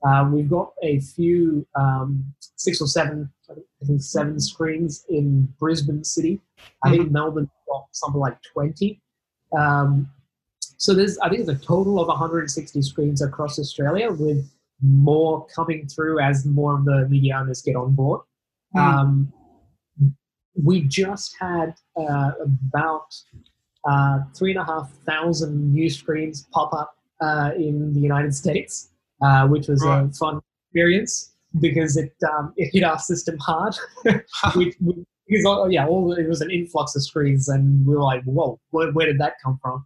Um, 0.07 0.31
we've 0.31 0.49
got 0.49 0.71
a 0.81 0.99
few, 0.99 1.67
um, 1.75 2.33
six 2.55 2.81
or 2.81 2.87
seven, 2.87 3.29
I 3.49 3.85
think 3.85 4.01
seven 4.01 4.39
screens 4.39 5.05
in 5.09 5.53
Brisbane 5.59 6.03
City. 6.03 6.39
I 6.83 6.91
think 6.91 7.03
mm-hmm. 7.03 7.13
Melbourne 7.13 7.49
got 7.67 7.87
something 7.91 8.19
like 8.19 8.41
20. 8.53 9.01
Um, 9.57 10.09
so 10.77 10.93
there's, 10.93 11.17
I 11.19 11.29
think 11.29 11.45
there's 11.45 11.59
a 11.59 11.65
total 11.65 11.99
of 11.99 12.07
160 12.07 12.81
screens 12.81 13.21
across 13.21 13.59
Australia 13.59 14.11
with 14.11 14.49
more 14.81 15.45
coming 15.47 15.87
through 15.87 16.21
as 16.21 16.45
more 16.45 16.77
of 16.77 16.85
the 16.85 17.07
media 17.09 17.37
owners 17.37 17.61
get 17.61 17.75
on 17.75 17.93
board. 17.93 18.21
Mm 18.75 19.27
we 20.63 20.81
just 20.81 21.35
had 21.39 21.73
uh, 21.97 22.31
about 22.69 23.15
uh, 23.87 24.19
three 24.35 24.51
and 24.51 24.59
a 24.59 24.63
half 24.63 24.91
thousand 25.05 25.73
new 25.73 25.89
screens 25.89 26.47
pop 26.51 26.73
up 26.73 26.95
uh, 27.21 27.51
in 27.55 27.93
the 27.93 27.99
United 27.99 28.33
States, 28.33 28.89
uh, 29.21 29.47
which 29.47 29.67
was 29.67 29.83
right. 29.85 30.05
a 30.05 30.11
fun 30.13 30.39
experience 30.67 31.33
because 31.59 31.97
it 31.97 32.13
um, 32.31 32.53
it 32.57 32.69
hit 32.73 32.83
our 32.83 32.99
system 32.99 33.37
hard. 33.37 33.75
we, 34.55 34.73
we, 34.79 35.05
because 35.27 35.45
oh, 35.45 35.67
yeah, 35.67 35.85
all 35.85 36.11
it 36.13 36.27
was 36.27 36.41
an 36.41 36.51
influx 36.51 36.95
of 36.95 37.03
screens, 37.03 37.49
and 37.49 37.85
we 37.85 37.95
were 37.95 38.03
like, 38.03 38.23
"Whoa, 38.23 38.59
where, 38.71 38.91
where 38.91 39.05
did 39.05 39.19
that 39.19 39.33
come 39.43 39.59
from?" 39.61 39.85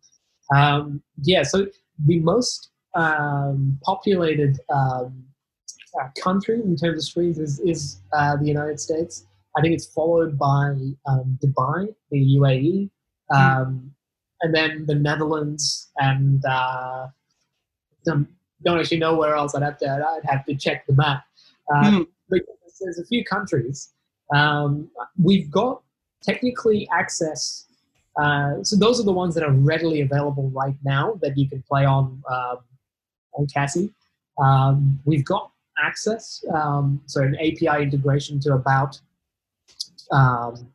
Um, 0.53 1.01
yeah, 1.21 1.43
so 1.43 1.67
the 2.05 2.19
most 2.19 2.71
um, 2.95 3.79
populated 3.83 4.59
um, 4.69 5.23
uh, 5.99 6.07
country 6.21 6.55
in 6.55 6.75
terms 6.75 6.97
of 6.97 7.03
screens 7.03 7.39
is, 7.39 7.59
is 7.59 8.01
uh, 8.13 8.35
the 8.37 8.47
United 8.47 8.79
States. 8.79 9.25
I 9.57 9.61
think 9.61 9.73
it's 9.73 9.85
followed 9.85 10.37
by 10.37 10.75
um, 11.05 11.37
Dubai, 11.43 11.93
the 12.09 12.37
UAE, 12.37 12.89
hmm. 13.29 13.37
um, 13.37 13.91
and 14.41 14.53
then 14.53 14.85
the 14.87 14.95
Netherlands, 14.95 15.91
and 15.97 16.43
uh, 16.45 17.07
don't 18.63 18.79
actually 18.79 18.99
know 18.99 19.15
where 19.15 19.35
else. 19.35 19.55
I'd 19.55 19.63
have 19.63 19.77
to 19.79 19.89
I'd 19.89 20.29
have 20.29 20.45
to 20.45 20.55
check 20.55 20.85
the 20.87 20.93
map. 20.93 21.23
Uh, 21.73 21.83
mm. 21.83 22.07
There's 22.29 22.99
a 22.99 23.05
few 23.05 23.23
countries. 23.23 23.93
Um, 24.33 24.89
we've 25.21 25.49
got 25.49 25.81
technically 26.21 26.87
access. 26.91 27.67
Uh, 28.19 28.63
so 28.63 28.75
those 28.75 28.99
are 28.99 29.03
the 29.03 29.13
ones 29.13 29.35
that 29.35 29.43
are 29.43 29.51
readily 29.51 30.01
available 30.01 30.49
right 30.49 30.75
now 30.83 31.17
that 31.21 31.37
you 31.37 31.47
can 31.47 31.63
play 31.63 31.85
on 31.85 32.21
um, 32.31 32.57
on 33.33 33.47
Caasie. 33.47 33.93
Um, 34.37 34.99
we've 35.05 35.25
got 35.25 35.51
access, 35.83 36.43
um, 36.53 37.01
so 37.05 37.21
an 37.21 37.35
API 37.35 37.83
integration 37.83 38.39
to 38.41 38.53
about 38.53 38.99
um, 40.11 40.67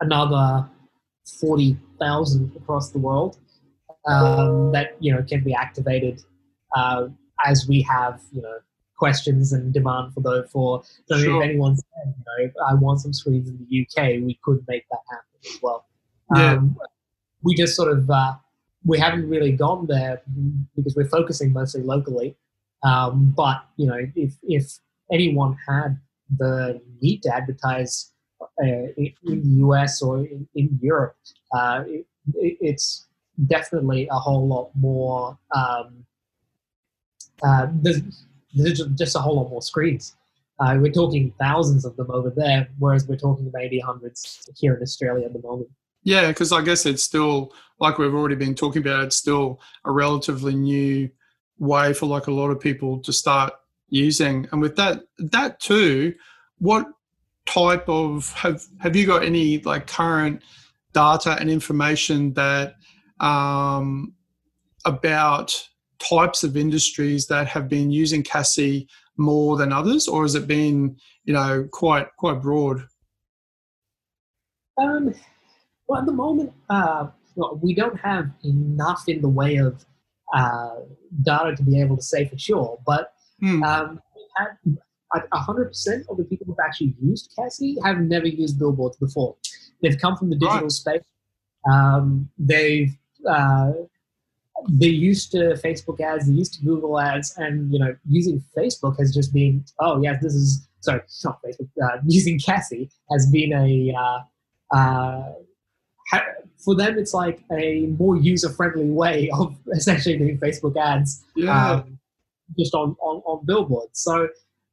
another 0.00 0.68
40,000 1.40 2.56
across 2.56 2.90
the 2.90 2.98
world 2.98 3.38
um, 4.06 4.72
that 4.72 4.96
you 5.00 5.12
know 5.12 5.22
can 5.22 5.42
be 5.42 5.54
activated 5.54 6.22
uh, 6.74 7.08
as 7.44 7.66
we 7.68 7.82
have, 7.82 8.20
you 8.32 8.42
know, 8.42 8.58
questions 8.96 9.52
and 9.52 9.72
demand 9.72 10.14
for 10.14 10.20
those 10.20 10.48
for 10.50 10.82
so 11.06 11.18
Sure. 11.18 11.42
if 11.42 11.48
anyone 11.48 11.76
said, 11.76 12.14
you 12.16 12.24
know, 12.46 12.52
I 12.68 12.74
want 12.74 13.00
some 13.00 13.12
screens 13.12 13.48
in 13.48 13.58
the 13.58 13.82
UK, 13.82 14.22
we 14.24 14.38
could 14.42 14.64
make 14.68 14.84
that 14.90 15.00
happen 15.10 15.40
as 15.44 15.58
well. 15.62 15.86
Yeah. 16.34 16.52
Um, 16.52 16.76
we 17.42 17.54
just 17.54 17.76
sort 17.76 17.92
of 17.96 18.08
uh, 18.08 18.34
we 18.84 18.98
haven't 18.98 19.28
really 19.28 19.52
gone 19.52 19.86
there 19.86 20.22
because 20.76 20.94
we're 20.96 21.08
focusing 21.08 21.52
mostly 21.52 21.82
locally. 21.82 22.36
Um, 22.82 23.32
but 23.36 23.64
you 23.76 23.86
know, 23.86 23.98
if 24.14 24.34
if 24.42 24.78
anyone 25.12 25.56
had 25.68 25.98
the 26.38 26.80
need 27.00 27.22
to 27.22 27.34
advertise 27.34 28.12
uh, 28.42 28.92
in 28.96 29.12
the 29.24 29.64
US 29.66 30.02
or 30.02 30.18
in, 30.18 30.46
in 30.54 30.78
Europe, 30.82 31.16
uh, 31.52 31.84
it, 31.86 32.06
it's 32.34 33.06
definitely 33.46 34.08
a 34.10 34.18
whole 34.18 34.46
lot 34.46 34.70
more. 34.74 35.38
Um, 35.54 36.04
uh, 37.42 37.66
there's, 37.72 38.26
there's 38.54 38.80
just 38.96 39.16
a 39.16 39.18
whole 39.18 39.36
lot 39.36 39.50
more 39.50 39.62
screens. 39.62 40.16
Uh, 40.60 40.76
we're 40.80 40.92
talking 40.92 41.32
thousands 41.40 41.84
of 41.84 41.96
them 41.96 42.10
over 42.10 42.30
there, 42.30 42.68
whereas 42.78 43.08
we're 43.08 43.16
talking 43.16 43.50
maybe 43.52 43.80
hundreds 43.80 44.48
here 44.56 44.74
in 44.74 44.82
Australia 44.82 45.26
at 45.26 45.32
the 45.32 45.42
moment. 45.42 45.68
Yeah, 46.04 46.28
because 46.28 46.52
I 46.52 46.62
guess 46.62 46.86
it's 46.86 47.02
still 47.02 47.52
like 47.80 47.98
we've 47.98 48.14
already 48.14 48.36
been 48.36 48.54
talking 48.54 48.82
about. 48.82 49.04
It's 49.04 49.16
still 49.16 49.60
a 49.84 49.90
relatively 49.90 50.54
new 50.54 51.10
way 51.58 51.92
for 51.92 52.06
like 52.06 52.26
a 52.26 52.30
lot 52.30 52.50
of 52.50 52.60
people 52.60 53.00
to 53.00 53.12
start 53.12 53.52
using. 53.88 54.46
And 54.52 54.60
with 54.60 54.76
that, 54.76 55.00
that 55.18 55.60
too, 55.60 56.14
what 56.58 56.86
type 57.46 57.88
of 57.88 58.32
have 58.34 58.62
have 58.80 58.94
you 58.94 59.06
got 59.06 59.24
any 59.24 59.58
like 59.58 59.86
current 59.86 60.42
data 60.92 61.36
and 61.38 61.50
information 61.50 62.32
that 62.34 62.76
um, 63.20 64.14
about 64.84 65.68
types 66.08 66.44
of 66.44 66.56
industries 66.56 67.26
that 67.26 67.46
have 67.48 67.68
been 67.68 67.90
using 67.90 68.22
Caasie 68.22 68.86
more 69.16 69.56
than 69.56 69.72
others, 69.72 70.08
or 70.08 70.22
has 70.22 70.34
it 70.34 70.46
been 70.46 70.96
you 71.24 71.34
know 71.34 71.68
quite 71.72 72.08
quite 72.16 72.40
broad? 72.42 72.82
Um, 74.80 75.14
well, 75.88 76.00
at 76.00 76.06
the 76.06 76.12
moment, 76.12 76.52
uh, 76.70 77.08
we 77.60 77.74
don't 77.74 77.98
have 78.00 78.30
enough 78.44 79.04
in 79.08 79.20
the 79.20 79.28
way 79.28 79.56
of 79.56 79.84
uh, 80.34 80.76
data 81.22 81.54
to 81.56 81.62
be 81.62 81.80
able 81.80 81.96
to 81.96 82.02
say 82.02 82.26
for 82.26 82.38
sure. 82.38 82.78
But 82.86 83.12
Hmm. 83.40 83.62
um, 83.62 84.00
a 85.32 85.38
hundred 85.38 85.66
percent 85.66 86.06
of 86.08 86.16
the 86.16 86.24
people 86.24 86.46
who've 86.46 86.64
actually 86.64 86.94
used 87.00 87.32
Caasie 87.38 87.76
have 87.84 87.98
never 88.00 88.26
used 88.26 88.58
billboards 88.58 88.96
before. 88.96 89.36
They've 89.82 89.98
come 89.98 90.16
from 90.16 90.30
the 90.30 90.36
digital 90.36 90.62
Right. 90.62 90.72
space. 90.72 91.02
Um, 91.70 92.28
they've 92.38 92.96
uh, 93.28 93.72
they're 94.68 94.88
used 94.88 95.30
to 95.32 95.38
Facebook 95.64 96.00
ads, 96.00 96.26
they're 96.26 96.34
used 96.34 96.54
to 96.54 96.64
Google 96.64 96.98
ads, 96.98 97.34
and 97.36 97.72
you 97.72 97.78
know, 97.78 97.94
using 98.08 98.42
Facebook 98.56 98.98
has 98.98 99.12
just 99.14 99.32
been 99.32 99.64
oh 99.80 100.02
yeah, 100.02 100.16
this 100.20 100.34
is 100.34 100.68
sorry, 100.80 101.00
not 101.24 101.40
Facebook. 101.42 101.68
Uh, 101.82 101.98
using 102.06 102.38
Caasie 102.38 102.90
has 103.10 103.30
been 103.30 103.52
a 103.52 103.94
uh, 103.96 104.76
uh, 104.76 105.32
ha- 106.10 106.24
for 106.64 106.74
them, 106.74 106.98
it's 106.98 107.12
like 107.12 107.40
a 107.52 107.86
more 107.98 108.16
user-friendly 108.16 108.90
way 108.90 109.30
of 109.38 109.56
essentially 109.72 110.16
doing 110.16 110.38
Facebook 110.38 110.76
ads, 110.76 111.24
Yeah. 111.36 111.72
um, 111.72 111.98
just 112.58 112.74
on, 112.74 112.96
on 113.00 113.22
on 113.26 113.44
billboards. 113.44 114.00
So 114.00 114.28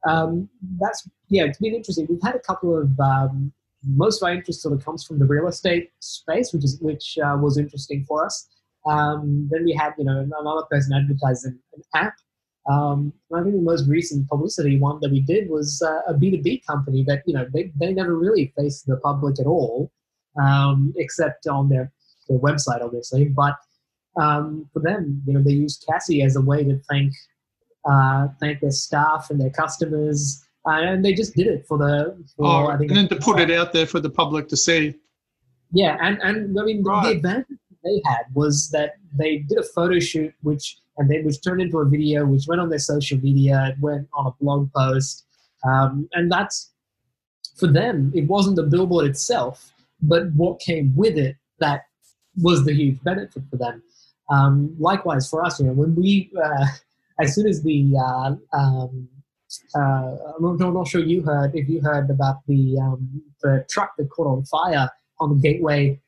um, 0.08 0.50
that's 0.80 1.08
yeah, 1.30 1.44
it's 1.46 1.60
been 1.60 1.74
interesting. 1.76 2.08
We've 2.10 2.22
had 2.24 2.36
a 2.36 2.40
couple 2.40 2.78
of 2.78 3.00
um, 3.00 3.52
most 3.86 4.22
of 4.22 4.28
our 4.28 4.34
interest 4.34 4.62
sort 4.62 4.74
of 4.74 4.84
comes 4.86 5.04
from 5.04 5.20
the 5.20 5.26
real 5.26 5.48
estate 5.48 5.92
space, 6.00 6.54
which 6.54 6.64
is 6.64 6.80
which 6.82 7.18
uh, 7.24 7.38
was 7.40 7.58
interesting 7.58 8.06
for 8.08 8.26
us. 8.26 8.48
Um, 8.86 9.48
then 9.52 9.66
we 9.66 9.74
had 9.74 9.94
you 9.98 10.06
know 10.06 10.20
another 10.40 10.66
person 10.72 10.94
advertise 10.94 11.44
an, 11.46 11.60
an 11.76 11.84
app. 11.96 12.14
Um, 12.70 13.12
I 13.34 13.42
think 13.42 13.56
the 13.56 13.62
most 13.62 13.88
recent 13.88 14.28
publicity 14.30 14.80
one 14.80 15.00
that 15.02 15.12
we 15.12 15.22
did 15.22 15.50
was 15.50 15.82
uh, 15.86 16.00
a 16.08 16.14
B2B 16.14 16.62
company 16.70 17.04
that, 17.08 17.24
you 17.26 17.34
know, 17.34 17.48
they, 17.52 17.72
they 17.80 17.92
never 17.92 18.16
really 18.16 18.54
faced 18.56 18.86
the 18.86 18.98
public 18.98 19.40
at 19.40 19.48
all, 19.48 19.92
um, 20.40 20.94
except 20.96 21.48
on 21.48 21.70
their, 21.70 21.92
their 22.30 22.38
website, 22.38 22.84
obviously. 22.84 23.26
But 23.26 23.56
um, 24.16 24.70
for 24.74 24.80
them, 24.80 25.24
you 25.26 25.34
know, 25.34 25.42
they 25.42 25.54
used 25.54 25.84
Caasie 25.90 26.24
as 26.24 26.36
a 26.36 26.42
way 26.42 26.64
to 26.64 26.80
thank, 26.88 27.12
uh, 27.90 28.28
thank 28.40 28.60
their 28.62 28.70
staff 28.70 29.32
and 29.32 29.42
their 29.42 29.50
customers. 29.50 30.46
Uh, 30.68 30.74
and 30.74 31.04
they 31.04 31.14
just 31.14 31.34
did 31.34 31.48
it 31.48 31.66
for 31.68 31.80
the, 31.80 32.16
for, 32.38 32.46
Oh, 32.46 32.68
I 32.68 32.78
think, 32.78 32.92
and 32.92 32.98
then 33.00 33.08
to 33.10 33.16
put 33.16 33.40
it 33.40 33.50
out 33.50 33.74
there 33.74 33.88
for 33.88 34.00
the 34.00 34.12
public 34.12 34.48
to 34.50 34.56
see. 34.56 34.94
yeah, 35.74 35.98
and, 36.00 36.20
and 36.22 36.60
I 36.60 36.64
mean, 36.64 36.84
the- 36.84 36.84
the 36.84 36.90
Right. 36.92 37.16
advantage 37.16 37.51
they 37.84 38.02
had 38.06 38.24
was 38.34 38.70
that 38.72 38.96
they 39.18 39.40
did 39.40 39.58
a 39.58 39.64
photo 39.64 40.00
shoot, 40.00 40.34
which 40.42 40.78
and 40.98 41.10
then 41.10 41.26
which 41.26 41.42
turned 41.44 41.62
into 41.62 41.80
a 41.80 41.86
video, 41.86 42.26
which 42.26 42.46
went 42.48 42.62
on 42.62 42.70
their 42.70 42.80
social 42.80 43.18
media, 43.20 43.74
it 43.74 43.82
went 43.82 44.08
on 44.14 44.28
a 44.28 44.32
blog 44.44 44.72
post, 44.74 45.26
um, 45.64 46.08
and 46.14 46.32
that's 46.32 46.72
for 47.56 47.68
them. 47.68 48.12
It 48.16 48.28
wasn't 48.28 48.56
the 48.56 48.64
billboard 48.64 49.06
itself, 49.06 49.74
but 50.02 50.32
what 50.34 50.60
came 50.60 50.96
with 50.96 51.18
it 51.18 51.38
that 51.60 51.86
was 52.42 52.66
the 52.66 52.74
huge 52.74 53.02
benefit 53.04 53.44
for 53.50 53.58
them. 53.58 53.84
Um, 54.30 54.76
likewise 54.80 55.30
for 55.30 55.44
us, 55.46 55.60
you 55.60 55.68
know, 55.68 55.74
when 55.74 55.96
we 55.96 56.32
uh, 56.42 56.66
as 57.20 57.36
soon 57.36 57.48
as 57.48 57.62
the 57.64 57.96
uh, 57.98 58.36
um, 58.58 59.08
uh, 59.76 60.16
I'm 60.38 60.74
not 60.74 60.88
sure 60.88 61.02
you 61.02 61.22
heard 61.24 61.56
if 61.56 61.68
you 61.68 61.82
heard 61.82 62.10
about 62.10 62.38
the 62.48 62.78
um, 62.80 63.22
the 63.42 63.66
truck 63.70 63.94
that 63.98 64.10
caught 64.10 64.28
on 64.28 64.44
fire 64.46 64.90
on 65.20 65.30
the 65.30 65.42
gateway. 65.42 66.00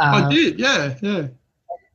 I 0.00 0.22
Uh, 0.22 0.28
did, 0.28 0.58
yeah, 0.58 0.94
yeah. 1.02 1.28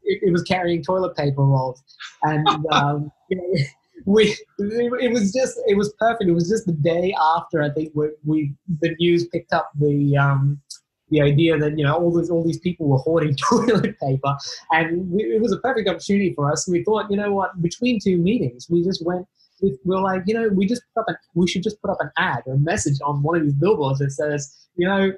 it, 0.04 0.20
it 0.24 0.32
was 0.32 0.44
carrying 0.44 0.84
toilet 0.84 1.16
paper 1.16 1.44
rolls, 1.44 1.84
and 2.24 2.48
um, 2.72 3.12
you 3.30 3.38
know, 3.38 3.64
we 4.06 4.36
it, 4.58 5.12
was 5.12 5.32
just 5.34 5.60
it 5.68 5.76
was 5.76 5.94
perfect. 6.00 6.30
It 6.30 6.34
was 6.34 6.50
just 6.50 6.66
the 6.66 6.74
day 6.74 7.14
after 7.36 7.62
I 7.62 7.70
think 7.70 7.92
we, 7.94 8.10
we 8.26 8.54
the 8.82 8.96
news 9.00 9.28
picked 9.28 9.54
up 9.54 9.72
the 9.80 10.18
um, 10.18 10.62
the 11.10 11.22
idea 11.22 11.58
that 11.58 11.78
you 11.78 11.84
know 11.84 11.96
all 11.96 12.16
these 12.16 12.30
all 12.30 12.44
these 12.44 12.60
people 12.60 12.88
were 12.88 12.98
hoarding 12.98 13.36
toilet 13.50 14.00
paper, 14.00 14.36
and 14.72 15.10
we, 15.12 15.24
it 15.24 15.42
was 15.42 15.52
a 15.52 15.58
perfect 15.58 15.90
opportunity 15.90 16.34
for 16.34 16.52
us. 16.52 16.68
We 16.68 16.84
thought, 16.84 17.10
you 17.12 17.18
know 17.18 17.34
what, 17.34 17.62
between 17.62 18.00
two 18.00 18.18
meetings, 18.18 18.68
we 18.70 18.84
just 18.84 19.06
went. 19.06 19.28
We 19.62 19.78
we 19.84 19.96
were 19.96 20.02
like, 20.02 20.24
you 20.26 20.34
know, 20.34 20.50
we 20.50 20.66
just 20.66 20.84
put 20.96 21.02
up 21.02 21.08
an, 21.10 21.18
we 21.36 21.48
should 21.48 21.64
just 21.64 21.82
put 21.82 21.92
up 21.92 21.98
an 22.00 22.12
ad 22.18 22.44
or 22.46 22.54
a 22.54 22.58
message 22.58 22.98
on 23.04 23.22
one 23.22 23.36
of 23.36 23.44
these 23.44 23.54
billboards 23.54 24.00
that 24.00 24.12
says, 24.12 24.56
you 24.76 24.88
know, 24.88 25.12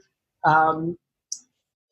um, 0.44 0.98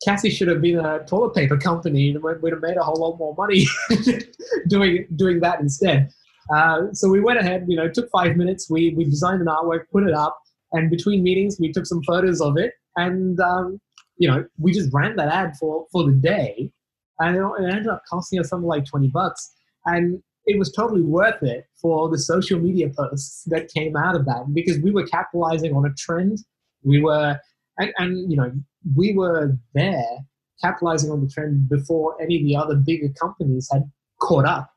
Caasie 0.06 0.30
should 0.30 0.48
have 0.48 0.62
been 0.62 0.78
a 0.78 1.04
toilet 1.04 1.34
paper 1.34 1.58
company 1.58 2.10
and 2.10 2.22
we'd 2.22 2.52
have 2.52 2.62
made 2.62 2.76
a 2.76 2.82
whole 2.82 2.96
lot 2.96 3.18
more 3.18 3.34
money 3.36 3.66
doing 4.68 5.06
doing 5.16 5.40
that 5.40 5.60
instead. 5.60 6.10
Uh, 6.54 6.92
so 6.92 7.08
we 7.08 7.20
went 7.20 7.38
ahead, 7.38 7.64
you 7.68 7.76
know, 7.76 7.88
took 7.88 8.10
five 8.10 8.36
minutes. 8.36 8.68
We 8.70 8.94
we 8.96 9.04
designed 9.04 9.40
an 9.40 9.46
artwork, 9.46 9.84
put 9.92 10.04
it 10.04 10.14
up, 10.14 10.38
and 10.72 10.90
between 10.90 11.22
meetings 11.22 11.58
we 11.60 11.72
took 11.72 11.86
some 11.86 12.02
photos 12.02 12.40
of 12.40 12.56
it, 12.56 12.72
and 12.96 13.38
um, 13.40 13.80
you 14.16 14.28
know 14.28 14.44
we 14.58 14.72
just 14.72 14.92
ran 14.92 15.16
that 15.16 15.28
ad 15.28 15.56
for 15.58 15.86
for 15.92 16.04
the 16.04 16.12
day, 16.12 16.70
and 17.18 17.36
it 17.36 17.42
it 17.60 17.70
ended 17.70 17.88
up 17.88 18.02
costing 18.08 18.40
us 18.40 18.48
something 18.48 18.66
like 18.66 18.84
twenty 18.86 19.08
bucks, 19.08 19.52
and 19.84 20.22
it 20.46 20.58
was 20.58 20.72
totally 20.72 21.02
worth 21.02 21.42
it 21.42 21.66
for 21.80 22.08
the 22.08 22.18
social 22.18 22.58
media 22.58 22.88
posts 22.88 23.44
that 23.46 23.68
came 23.68 23.96
out 23.96 24.16
of 24.16 24.24
that 24.24 24.42
because 24.54 24.78
we 24.78 24.90
were 24.90 25.06
capitalizing 25.06 25.76
on 25.76 25.84
a 25.84 25.92
trend. 25.94 26.38
We 26.82 27.00
were 27.02 27.38
and, 27.78 27.92
and 27.98 28.30
you 28.30 28.36
know 28.36 28.50
we 28.96 29.14
were 29.14 29.58
there 29.74 30.18
capitalizing 30.62 31.10
on 31.10 31.22
the 31.22 31.28
trend 31.28 31.68
before 31.68 32.20
any 32.20 32.36
of 32.36 32.42
the 32.44 32.56
other 32.56 32.76
bigger 32.76 33.08
companies 33.20 33.68
had 33.72 33.90
caught 34.20 34.44
up. 34.44 34.70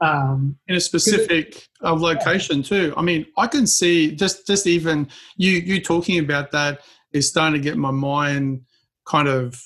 Um, 0.00 0.58
in 0.68 0.76
a 0.76 0.80
specific 0.80 1.66
uh, 1.82 1.94
location 1.94 2.62
too. 2.62 2.92
I 2.96 3.02
mean, 3.02 3.26
I 3.38 3.46
can 3.46 3.66
see 3.66 4.14
just 4.14 4.46
just 4.46 4.66
even 4.66 5.08
you 5.36 5.52
you 5.52 5.80
talking 5.80 6.18
about 6.18 6.50
that 6.52 6.80
is 7.12 7.28
starting 7.28 7.60
to 7.60 7.64
get 7.64 7.78
my 7.78 7.90
mind 7.90 8.62
kind 9.06 9.26
of 9.26 9.58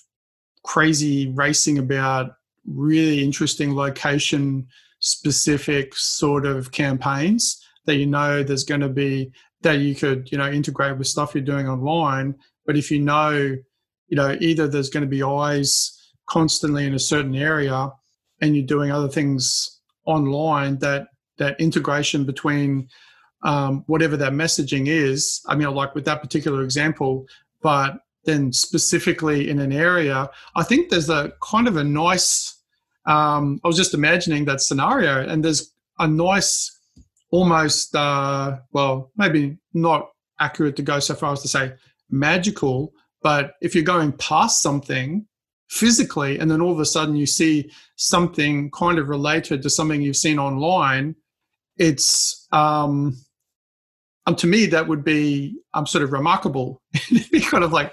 crazy 0.62 1.32
racing 1.34 1.78
about 1.78 2.32
really 2.66 3.24
interesting 3.24 3.74
location 3.74 4.66
specific 5.00 5.94
sort 5.96 6.46
of 6.46 6.70
campaigns 6.70 7.60
that 7.86 7.96
you 7.96 8.06
know 8.06 8.42
there's 8.42 8.64
going 8.64 8.82
to 8.82 8.88
be 8.88 9.32
that 9.62 9.78
you 9.78 9.94
could 9.94 10.30
you 10.30 10.36
know 10.36 10.48
integrate 10.48 10.96
with 10.98 11.06
stuff 11.06 11.34
you're 11.34 11.42
doing 11.42 11.66
online 11.66 12.34
but 12.66 12.76
if 12.76 12.90
you 12.90 13.00
know 13.00 13.56
you 14.10 14.16
know 14.16 14.36
either 14.40 14.68
there's 14.68 14.90
going 14.90 15.04
to 15.04 15.08
be 15.08 15.22
eyes 15.22 15.96
constantly 16.26 16.84
in 16.84 16.94
a 16.94 16.98
certain 16.98 17.34
area 17.34 17.90
and 18.40 18.54
you're 18.54 18.66
doing 18.66 18.90
other 18.90 19.08
things 19.08 19.80
online 20.04 20.78
that 20.78 21.06
that 21.38 21.58
integration 21.58 22.24
between 22.24 22.88
um, 23.42 23.84
whatever 23.86 24.16
that 24.16 24.32
messaging 24.32 24.88
is 24.88 25.40
i 25.48 25.54
mean 25.54 25.72
like 25.72 25.94
with 25.94 26.04
that 26.04 26.20
particular 26.20 26.62
example 26.62 27.26
but 27.62 28.00
then 28.24 28.52
specifically 28.52 29.48
in 29.48 29.58
an 29.60 29.72
area 29.72 30.28
i 30.56 30.62
think 30.62 30.90
there's 30.90 31.08
a 31.08 31.32
kind 31.42 31.66
of 31.66 31.76
a 31.76 31.84
nice 31.84 32.58
um, 33.06 33.58
i 33.64 33.68
was 33.68 33.76
just 33.76 33.94
imagining 33.94 34.44
that 34.44 34.60
scenario 34.60 35.26
and 35.26 35.42
there's 35.44 35.72
a 35.98 36.06
nice 36.06 36.78
almost 37.30 37.94
uh, 37.94 38.58
well 38.72 39.10
maybe 39.16 39.56
not 39.72 40.10
accurate 40.40 40.74
to 40.76 40.82
go 40.82 40.98
so 40.98 41.14
far 41.14 41.32
as 41.32 41.42
to 41.42 41.48
say 41.48 41.72
magical 42.10 42.92
but 43.22 43.54
if 43.60 43.74
you're 43.74 43.84
going 43.84 44.12
past 44.12 44.62
something 44.62 45.26
physically 45.68 46.38
and 46.38 46.50
then 46.50 46.60
all 46.60 46.72
of 46.72 46.80
a 46.80 46.84
sudden 46.84 47.14
you 47.14 47.26
see 47.26 47.70
something 47.96 48.70
kind 48.72 48.98
of 48.98 49.08
related 49.08 49.62
to 49.62 49.70
something 49.70 50.02
you've 50.02 50.16
seen 50.16 50.38
online 50.38 51.14
it's 51.76 52.46
um, 52.52 53.16
um, 54.26 54.36
to 54.36 54.46
me 54.46 54.66
that 54.66 54.86
would 54.86 55.04
be 55.04 55.56
um, 55.74 55.86
sort 55.86 56.04
of 56.04 56.12
remarkable. 56.12 56.82
be 57.30 57.40
kind 57.40 57.64
of 57.64 57.72
like, 57.72 57.92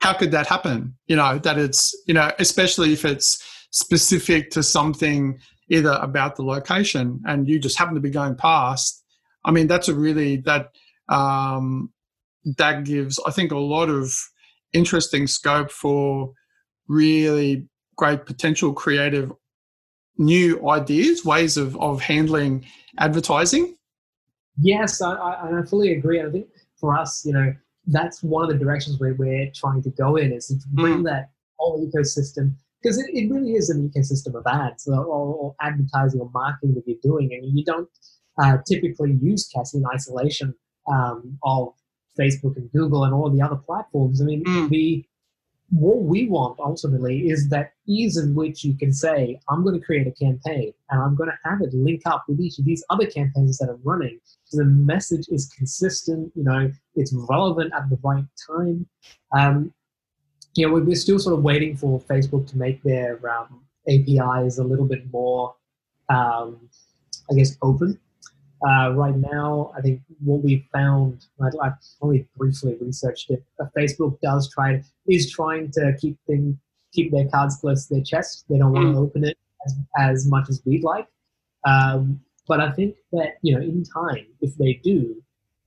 how 0.00 0.12
could 0.12 0.30
that 0.30 0.46
happen? 0.46 0.96
You 1.06 1.16
know, 1.16 1.38
that 1.38 1.58
it's 1.58 1.94
you 2.06 2.14
know, 2.14 2.30
especially 2.38 2.92
if 2.92 3.04
it's 3.04 3.42
specific 3.70 4.50
to 4.52 4.62
something 4.62 5.38
either 5.68 5.98
about 6.00 6.36
the 6.36 6.42
location 6.42 7.20
and 7.26 7.46
you 7.46 7.58
just 7.58 7.78
happen 7.78 7.94
to 7.94 8.00
be 8.00 8.10
going 8.10 8.34
past. 8.34 9.04
I 9.44 9.50
mean, 9.50 9.66
that's 9.66 9.88
a 9.88 9.94
really 9.94 10.38
that 10.38 10.70
um, 11.08 11.92
that 12.56 12.84
gives 12.84 13.18
I 13.26 13.30
think 13.30 13.52
a 13.52 13.58
lot 13.58 13.88
of 13.88 14.14
interesting 14.72 15.26
scope 15.26 15.70
for 15.70 16.32
really 16.88 17.68
great 17.96 18.26
potential 18.26 18.72
creative 18.72 19.32
new 20.16 20.68
ideas, 20.68 21.24
ways 21.24 21.56
of, 21.56 21.76
of 21.76 22.00
handling 22.00 22.64
advertising? 22.98 23.76
Yes, 24.60 25.00
I, 25.00 25.12
I, 25.12 25.60
I 25.60 25.62
fully 25.62 25.92
agree. 25.92 26.20
I 26.20 26.30
think 26.30 26.46
for 26.76 26.96
us, 26.98 27.24
you 27.24 27.32
know, 27.32 27.54
that's 27.86 28.22
one 28.22 28.44
of 28.44 28.50
the 28.50 28.62
directions 28.62 28.98
where 28.98 29.14
we're 29.14 29.50
trying 29.54 29.82
to 29.82 29.90
go 29.90 30.16
in 30.16 30.32
is 30.32 30.48
to 30.48 30.56
bring 30.72 30.98
mm. 30.98 31.04
that 31.04 31.30
whole 31.56 31.84
ecosystem 31.86 32.52
because 32.82 32.98
it, 32.98 33.10
it 33.12 33.30
really 33.30 33.52
is 33.52 33.70
an 33.70 33.88
ecosystem 33.88 34.34
of 34.34 34.44
ads 34.46 34.86
or, 34.86 35.04
or, 35.04 35.54
advertising 35.60 36.20
or 36.20 36.30
marketing 36.32 36.74
that 36.74 36.84
you're 36.86 36.98
doing 37.02 37.32
I 37.32 37.42
and 37.42 37.58
you 37.58 37.64
don't 37.64 37.88
uh, 38.40 38.58
typically 38.66 39.18
use 39.20 39.50
Caasie 39.54 39.76
in 39.76 39.84
isolation 39.92 40.54
um, 40.86 41.38
of 41.42 41.72
Facebook 42.18 42.56
and 42.56 42.70
Google 42.72 43.04
and 43.04 43.14
all 43.14 43.30
the 43.30 43.42
other 43.42 43.56
platforms. 43.56 44.20
I 44.20 44.24
mean, 44.24 44.44
mm. 44.44 44.68
the 44.68 45.04
what 45.70 45.98
we 45.98 46.26
want 46.26 46.58
ultimately 46.60 47.28
is 47.28 47.48
that 47.50 47.72
ease 47.86 48.16
in 48.16 48.34
which 48.34 48.64
you 48.64 48.74
can 48.74 48.92
say, 48.92 49.38
I'm 49.50 49.62
going 49.62 49.78
to 49.78 49.84
create 49.84 50.06
a 50.06 50.12
campaign 50.12 50.72
and 50.90 51.02
I'm 51.02 51.14
going 51.14 51.28
to 51.28 51.38
have 51.44 51.60
it 51.60 51.74
link 51.74 52.02
up 52.06 52.24
with 52.26 52.40
each 52.40 52.58
of 52.58 52.64
these 52.64 52.82
other 52.88 53.06
campaigns 53.06 53.58
that 53.58 53.68
I'm 53.68 53.80
running. 53.84 54.18
So 54.44 54.58
the 54.58 54.64
message 54.64 55.26
is 55.28 55.52
consistent, 55.56 56.32
you 56.34 56.44
know, 56.44 56.72
it's 56.94 57.12
relevant 57.12 57.74
at 57.74 57.90
the 57.90 57.98
right 58.02 58.24
time. 58.46 58.86
Um, 59.32 59.74
you 60.54 60.66
know, 60.66 60.72
we're 60.72 60.96
still 60.96 61.18
sort 61.18 61.38
of 61.38 61.44
waiting 61.44 61.76
for 61.76 62.00
Facebook 62.00 62.48
to 62.48 62.56
make 62.56 62.82
their 62.82 63.20
um, 63.28 63.60
APIs 63.88 64.58
a 64.58 64.64
little 64.64 64.86
bit 64.86 65.12
more, 65.12 65.54
um, 66.08 66.68
I 67.30 67.34
guess, 67.34 67.58
open 67.60 68.00
uh, 68.66 68.92
right 68.94 69.16
now, 69.16 69.72
I 69.76 69.80
think 69.80 70.00
what 70.24 70.42
we've 70.42 70.64
found, 70.72 71.26
I, 71.40 71.46
I 71.62 71.72
only 72.00 72.26
briefly 72.36 72.76
researched 72.80 73.30
it. 73.30 73.44
Uh, 73.60 73.66
Facebook 73.76 74.20
does 74.20 74.50
try 74.52 74.82
is 75.06 75.30
trying 75.30 75.70
to 75.72 75.94
keep 76.00 76.18
things, 76.26 76.56
keep 76.92 77.12
their 77.12 77.28
cards 77.28 77.56
close 77.56 77.86
to 77.86 77.94
their 77.94 78.02
chest. 78.02 78.44
They 78.48 78.58
don't 78.58 78.72
want 78.72 78.86
to 78.86 78.92
mm. 78.92 79.02
open 79.02 79.24
it 79.24 79.38
as, 79.64 79.74
as 79.98 80.26
much 80.26 80.48
as 80.48 80.60
we'd 80.64 80.82
like. 80.82 81.06
Um, 81.64 82.20
but 82.48 82.60
I 82.60 82.72
think 82.72 82.96
that 83.12 83.34
you 83.42 83.54
know, 83.54 83.60
in 83.60 83.84
time, 83.84 84.26
if 84.40 84.56
they 84.56 84.74
do, 84.82 85.22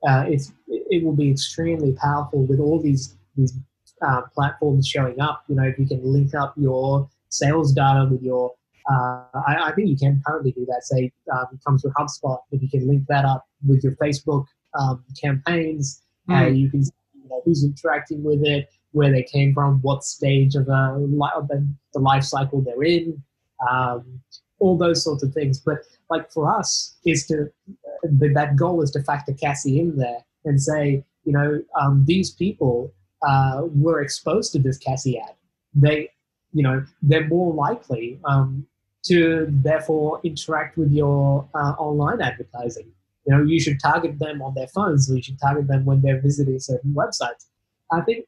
uh, 0.08 0.26
it's 0.28 0.52
it 0.68 1.04
will 1.04 1.16
be 1.16 1.32
extremely 1.32 1.94
powerful 1.94 2.44
with 2.46 2.60
all 2.60 2.82
these 2.82 3.16
these 3.38 3.54
uh, 4.02 4.22
platforms 4.34 4.88
showing 4.88 5.20
up. 5.20 5.44
You 5.48 5.56
know, 5.56 5.64
if 5.64 5.80
you 5.80 5.88
can 5.88 6.04
link 6.04 6.34
up 6.34 6.54
your 6.58 7.08
sales 7.30 7.72
data 7.72 8.08
with 8.10 8.22
your 8.22 8.54
uh, 8.90 9.24
I, 9.48 9.56
I, 9.66 9.72
think 9.76 9.90
you 9.90 9.98
can 9.98 10.22
currently 10.26 10.52
do 10.52 10.66
that. 10.66 10.84
Say, 10.84 11.12
um, 11.32 11.46
it 11.54 11.60
comes 11.66 11.84
with 11.84 11.94
HubSpot. 11.94 12.40
If 12.52 12.62
you 12.62 12.70
can 12.70 12.88
link 12.88 13.06
that 13.10 13.26
up 13.26 13.46
with 13.66 13.84
your 13.84 13.96
Facebook 13.96 14.46
um, 14.80 15.04
campaigns, 15.20 16.02
mm. 16.30 16.42
uh, 16.42 16.48
you 16.48 16.70
can 16.70 16.84
see 16.84 16.92
you 17.14 17.30
know, 17.30 17.42
who's 17.46 17.64
interacting 17.64 18.24
with 18.24 18.44
it, 18.44 18.70
where 18.92 19.12
they 19.12 19.24
came 19.24 19.54
from, 19.54 19.80
what 19.82 20.04
stage 20.04 20.56
of, 20.56 20.68
uh, 20.68 20.96
of 20.96 21.48
the, 21.48 21.68
the, 21.94 22.00
life 22.00 22.24
cycle 22.24 22.62
they're 22.62 22.84
in, 22.84 23.22
um, 23.70 24.20
all 24.60 24.78
those 24.78 25.04
sorts 25.04 25.24
of 25.24 25.34
things. 25.34 25.60
But 25.60 25.80
like 26.10 26.32
for 26.32 26.54
us, 26.54 26.96
is 27.06 27.28
to 27.28 27.52
uh, 27.70 28.08
that 28.34 28.56
goal 28.56 28.82
is 28.82 28.92
to 28.92 29.04
factor 29.04 29.34
Caasie 29.34 29.80
in 29.80 29.98
there 29.98 30.26
and 30.46 30.62
say, 30.62 31.04
you 31.24 31.34
know, 31.34 31.62
um, 31.80 32.04
these 32.08 32.32
people 32.32 32.92
uh, 33.28 33.62
were 33.76 34.02
exposed 34.02 34.52
to 34.54 34.60
this 34.60 34.80
Caasie 34.80 35.22
ad. 35.22 35.36
They 35.76 36.10
you 36.54 36.64
know 36.64 36.84
they're 37.02 37.28
more 37.28 37.54
likely 37.54 38.20
um, 38.26 38.66
to 39.04 39.48
therefore 39.50 40.20
interact 40.24 40.78
with 40.78 40.92
your 40.92 41.48
uh, 41.56 41.74
online 41.78 42.22
advertising. 42.22 42.88
You 43.26 43.36
know, 43.36 43.44
you 43.44 43.60
should 43.60 43.80
target 43.80 44.20
them 44.20 44.42
on 44.42 44.54
their 44.54 44.68
phones. 44.68 45.08
So 45.08 45.14
you 45.14 45.22
should 45.22 45.40
target 45.40 45.68
them 45.68 45.86
when 45.86 46.02
they're 46.02 46.22
visiting 46.22 46.60
certain 46.60 46.94
websites. 46.94 47.46
I 47.92 48.02
think 48.02 48.26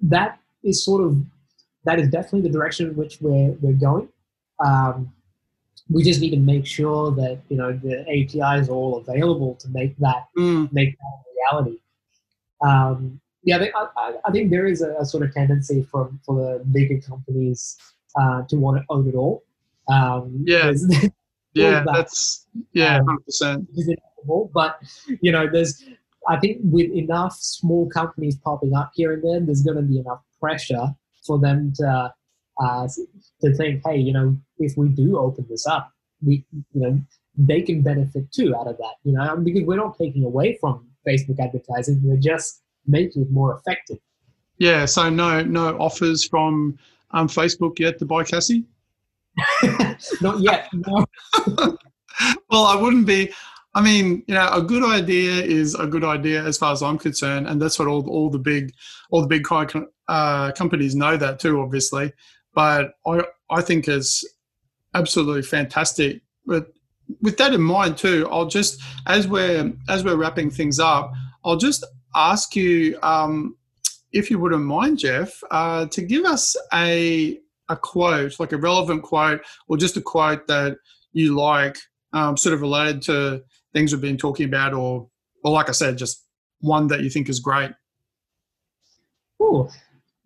that 0.00 0.38
is 0.62 0.84
sort 0.84 1.02
of 1.04 1.16
that 1.84 1.98
is 1.98 2.08
definitely 2.08 2.42
the 2.42 2.50
direction 2.50 2.88
in 2.88 2.96
which 2.96 3.18
we're 3.20 3.52
we're 3.60 3.72
going. 3.72 4.08
Um, 4.64 5.12
we 5.90 6.02
just 6.02 6.20
need 6.20 6.30
to 6.30 6.36
make 6.36 6.66
sure 6.66 7.10
that 7.12 7.40
you 7.48 7.56
know 7.56 7.72
the 7.72 8.00
APIs 8.08 8.68
are 8.68 8.72
all 8.72 8.98
available 8.98 9.54
to 9.56 9.68
make 9.68 9.96
that 9.98 10.26
mm. 10.38 10.72
make 10.72 10.96
that 10.98 11.04
a 11.04 11.58
reality. 11.58 11.78
Um, 12.64 13.20
yeah, 13.44 13.58
I, 13.58 13.86
I, 13.96 14.14
I, 14.24 14.30
think 14.30 14.52
there 14.52 14.66
is 14.66 14.82
a, 14.82 14.94
a, 15.00 15.04
sort 15.04 15.24
of 15.24 15.34
tendency 15.34 15.82
for 15.90 16.12
for 16.24 16.36
the 16.36 16.64
bigger 16.66 17.00
companies 17.00 17.76
uh, 18.20 18.42
to 18.42 18.56
want 18.56 18.78
to 18.78 18.84
own 18.88 19.08
it 19.08 19.16
all. 19.16 19.42
Um, 19.88 20.44
yeah, 20.46 20.72
yeah, 21.54 21.82
that. 21.84 21.86
that's 21.92 22.46
yeah, 22.72 22.98
um, 22.98 23.06
hundred 23.06 23.24
percent. 23.24 23.68
But 24.54 24.78
you 25.20 25.32
know, 25.32 25.48
there's 25.50 25.84
I 26.28 26.38
think 26.38 26.58
with 26.62 26.90
enough 26.92 27.34
small 27.34 27.88
companies 27.88 28.36
popping 28.36 28.74
up 28.74 28.92
here 28.94 29.12
and 29.12 29.22
there, 29.22 29.40
there's 29.40 29.62
going 29.62 29.76
to 29.76 29.82
be 29.82 29.98
enough 29.98 30.20
pressure 30.40 30.88
for 31.26 31.38
them 31.38 31.72
to 31.76 32.12
uh, 32.62 32.88
to 33.40 33.54
think, 33.54 33.82
hey, 33.84 33.96
you 33.96 34.12
know, 34.12 34.36
if 34.58 34.76
we 34.76 34.88
do 34.88 35.18
open 35.18 35.46
this 35.48 35.66
up, 35.66 35.90
we 36.24 36.44
you 36.52 36.80
know 36.80 37.00
they 37.36 37.62
can 37.62 37.82
benefit 37.82 38.30
too 38.32 38.54
out 38.54 38.68
of 38.68 38.76
that. 38.78 38.94
You 39.04 39.12
know, 39.12 39.36
because 39.36 39.62
we're 39.64 39.76
not 39.76 39.98
taking 39.98 40.24
away 40.24 40.58
from 40.60 40.86
Facebook 41.06 41.40
advertising, 41.40 42.00
we're 42.04 42.16
just 42.16 42.62
making 42.86 43.22
it 43.22 43.30
more 43.30 43.56
effective. 43.56 43.98
Yeah. 44.58 44.84
So 44.84 45.08
no 45.10 45.42
no 45.42 45.76
offers 45.78 46.24
from 46.26 46.78
um, 47.12 47.28
Facebook 47.28 47.78
yet 47.78 47.98
to 47.98 48.06
buy 48.06 48.22
Caasie. 48.22 48.64
Not 50.20 50.40
yet. 50.40 50.68
No. 50.72 51.06
well, 52.50 52.64
I 52.64 52.76
wouldn't 52.76 53.06
be. 53.06 53.32
I 53.74 53.80
mean, 53.80 54.22
you 54.26 54.34
know, 54.34 54.48
a 54.52 54.60
good 54.60 54.84
idea 54.84 55.42
is 55.42 55.74
a 55.74 55.86
good 55.86 56.04
idea 56.04 56.44
as 56.44 56.58
far 56.58 56.72
as 56.72 56.82
I'm 56.82 56.98
concerned, 56.98 57.46
and 57.46 57.60
that's 57.60 57.78
what 57.78 57.88
all, 57.88 58.08
all 58.08 58.28
the 58.28 58.38
big 58.38 58.72
all 59.10 59.22
the 59.22 59.28
big 59.28 59.46
uh, 60.08 60.52
companies 60.52 60.94
know 60.94 61.16
that 61.16 61.38
too, 61.40 61.60
obviously. 61.60 62.12
But 62.54 62.92
I 63.06 63.22
I 63.50 63.62
think 63.62 63.88
is 63.88 64.28
absolutely 64.94 65.42
fantastic. 65.42 66.20
But 66.44 66.66
with 67.20 67.38
that 67.38 67.54
in 67.54 67.62
mind 67.62 67.96
too, 67.96 68.28
I'll 68.30 68.46
just 68.46 68.80
as 69.06 69.26
we're 69.26 69.72
as 69.88 70.04
we're 70.04 70.16
wrapping 70.16 70.50
things 70.50 70.78
up, 70.78 71.12
I'll 71.44 71.56
just 71.56 71.84
ask 72.14 72.54
you 72.54 72.98
um, 73.02 73.56
if 74.12 74.30
you 74.30 74.38
wouldn't 74.38 74.64
mind, 74.64 74.98
Jeff, 74.98 75.42
uh, 75.50 75.86
to 75.86 76.02
give 76.02 76.24
us 76.24 76.56
a 76.72 77.38
a 77.72 77.76
quote, 77.76 78.38
like 78.38 78.52
a 78.52 78.56
relevant 78.56 79.02
quote, 79.02 79.40
or 79.68 79.76
just 79.76 79.96
a 79.96 80.00
quote 80.00 80.46
that 80.46 80.76
you 81.12 81.34
like, 81.34 81.76
um, 82.12 82.36
sort 82.36 82.54
of 82.54 82.60
related 82.60 83.02
to 83.02 83.42
things 83.72 83.92
we've 83.92 84.00
been 84.00 84.16
talking 84.16 84.46
about, 84.46 84.74
or, 84.74 85.08
or 85.42 85.52
like 85.52 85.68
I 85.68 85.72
said, 85.72 85.98
just 85.98 86.24
one 86.60 86.86
that 86.88 87.00
you 87.00 87.10
think 87.10 87.28
is 87.28 87.40
great. 87.40 87.72
Oh, 89.40 89.68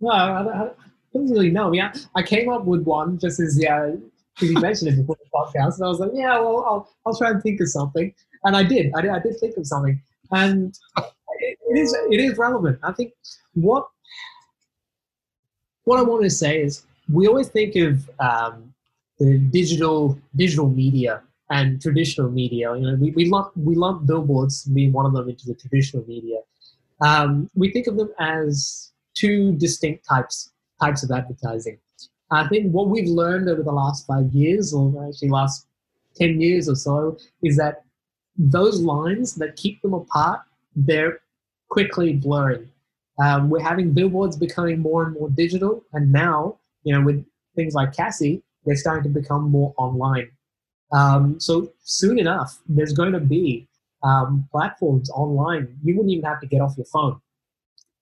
well, 0.00 0.14
I, 0.14 0.40
I, 0.40 0.70
don't 1.14 1.30
really 1.30 1.50
know. 1.50 1.72
Yeah, 1.72 1.92
I 2.14 2.22
came 2.22 2.50
up 2.50 2.64
with 2.64 2.82
one 2.82 3.18
just 3.18 3.40
as 3.40 3.58
yeah, 3.58 3.92
you 4.40 4.60
mentioned 4.60 4.90
it 4.90 4.96
before 4.96 5.16
the 5.16 5.30
podcast, 5.32 5.76
and 5.76 5.86
I 5.86 5.88
was 5.88 6.00
like, 6.00 6.10
yeah, 6.12 6.38
well, 6.38 6.64
I'll 6.68 6.90
I'll 7.06 7.16
try 7.16 7.30
and 7.30 7.42
think 7.42 7.60
of 7.60 7.68
something, 7.70 8.12
and 8.44 8.54
I 8.54 8.62
did. 8.62 8.92
I 8.94 9.00
did. 9.00 9.10
I 9.10 9.18
did 9.20 9.40
think 9.40 9.56
of 9.56 9.66
something, 9.66 10.00
and 10.32 10.78
it, 11.38 11.58
it 11.70 11.78
is 11.78 11.96
it 12.10 12.20
is 12.20 12.36
relevant. 12.36 12.78
I 12.82 12.92
think 12.92 13.14
what 13.54 13.86
what 15.84 15.98
I 15.98 16.02
want 16.02 16.24
to 16.24 16.30
say 16.30 16.60
is 16.60 16.82
we 17.10 17.26
always 17.26 17.48
think 17.48 17.76
of 17.76 18.10
um, 18.20 18.74
the 19.18 19.38
digital 19.38 20.18
digital 20.34 20.68
media 20.68 21.22
and 21.50 21.80
traditional 21.80 22.30
media. 22.30 22.74
You 22.76 22.86
know, 22.86 22.94
we, 22.96 23.10
we 23.12 23.26
lump 23.26 23.52
we 23.56 23.74
lump 23.74 24.06
billboards 24.06 24.64
being 24.64 24.92
one 24.92 25.06
of 25.06 25.12
them 25.12 25.28
into 25.28 25.46
the 25.46 25.54
traditional 25.54 26.04
media. 26.06 26.38
Um, 27.00 27.50
we 27.54 27.72
think 27.72 27.86
of 27.86 27.96
them 27.96 28.10
as 28.18 28.92
two 29.14 29.52
distinct 29.52 30.06
types 30.08 30.50
types 30.80 31.02
of 31.02 31.10
advertising. 31.10 31.78
I 32.30 32.48
think 32.48 32.72
what 32.72 32.88
we've 32.88 33.08
learned 33.08 33.48
over 33.48 33.62
the 33.62 33.72
last 33.72 34.06
five 34.06 34.32
years, 34.32 34.74
or 34.74 35.08
actually 35.08 35.28
last 35.28 35.66
ten 36.16 36.40
years 36.40 36.68
or 36.68 36.74
so, 36.74 37.18
is 37.42 37.56
that 37.56 37.84
those 38.36 38.80
lines 38.80 39.34
that 39.36 39.56
keep 39.56 39.80
them 39.82 39.94
apart, 39.94 40.40
they're 40.74 41.20
quickly 41.68 42.12
blurring. 42.14 42.68
Um, 43.22 43.48
we're 43.48 43.60
having 43.62 43.92
billboards 43.92 44.36
becoming 44.36 44.80
more 44.80 45.04
and 45.04 45.14
more 45.14 45.30
digital, 45.30 45.84
and 45.92 46.12
now 46.12 46.58
you 46.86 46.94
know, 46.94 47.04
with 47.04 47.26
things 47.56 47.74
like 47.74 47.92
Caasie, 47.92 48.42
they're 48.64 48.76
starting 48.76 49.12
to 49.12 49.20
become 49.20 49.50
more 49.50 49.74
online. 49.76 50.30
Um, 50.92 51.40
so 51.40 51.72
soon 51.82 52.16
enough, 52.16 52.60
there's 52.68 52.92
going 52.92 53.12
to 53.12 53.18
be 53.18 53.66
um, 54.04 54.48
platforms 54.52 55.10
online. 55.10 55.76
You 55.82 55.96
wouldn't 55.96 56.12
even 56.12 56.24
have 56.24 56.40
to 56.40 56.46
get 56.46 56.60
off 56.60 56.74
your 56.76 56.86
phone 56.86 57.20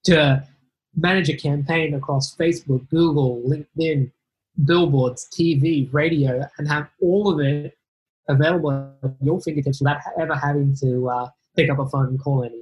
to 0.05 0.47
manage 0.95 1.30
a 1.30 1.37
campaign 1.37 1.95
across 1.95 2.37
Facebook, 2.37 2.87
Google, 2.91 3.43
LinkedIn, 3.47 4.12
billboards, 4.66 5.28
TV, 5.32 5.91
radio, 5.91 6.47
and 6.59 6.68
have 6.68 6.91
all 7.01 7.32
of 7.32 7.41
it 7.41 7.78
available 8.28 8.93
at 9.03 9.11
your 9.22 9.41
fingertips 9.41 9.80
without 9.80 10.01
ever 10.20 10.35
having 10.35 10.76
to 10.76 11.09
uh, 11.09 11.28
pick 11.57 11.70
up 11.70 11.78
a 11.78 11.89
phone 11.89 12.09
and 12.09 12.20
call 12.20 12.45
anyone. 12.45 12.61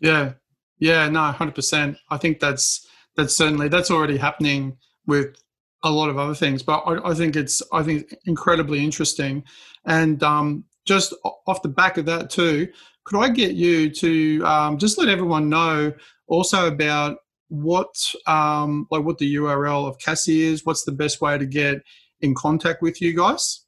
Yeah, 0.00 0.32
yeah, 0.78 1.08
no, 1.08 1.22
hundred 1.32 1.54
percent. 1.54 1.96
I 2.10 2.18
think 2.18 2.40
that's 2.40 2.86
that's 3.16 3.34
certainly 3.34 3.68
that's 3.68 3.90
already 3.90 4.18
happening 4.18 4.76
with 5.06 5.36
a 5.82 5.90
lot 5.90 6.10
of 6.10 6.18
other 6.18 6.34
things, 6.34 6.62
but 6.62 6.80
I, 6.80 7.10
I 7.10 7.14
think 7.14 7.36
it's 7.36 7.62
I 7.72 7.82
think 7.82 8.14
incredibly 8.26 8.84
interesting. 8.84 9.44
And 9.86 10.22
um, 10.22 10.64
just 10.86 11.14
off 11.46 11.62
the 11.62 11.68
back 11.68 11.96
of 11.96 12.06
that 12.06 12.30
too, 12.30 12.68
could 13.04 13.18
I 13.18 13.28
get 13.30 13.52
you 13.52 13.90
to 13.90 14.44
um, 14.44 14.78
just 14.78 14.98
let 14.98 15.08
everyone 15.08 15.48
know 15.48 15.92
also 16.26 16.66
about 16.66 17.18
what 17.48 17.94
um, 18.26 18.86
like 18.90 19.04
what 19.04 19.18
the 19.18 19.34
URL 19.36 19.88
of 19.88 19.98
Caasie 19.98 20.40
is? 20.40 20.64
What's 20.64 20.84
the 20.84 20.92
best 20.92 21.20
way 21.20 21.38
to 21.38 21.46
get 21.46 21.82
in 22.20 22.34
contact 22.34 22.82
with 22.82 23.00
you 23.00 23.16
guys? 23.16 23.64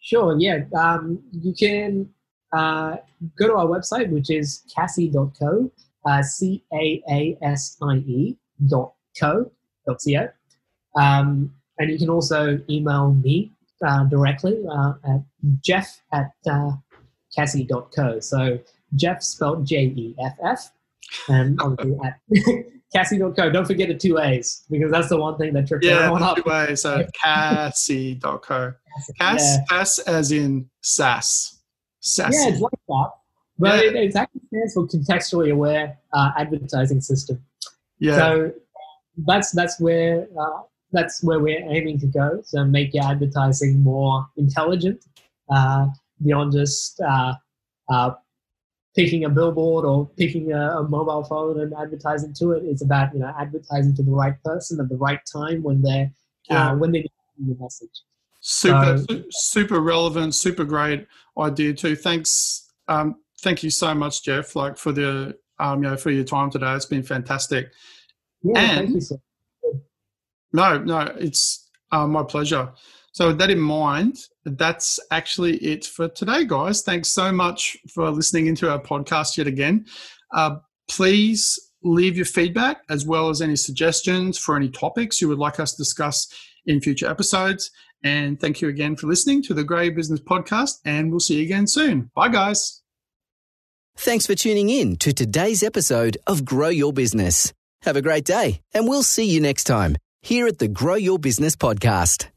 Sure. 0.00 0.36
Yeah. 0.38 0.60
Um, 0.78 1.22
you 1.32 1.54
can 1.54 2.08
uh, 2.52 2.96
go 3.38 3.48
to 3.48 3.54
our 3.54 3.66
website, 3.66 4.10
which 4.10 4.30
is 4.30 4.62
caasie.co, 4.76 5.70
uh, 6.06 6.22
C 6.22 6.64
A 6.72 7.02
A 7.10 7.38
S 7.42 7.76
I 7.82 7.96
E 7.96 8.36
dot 8.66 8.94
co 9.18 9.50
dot 9.86 9.98
co. 10.04 10.28
Um, 10.96 11.54
and 11.78 11.90
you 11.90 11.98
can 11.98 12.10
also 12.10 12.60
email 12.68 13.12
me 13.12 13.52
uh, 13.86 14.04
directly 14.04 14.64
uh, 14.70 14.94
at 15.04 15.20
jeff 15.62 16.00
at 16.12 16.32
uh, 16.50 16.72
caasie.co. 17.36 18.20
So 18.20 18.58
Jeff 18.94 19.22
spelled 19.22 19.66
J 19.66 19.84
E 19.84 20.16
F 20.18 20.36
F, 20.44 20.72
and 21.28 21.60
obviously 21.62 21.98
at 22.04 22.18
Caasie.co. 22.94 23.50
Don't 23.50 23.66
forget 23.66 23.88
the 23.88 23.94
two 23.94 24.18
A's 24.18 24.64
because 24.70 24.90
that's 24.90 25.08
the 25.08 25.18
one 25.18 25.36
thing 25.36 25.52
that 25.52 25.68
trips 25.68 25.86
yeah, 25.86 25.98
everyone 25.98 26.22
up. 26.22 26.36
two 26.36 26.50
A's. 26.50 26.82
So 26.82 27.04
Caasie.co. 27.24 28.72
Cass, 29.20 29.42
yeah. 29.42 29.64
Cass 29.68 29.98
as 30.00 30.32
in 30.32 30.68
sass. 30.80 31.60
Sassy. 32.00 32.36
Yeah, 32.36 32.48
it's 32.48 32.60
like 32.60 32.72
that. 32.88 33.10
But 33.58 33.84
yeah. 33.84 33.90
it, 33.90 33.96
it, 33.96 34.16
actually 34.16 34.40
stands 34.46 34.74
for 34.74 34.86
contextually 34.86 35.52
aware 35.52 35.98
uh, 36.12 36.30
advertising 36.38 37.00
system. 37.00 37.44
Yeah. 37.98 38.16
So 38.16 38.52
that's 39.26 39.50
that's 39.50 39.80
where 39.80 40.28
uh, 40.40 40.62
that's 40.92 41.22
where 41.22 41.40
we're 41.40 41.62
aiming 41.70 41.98
to 42.00 42.06
go. 42.06 42.40
So 42.44 42.64
make 42.64 42.94
your 42.94 43.04
advertising 43.04 43.80
more 43.80 44.26
intelligent 44.36 45.04
uh, 45.50 45.88
beyond 46.24 46.52
just 46.52 47.00
uh, 47.00 47.34
uh, 47.90 48.12
picking 48.94 49.24
a 49.24 49.28
billboard 49.28 49.84
or 49.84 50.08
picking 50.16 50.52
a, 50.52 50.78
a, 50.78 50.88
mobile 50.88 51.24
phone 51.24 51.60
and 51.60 51.72
advertising 51.74 52.34
to 52.34 52.52
it. 52.52 52.64
It's 52.64 52.82
about 52.82 53.12
you 53.14 53.20
know 53.20 53.32
advertising 53.38 53.94
to 53.96 54.02
the 54.02 54.10
right 54.10 54.34
person 54.44 54.80
at 54.80 54.88
the 54.88 54.96
right 54.96 55.20
time 55.30 55.62
when 55.62 55.82
they're 55.82 56.10
uh, 56.50 56.54
yeah. 56.54 56.72
when 56.72 56.92
they 56.92 57.00
need 57.00 57.10
the 57.38 57.56
message. 57.60 58.02
Super, 58.40 58.98
so, 59.08 59.22
super 59.30 59.80
relevant, 59.80 60.34
super 60.34 60.64
great 60.64 61.06
idea 61.38 61.74
too. 61.74 61.96
Thanks, 61.96 62.72
um, 62.86 63.16
thank 63.40 63.62
you 63.62 63.70
so 63.70 63.94
much, 63.94 64.22
Jeff. 64.22 64.56
Like 64.56 64.78
for 64.78 64.92
the 64.92 65.36
um, 65.58 65.82
you 65.82 65.90
know 65.90 65.96
for 65.96 66.10
your 66.10 66.24
time 66.24 66.50
today. 66.50 66.72
It's 66.74 66.86
been 66.86 67.02
fantastic. 67.02 67.72
Yeah, 68.42 68.58
and, 68.58 68.78
thank 68.78 68.94
you. 68.94 69.00
Sir. 69.00 69.16
No, 70.52 70.78
no, 70.78 71.00
it's 71.18 71.68
uh, 71.92 72.06
my 72.06 72.22
pleasure. 72.22 72.72
So, 73.12 73.28
with 73.28 73.38
that 73.38 73.50
in 73.50 73.58
mind, 73.58 74.16
that's 74.44 75.00
actually 75.10 75.56
it 75.56 75.84
for 75.84 76.08
today, 76.08 76.44
guys. 76.44 76.82
Thanks 76.82 77.10
so 77.12 77.32
much 77.32 77.76
for 77.92 78.10
listening 78.10 78.46
into 78.46 78.70
our 78.70 78.80
podcast 78.80 79.36
yet 79.36 79.46
again. 79.46 79.86
Uh, 80.32 80.56
please 80.88 81.58
leave 81.82 82.16
your 82.16 82.26
feedback 82.26 82.78
as 82.90 83.06
well 83.06 83.28
as 83.28 83.40
any 83.40 83.56
suggestions 83.56 84.38
for 84.38 84.56
any 84.56 84.68
topics 84.68 85.20
you 85.20 85.28
would 85.28 85.38
like 85.38 85.60
us 85.60 85.72
to 85.72 85.78
discuss 85.78 86.26
in 86.66 86.80
future 86.80 87.08
episodes. 87.08 87.70
And 88.04 88.40
thank 88.40 88.60
you 88.60 88.68
again 88.68 88.94
for 88.96 89.06
listening 89.06 89.42
to 89.44 89.54
the 89.54 89.64
Grey 89.64 89.90
Business 89.90 90.20
Podcast, 90.20 90.78
and 90.84 91.10
we'll 91.10 91.20
see 91.20 91.38
you 91.38 91.42
again 91.42 91.66
soon. 91.66 92.10
Bye, 92.14 92.28
guys. 92.28 92.82
Thanks 93.96 94.26
for 94.26 94.36
tuning 94.36 94.68
in 94.68 94.96
to 94.98 95.12
today's 95.12 95.64
episode 95.64 96.16
of 96.28 96.44
Grow 96.44 96.68
Your 96.68 96.92
Business. 96.92 97.52
Have 97.82 97.96
a 97.96 98.02
great 98.02 98.24
day, 98.24 98.60
and 98.72 98.86
we'll 98.86 99.02
see 99.02 99.24
you 99.24 99.40
next 99.40 99.64
time 99.64 99.96
here 100.20 100.46
at 100.46 100.58
the 100.58 100.68
Grow 100.68 100.94
Your 100.96 101.18
Business 101.18 101.56
Podcast. 101.56 102.28